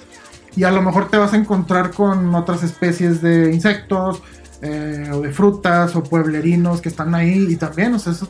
[0.56, 4.24] Y a lo mejor te vas a encontrar con otras especies de insectos
[4.62, 7.48] eh, o de frutas o pueblerinos que están ahí.
[7.50, 8.28] Y también, o sea, eso,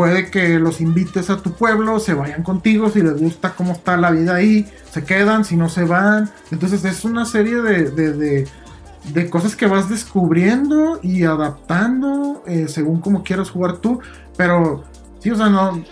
[0.00, 3.98] puede que los invites a tu pueblo, se vayan contigo, si les gusta cómo está
[3.98, 6.30] la vida ahí, se quedan, si no se van.
[6.50, 8.46] Entonces es una serie de, de-
[9.12, 14.00] de- cosas que vas descubriendo y adaptando eh, según como quieras jugar tú.
[14.38, 14.84] Pero
[15.18, 15.84] sí, o sea, no.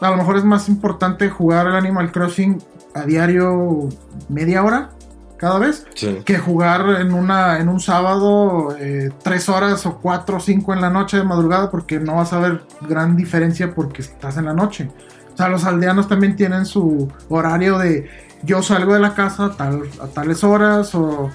[0.00, 2.62] A lo mejor es más importante jugar el Animal Crossing
[2.94, 3.88] a diario
[4.28, 4.90] media hora
[5.36, 6.22] cada vez Sí.
[6.24, 10.80] que jugar en una en un sábado eh, tres horas o cuatro o cinco en
[10.80, 14.54] la noche de madrugada porque no vas a ver gran diferencia porque estás en la
[14.54, 14.90] noche.
[15.34, 18.08] O sea, los aldeanos también tienen su horario de
[18.42, 21.30] yo salgo de la casa a, tal, a tales horas o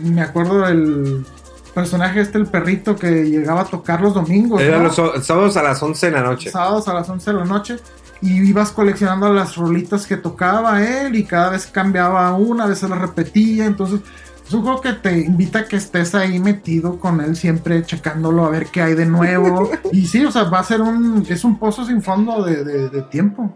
[0.00, 1.24] me acuerdo del
[1.74, 4.60] personaje este, el perrito que llegaba a tocar los domingos.
[4.60, 4.84] Era ¿no?
[4.84, 6.50] los sábados a las 11 de la noche.
[6.50, 7.76] sábados a las 11 de la noche
[8.22, 12.88] y ibas coleccionando las rolitas que tocaba él y cada vez cambiaba una, a veces
[12.90, 14.00] la repetía, entonces
[14.46, 18.44] es un juego que te invita a que estés ahí metido con él siempre checándolo
[18.44, 21.44] a ver qué hay de nuevo y sí, o sea, va a ser un, es
[21.44, 23.54] un pozo sin fondo de, de- de tiempo.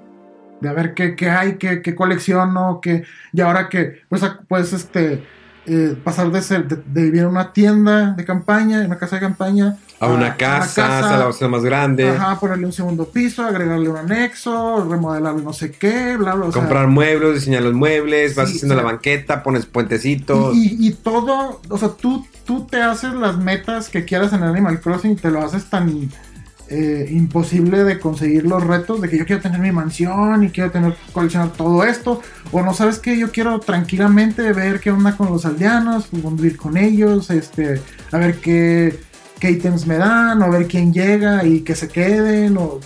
[0.61, 3.03] De a ver qué, qué hay, qué, qué colecciono, qué...
[3.33, 5.23] Y ahora que, pues, pues este,
[5.67, 9.17] eh, pasar de, ser, de, de vivir en una tienda de campaña, en una casa
[9.17, 12.09] de campaña, A una casa, a la bocina más grande.
[12.11, 16.47] Ajá, ponerle un segundo piso, agregarle un anexo, remodelarle no sé qué, bla, bla.
[16.47, 20.55] o sea, comprar muebles, diseñar los muebles, vas Sí, haciendo o la banqueta, pones puentecitos.
[20.55, 24.43] y, y- y todo, o sea, tú, tú te haces las metas que quieras en
[24.43, 25.89] Animal Crossing y te lo haces tan
[26.71, 30.71] eh, imposible de conseguir los retos de que yo quiero tener mi mansión y quiero
[30.71, 32.23] tener coleccionar todo esto
[32.53, 36.79] o no sabes que yo quiero tranquilamente ver qué onda con los aldeanos convivir con
[36.79, 37.83] ellos este
[38.13, 38.99] a ver qué
[39.41, 42.81] qué ítems me dan o ver quién llega y que se queden o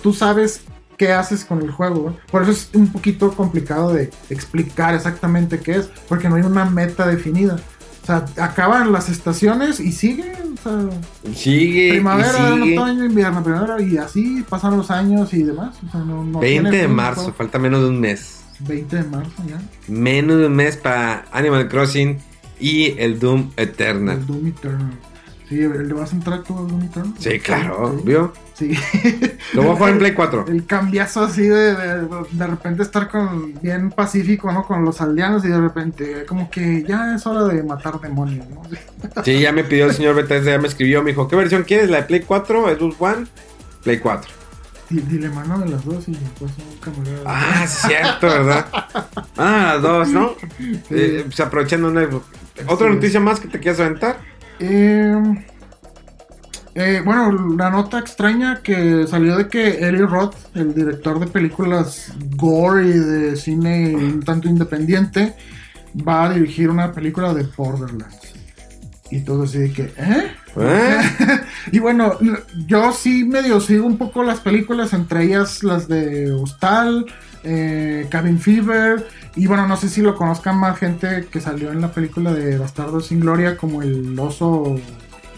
[0.00, 0.60] tú sabes
[0.96, 5.76] qué haces con el juego por eso es un poquito complicado de explicar exactamente qué
[5.78, 7.56] es porque no hay una meta definida
[8.04, 12.78] o sea, acaban las estaciones y siguen, o sea, Sigue primavera, y sigue.
[12.78, 15.78] otoño, invierno, primavera, y así pasan los años y demás.
[15.88, 18.44] O sea, no, no 20 tiene de marzo, falta menos de un mes.
[18.60, 19.58] 20 de marzo ya.
[19.88, 22.18] Menos de un mes para Animal Crossing
[22.60, 24.18] y el Doom Eternal.
[24.18, 24.98] El Doom Eternal.
[25.48, 27.12] Sí, ¿le vas a entrar tú Doom Eternal?
[27.18, 28.02] Sí, claro, Sí.
[28.06, 28.32] ¿vio?
[28.54, 28.74] Sí.
[29.52, 30.46] Lo voy a jugar en Play 4.
[30.48, 34.64] El cambiazo así de, de, de repente estar con bien pacífico, ¿no?
[34.66, 38.62] Con los aldeanos y de repente como que ya es hora de matar demonios, ¿no?
[39.22, 41.90] Sí, ya me pidió el señor Bethesda, ya me escribió, me dijo, ¿qué versión quieres?
[41.90, 42.76] ¿La de Play 4?
[42.78, 43.26] ¿Xbox One?
[43.82, 44.30] Play 4.
[44.88, 47.22] Di- Dile mano de las dos y pues un camarada.
[47.26, 48.66] Ah, sí, cierto, ¿verdad?
[49.36, 50.32] Ah, las dos, ¿no?
[50.90, 52.08] Eh, pues aprovechando una...
[52.68, 52.94] ¿Otra Sí.
[52.94, 54.18] noticia más que te quieras aventar?
[54.58, 55.44] Eh,
[56.74, 62.12] eh, bueno, la nota extraña que salió de que Eli Roth, el director de películas
[62.36, 65.34] gore y de cine un tanto independiente,
[65.96, 68.34] va a dirigir una película de Borderlands.
[69.10, 70.32] Y todo así de que, ¿eh?
[70.56, 71.00] ¿Eh?
[71.72, 72.18] y bueno,
[72.66, 77.06] yo sí medio sigo un poco las películas, entre ellas las de Hostal,
[77.44, 81.80] eh, Cabin Fever, y bueno, no sé si lo conozcan más gente que salió en
[81.80, 84.76] la película de Bastardo sin Gloria como el oso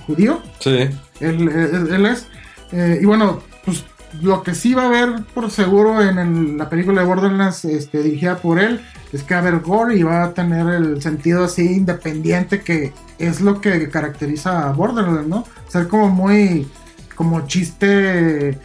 [0.06, 0.40] judío.
[0.60, 0.88] Sí.
[1.20, 2.26] Él, él- él es.
[2.72, 3.84] Eh, y bueno, pues
[4.22, 8.02] lo que sí va a haber por seguro en el- la película de Borderlands este,
[8.02, 8.80] dirigida por él
[9.12, 12.92] es que va a haber gore y va a tener el sentido así independiente que
[13.18, 15.44] es lo que caracteriza a Borderlands, ¿no?
[15.68, 16.66] Ser como muy,
[17.14, 18.58] como chiste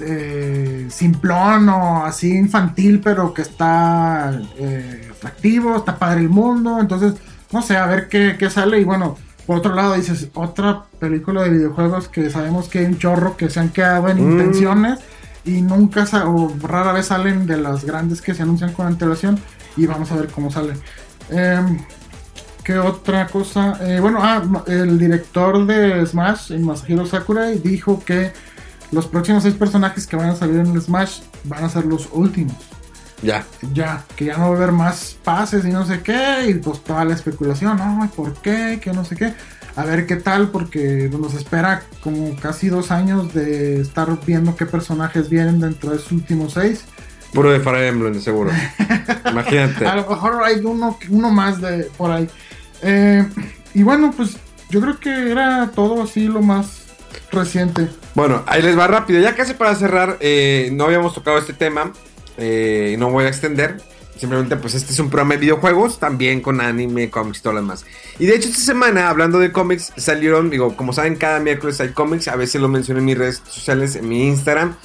[0.00, 6.78] eh, simplón o así infantil, pero que está eh, atractivo, está padre el mundo.
[6.80, 7.14] Entonces,
[7.52, 8.80] no sé, a ver qué, qué sale.
[8.80, 9.16] Y bueno,
[9.46, 13.50] por otro lado, dices, otra película de videojuegos que sabemos que hay un chorro que
[13.50, 14.30] se han quedado en Mm.
[14.32, 14.98] intenciones
[15.44, 19.38] y nunca o rara vez salen de las grandes que se anuncian con antelación.
[19.76, 20.74] Y vamos a ver cómo sale.
[21.30, 21.78] Em,
[22.62, 23.78] ¿Qué otra cosa?
[23.80, 28.32] Eh, bueno, ah, el director de Smash, Masahiro Sakurai, dijo que
[28.92, 32.56] los próximos seis personajes que van a salir en Smash van a ser los últimos.
[33.22, 33.44] Ya.
[33.74, 36.82] Ya, que ya no va a haber más pases y no sé qué, y pues
[36.82, 38.80] toda la especulación, no, ¿por qué?
[38.82, 39.34] Que no sé qué.
[39.76, 44.66] A ver qué tal, porque nos espera como casi dos años de estar viendo qué
[44.66, 46.84] personajes vienen dentro de esos últimos seis.
[47.32, 48.50] Puro de Fire Emblem, seguro.
[49.30, 49.86] Imagínate.
[49.86, 52.28] A lo mejor hay uno, uno más de por ahí.
[52.82, 53.24] Eh,
[53.74, 54.36] y bueno, pues
[54.70, 56.89] yo creo que era todo así lo más
[57.32, 57.88] reciente.
[58.14, 59.20] Bueno, ahí les va rápido.
[59.20, 61.92] Ya casi para cerrar, eh, no habíamos tocado este tema.
[62.38, 63.80] eh, no voy a extender.
[64.18, 67.60] Simplemente, pues este es un programa de videojuegos, también con anime, cómics y todo lo
[67.60, 67.84] demás.
[68.18, 71.90] Y de hecho, esta semana, hablando de cómics, salieron, digo, como saben, cada miércoles hay
[71.90, 72.28] cómics.
[72.28, 74.76] A veces lo menciono en mis redes sociales, en mi Instagram.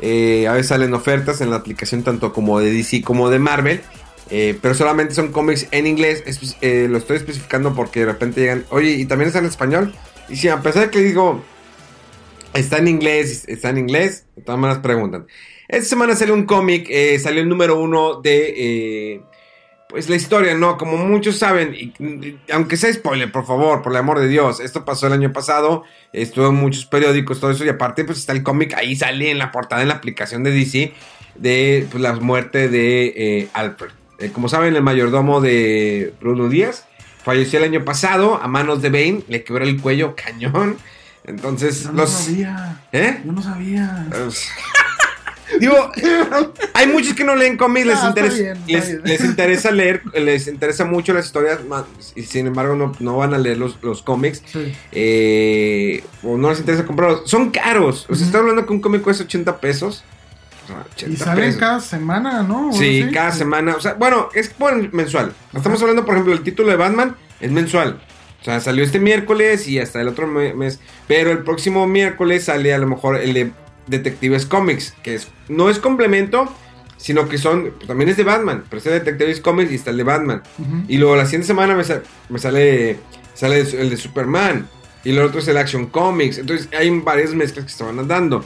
[0.00, 3.80] eh, a veces salen ofertas en la aplicación, tanto como de DC como de Marvel.
[4.28, 6.22] pero solamente son cómics en inglés.
[6.62, 9.94] lo estoy especificando porque de repente llegan, oye, ¿y también está en español?
[10.28, 11.42] Y si a pesar de que digo,
[12.54, 14.26] Está en inglés, está en inglés.
[14.36, 15.26] De todas maneras preguntan.
[15.68, 19.20] Esta semana salió un cómic, eh, salió el número uno de, eh,
[19.88, 20.76] pues la historia, ¿no?
[20.76, 21.94] Como muchos saben,
[22.52, 24.60] aunque sea spoiler, por favor, por el amor de Dios.
[24.60, 28.32] Esto pasó el año pasado, estuvo en muchos periódicos, todo eso, y aparte, pues está
[28.32, 30.92] el cómic, ahí sale en la portada, en la aplicación de DC,
[31.36, 33.92] de pues, la muerte de eh, Alfred.
[34.18, 36.86] Eh, como saben, el mayordomo de Bruno Díaz
[37.22, 40.76] falleció el año pasado a manos de Bane, le quebró el cuello cañón.
[41.24, 42.10] Entonces, no los...
[42.10, 42.80] sabía.
[42.92, 43.22] ¿Eh?
[43.24, 44.06] Yo no sabía.
[45.60, 45.92] Digo,
[46.72, 50.02] hay muchos que no leen cómics, les, está interesa, bien, está les, les interesa leer,
[50.14, 51.58] les interesa mucho las historias,
[52.16, 54.74] y sin embargo no, no van a leer los, los cómics, Sí.
[54.92, 57.30] eh, o no les interesa comprarlos.
[57.30, 60.02] Son caros, o sea, estoy hablando que un cómic cuesta 80 pesos.
[60.64, 61.60] O sea, 80 Y salen pesos.
[61.60, 62.70] cada semana, ¿no?
[62.70, 63.76] ¿O Sí, cada semana.
[63.76, 65.34] O sea, bueno, es por mensual.
[65.52, 68.00] Estamos hablando, por ejemplo, el título de Batman es mensual.
[68.44, 70.78] O sea, salió este miércoles y hasta el otro me- mes.
[71.08, 73.50] Pero el próximo miércoles sale a lo mejor el de
[73.86, 76.52] Detectives Comics, que es, no es complemento,
[76.98, 78.62] sino que son, pues, también es de Batman.
[78.68, 80.42] Pero está Detectives Comics y está el de Batman.
[80.88, 82.98] Y luego la siguiente semana me sale,
[83.32, 84.68] sale el de Superman.
[85.04, 86.36] Y lo otro es el Action Comics.
[86.36, 88.44] Entonces hay varias mezclas que se van dando.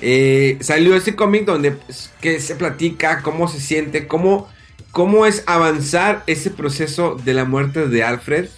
[0.00, 4.48] Eh, salió este cómic donde pues, que se platica cómo se siente, cómo,
[4.90, 8.48] cómo es avanzar ese proceso de la muerte de Alfred.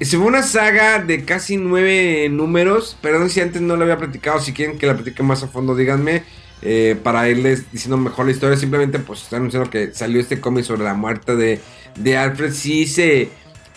[0.00, 2.96] Se fue una saga de casi nueve números.
[3.00, 4.40] Perdón si antes no lo había platicado.
[4.40, 6.24] Si quieren que la platique más a fondo, díganme.
[6.62, 8.56] eh, para irles diciendo mejor la historia.
[8.56, 11.60] Simplemente pues estoy anunciando que salió este cómic sobre la muerte de,
[11.96, 12.52] de Alfred.
[12.52, 13.30] Sí se...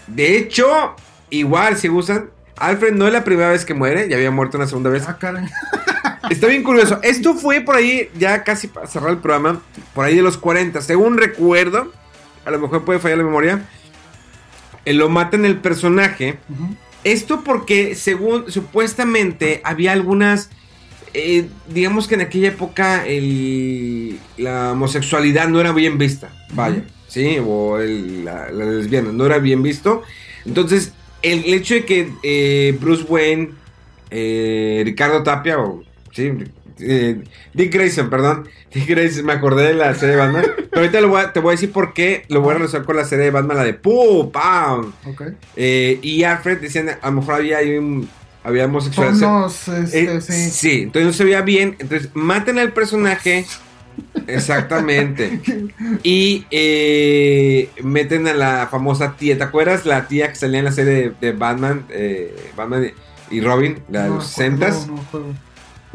[0.07, 0.95] De hecho,
[1.29, 2.29] igual si gustan.
[2.57, 4.07] Alfred no es la primera vez que muere.
[4.09, 5.03] Ya había muerto una segunda vez.
[5.07, 5.45] Ah, caray.
[6.29, 6.99] Está bien curioso.
[7.03, 9.61] Esto fue por ahí, ya casi para cerrar el programa,
[9.93, 10.81] por ahí de los 40.
[10.81, 11.91] Según recuerdo,
[12.45, 13.69] a lo mejor puede fallar la memoria,
[14.93, 16.37] lo matan el personaje.
[17.03, 20.49] Esto porque, según supuestamente, había algunas.
[21.13, 26.29] eh, digamos que en aquella época el- la homosexualidad no era bien vista.
[26.53, 27.37] Vaya, ¿sí?
[27.43, 30.03] O el- la, la lesbiana no era bien visto.
[30.45, 30.93] Entonces,
[31.23, 33.49] el, el hecho de que eh, Bruce Wayne,
[34.11, 35.83] eh, Ricardo Tapia, o.
[36.11, 36.31] Sí,
[36.79, 37.23] eh,
[37.53, 38.47] Dick Grayson, perdón.
[38.73, 40.45] Dick Grayson, me acordé de la serie de Batman.
[40.55, 42.85] Pero ahorita lo voy a- te voy a decir por qué lo voy a relacionar
[42.85, 44.31] con la serie de Batman, la de ¡Pum!
[44.31, 44.93] ¡Pam!
[45.05, 45.21] Ok.
[45.55, 48.09] Eh, y Alfred decían, a lo mejor había, un,
[48.43, 49.47] había homosexualidad.
[49.47, 50.49] Este, Eh, sí.
[50.51, 51.75] sí, entonces no se veía bien.
[51.79, 53.45] Entonces maten al personaje.
[54.27, 55.39] Exactamente.
[56.03, 59.37] Y eh, meten a la famosa tía.
[59.37, 59.85] ¿Te acuerdas?
[59.85, 62.91] La tía que salía en la serie de, de Batman, eh, Batman
[63.31, 64.75] y Robin, la de No, los no, 60 no,
[65.19, 65.46] no.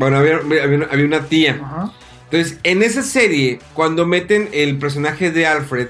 [0.03, 1.61] Bueno, había, había una- había una tía.
[1.63, 1.93] Ajá.
[2.31, 5.89] Entonces, en esa serie, cuando meten el personaje de Alfred,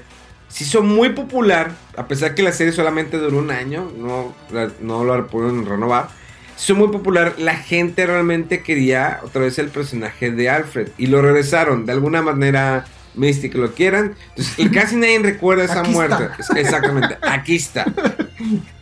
[0.49, 4.35] se hizo muy popular, a pesar que la serie solamente duró un año, no,
[4.81, 6.09] no lo pudieron renovar.
[6.55, 11.07] Se hizo muy popular, la gente realmente quería otra vez el personaje de Alfred y
[11.07, 12.85] lo regresaron de alguna manera
[13.15, 14.15] mística, lo quieran.
[14.35, 16.27] Entonces, casi nadie recuerda esa Aquí muerte.
[16.37, 16.59] está.
[16.59, 17.85] Exactamente, aquí está.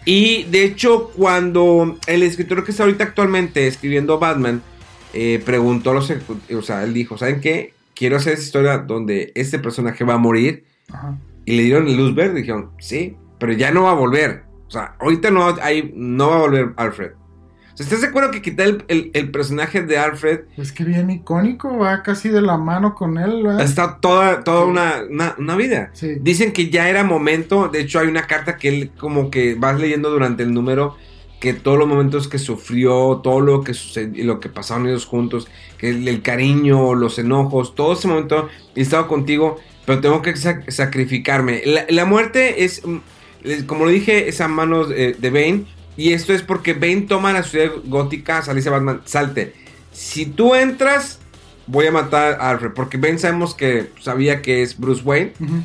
[0.03, 4.61] Y de hecho, cuando el escritor que está ahorita actualmente escribiendo Batman
[5.13, 7.73] eh, preguntó a los ejecutivos, o sea, él dijo, ¿saben qué?
[7.95, 10.63] Quiero hacer esa historia donde este personaje va a morir.
[10.91, 11.17] Ajá.
[11.45, 12.35] Y le dieron luz verde.
[12.41, 14.43] Dijeron, sí, pero ya no va a volver.
[14.67, 17.11] O sea, ahorita no, hay, no va a volver Alfred.
[17.73, 20.83] O sea, ¿Estás de acuerdo que quitar el, el- el personaje de Alfred Es que
[20.83, 23.61] bien icónico, va casi de la mano con él, ¿verdad?
[23.61, 25.89] está toda, toda una, una, una vida?
[25.93, 26.15] Sí.
[26.21, 29.79] Dicen que ya era momento, de hecho hay una carta que él como que vas
[29.79, 30.97] leyendo durante el número,
[31.41, 35.47] que todos los momentos que sufrió, todo lo que sucedió, lo que pasaron ellos juntos,
[35.79, 40.35] que el, el cariño, los enojos, todo ese momento, he estado contigo, pero tengo que
[40.35, 41.63] sac- sacrificarme.
[41.65, 45.65] La, la muerte es, mm, como lo dije, es a manos de, de Bane,
[45.97, 49.53] y esto es porque Bane toma la ciudad gótica, sale Batman, salte.
[49.91, 51.19] Si tú entras,
[51.65, 55.63] voy a matar a Alfred, porque Bane sabemos que sabía que es Bruce Wayne, Ujú.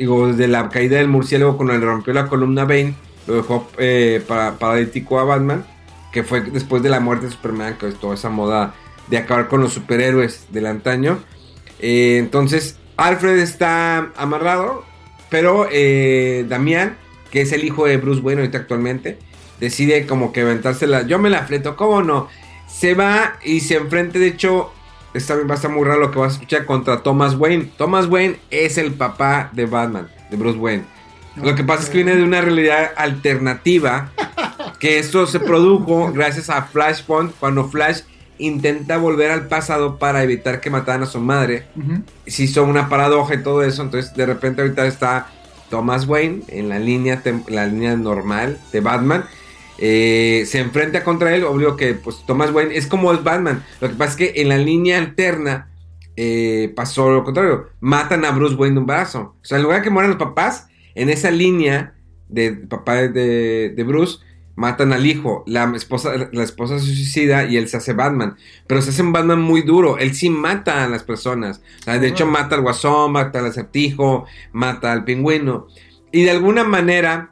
[0.00, 2.94] digo, desde la caída del murciélago cuando le rompió la columna Bane,
[3.26, 5.64] lo dejó eh, para, paralítico a Batman,
[6.12, 8.74] que fue después de la muerte de Superman, que es toda esa moda
[9.08, 11.18] de acabar con los superhéroes del antaño.
[11.78, 14.84] Eh, entonces, Alfred está amarrado,
[15.30, 16.96] pero eh, Damián,
[17.30, 19.18] que es el hijo de Bruce Wayne ahorita actualmente,
[19.60, 21.02] decide como que aventársela.
[21.02, 22.28] Yo me la fleto, ¿cómo no?
[22.68, 24.72] Se va y se enfrenta, de hecho,
[25.14, 27.70] está, va a estar muy raro lo que vas a escuchar contra Thomas Wayne.
[27.76, 30.84] Thomas Wayne es el papá de Batman, de Bruce Wayne.
[31.36, 34.12] Lo que pasa es que viene de una realidad alternativa,
[34.78, 38.00] que esto se produjo gracias a Flashpoint, cuando Flash
[38.38, 41.66] intenta volver al pasado para evitar que mataran a su madre.
[42.26, 45.28] Se hizo una paradoja y todo eso, entonces de repente ahorita está
[45.70, 49.24] Thomas Wayne en la línea, la línea normal de Batman.
[49.78, 53.64] Eh, se enfrenta contra él, obvio que pues Thomas Wayne es como el Batman.
[53.80, 55.68] Lo que pasa es que en la línea alterna
[56.16, 57.68] eh, pasó lo contrario.
[57.80, 59.34] Matan a Bruce Wayne de un brazo.
[59.40, 61.94] O sea, en lugar de que mueran los papás, en esa línea
[62.28, 64.18] de papá de, de Bruce,
[64.54, 65.44] matan al hijo.
[65.46, 68.36] La esposa, la esposa se suicida y él se hace Batman.
[68.66, 69.98] Pero se hace un Batman muy duro.
[69.98, 71.62] Él sí mata a las personas.
[71.80, 75.66] O sea, de hecho, mata al guasón, mata al acertijo, mata al pingüino.
[76.10, 77.30] Y de alguna manera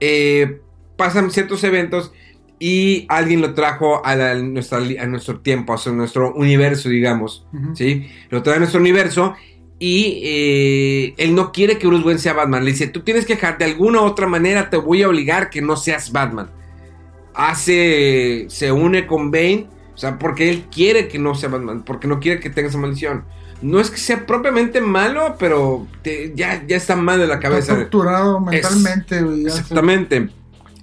[0.00, 0.60] eh,
[0.96, 2.12] pasan ciertos eventos
[2.58, 7.46] y alguien lo trajo a, la- nuestra a nuestro tiempo, a nuestro universo, digamos.
[7.74, 8.08] ¿sí?
[8.30, 9.34] Lo trae a nuestro universo
[9.84, 12.64] y eh, él no quiere que Bruce Wayne sea Batman.
[12.64, 15.50] Le dice, tú tienes que dejar de alguna u otra manera, te voy a obligar
[15.50, 16.48] que no seas Batman.
[17.34, 22.06] Hace, se une con Bane, o sea, porque él quiere que no sea Batman, porque
[22.06, 23.24] no quiere que tenga esa maldición.
[23.60, 27.48] No es que sea propiamente malo, pero te- ya, ya está mal de la Está
[27.48, 27.74] cabeza.
[27.74, 29.46] torturado mentalmente, güey.
[29.46, 30.28] Exactamente.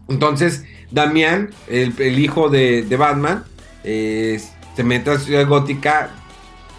[0.07, 3.43] Entonces, Damián, el, el hijo de, de Batman,
[3.83, 4.41] eh,
[4.75, 6.09] se mete a la ciudad gótica,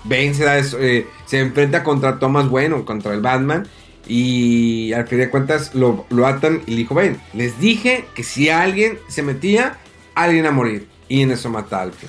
[0.05, 3.69] vence, a eso, eh, se enfrenta contra Thomas Wayne o contra el Batman.
[4.09, 8.49] Y al fin de cuentas lo, atan y le dijo, ven, les dije que si
[8.49, 9.77] alguien se metía,
[10.17, 10.89] alguien a morir.
[11.09, 12.09] Y en eso mata a Alfred.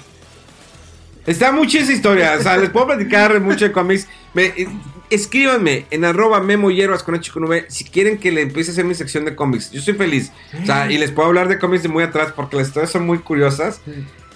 [1.28, 4.08] Está mucha esa historia, o sea, les puedo platicar mucho de cómics.
[4.34, 4.68] Me- eh,
[5.12, 8.74] escríbanme en arroba memo hierbas con H con V si quieren que le empiece a
[8.74, 9.70] hacer mi sección de cómics.
[9.70, 10.32] Yo soy feliz.
[10.64, 13.06] O sea, y les puedo hablar de cómics de muy atrás porque las historias son
[13.06, 13.82] muy curiosas.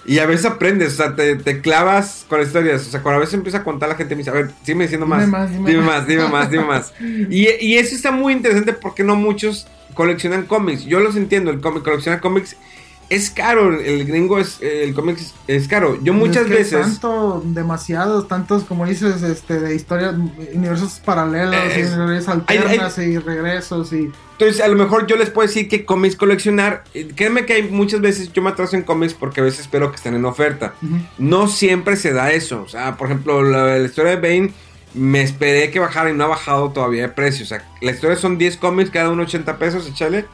[0.06, 2.86] Y a veces aprendes, o sea, te, te clavas con historias.
[2.86, 4.84] O sea, cuando a veces empieza a contar la gente me dice, a ver, sígueme
[4.84, 5.20] diciendo más.
[5.20, 5.96] Dime más, dime dime más.
[5.96, 6.92] más, dime más, dime más.
[7.00, 10.84] Y, y eso está muy interesante porque no muchos coleccionan cómics.
[10.84, 12.56] Yo los entiendo, el cómic, coleccionar cómics
[13.08, 13.78] es caro.
[13.80, 15.98] El gringo es, el cómic es, es caro.
[16.02, 16.80] Yo muchas Es que veces...
[16.80, 20.14] Tanto, demasiados, tantos, como dices, este, de historias,
[20.54, 24.10] universos paralelos, y universos hay- alternas y regresos y...
[24.38, 26.84] Entonces, a lo mejor yo les puedo decir que cómics coleccionar.
[26.92, 29.90] eh, Créanme que hay muchas veces yo me atraso en cómics porque a veces espero
[29.90, 30.74] que estén en oferta.
[31.16, 32.60] No siempre se da eso.
[32.62, 34.52] O sea, por ejemplo, la, la historia de Bane
[34.92, 37.44] me esperé que bajara y no ha bajado todavía de precio.
[37.44, 40.26] O sea, la historia son 10 cómics, cada uno 80 pesos, échale.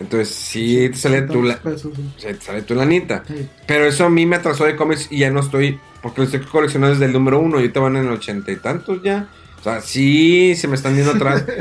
[0.00, 2.26] Entonces, sí, te sale tu, la, Pesos, sí.
[2.26, 3.22] te sale tu lanita.
[3.26, 3.46] Sí.
[3.66, 5.78] Pero eso a mí me atrasó de cómics y ya no estoy.
[6.02, 8.56] Porque lo estoy coleccionando desde el número uno y te van en el ochenta y
[8.56, 9.28] tantos ya.
[9.60, 11.44] O sea, sí, se me están yendo atrás.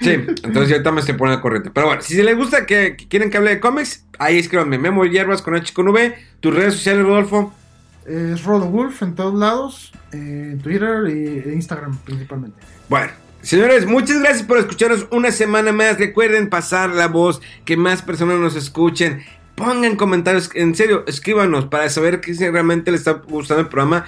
[0.00, 1.70] Sí, entonces yo ahorita me estoy poniendo al corriente.
[1.70, 5.04] Pero bueno, si les gusta que, que quieren que hable de cómics, ahí escríbanme Memo
[5.04, 6.14] Hierbas con H con V.
[6.40, 7.54] Tus redes sociales, Rodolfo.
[8.04, 12.58] Es Rodowulf en todos lados, eh, en Twitter e Instagram principalmente.
[12.88, 13.12] Bueno,
[13.44, 15.98] señores, muchas gracias por escucharnos una semana más.
[15.98, 19.22] Recuerden pasar la voz, que más personas nos escuchen.
[19.54, 24.04] Pongan comentarios, en serio, escríbanos para saber que si realmente les está gustando el programa.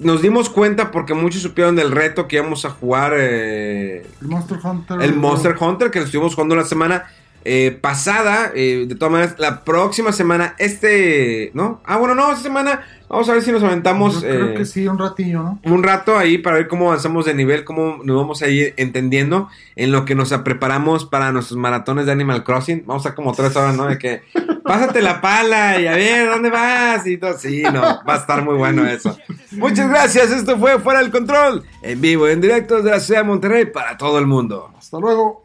[0.00, 3.12] Nos dimos cuenta porque muchos supieron del reto que íbamos a jugar.
[3.16, 5.02] eh, El Monster Hunter.
[5.02, 7.04] el Monster Hunter que lo estuvimos jugando la semana
[7.48, 8.50] eh, pasada.
[8.54, 11.80] eh, de todas maneras, la próxima semana, este, ¿no?
[11.84, 14.14] Ah, bueno, no, esta semana vamos a ver si nos aventamos.
[14.14, 15.60] Yo creo eh, que sí, un ratillo, ¿no?
[15.64, 19.48] un rato ahí para ver cómo avanzamos de nivel, cómo nos vamos a ir entendiendo
[19.76, 22.84] en lo que nos preparamos para nuestros maratones de Animal Crossing.
[22.84, 23.86] Vamos a como tres horas, ¿no?
[23.86, 24.22] De que
[24.64, 27.38] pásate la pala y a ver dónde vas y todo.
[27.38, 29.16] Sí, no, va a estar muy bueno eso.
[29.52, 33.26] Muchas gracias, esto fue Fuera del Control, en vivo, en directo desde la ciudad de
[33.26, 34.72] Monterrey para todo el mundo.
[34.76, 35.44] Hasta luego.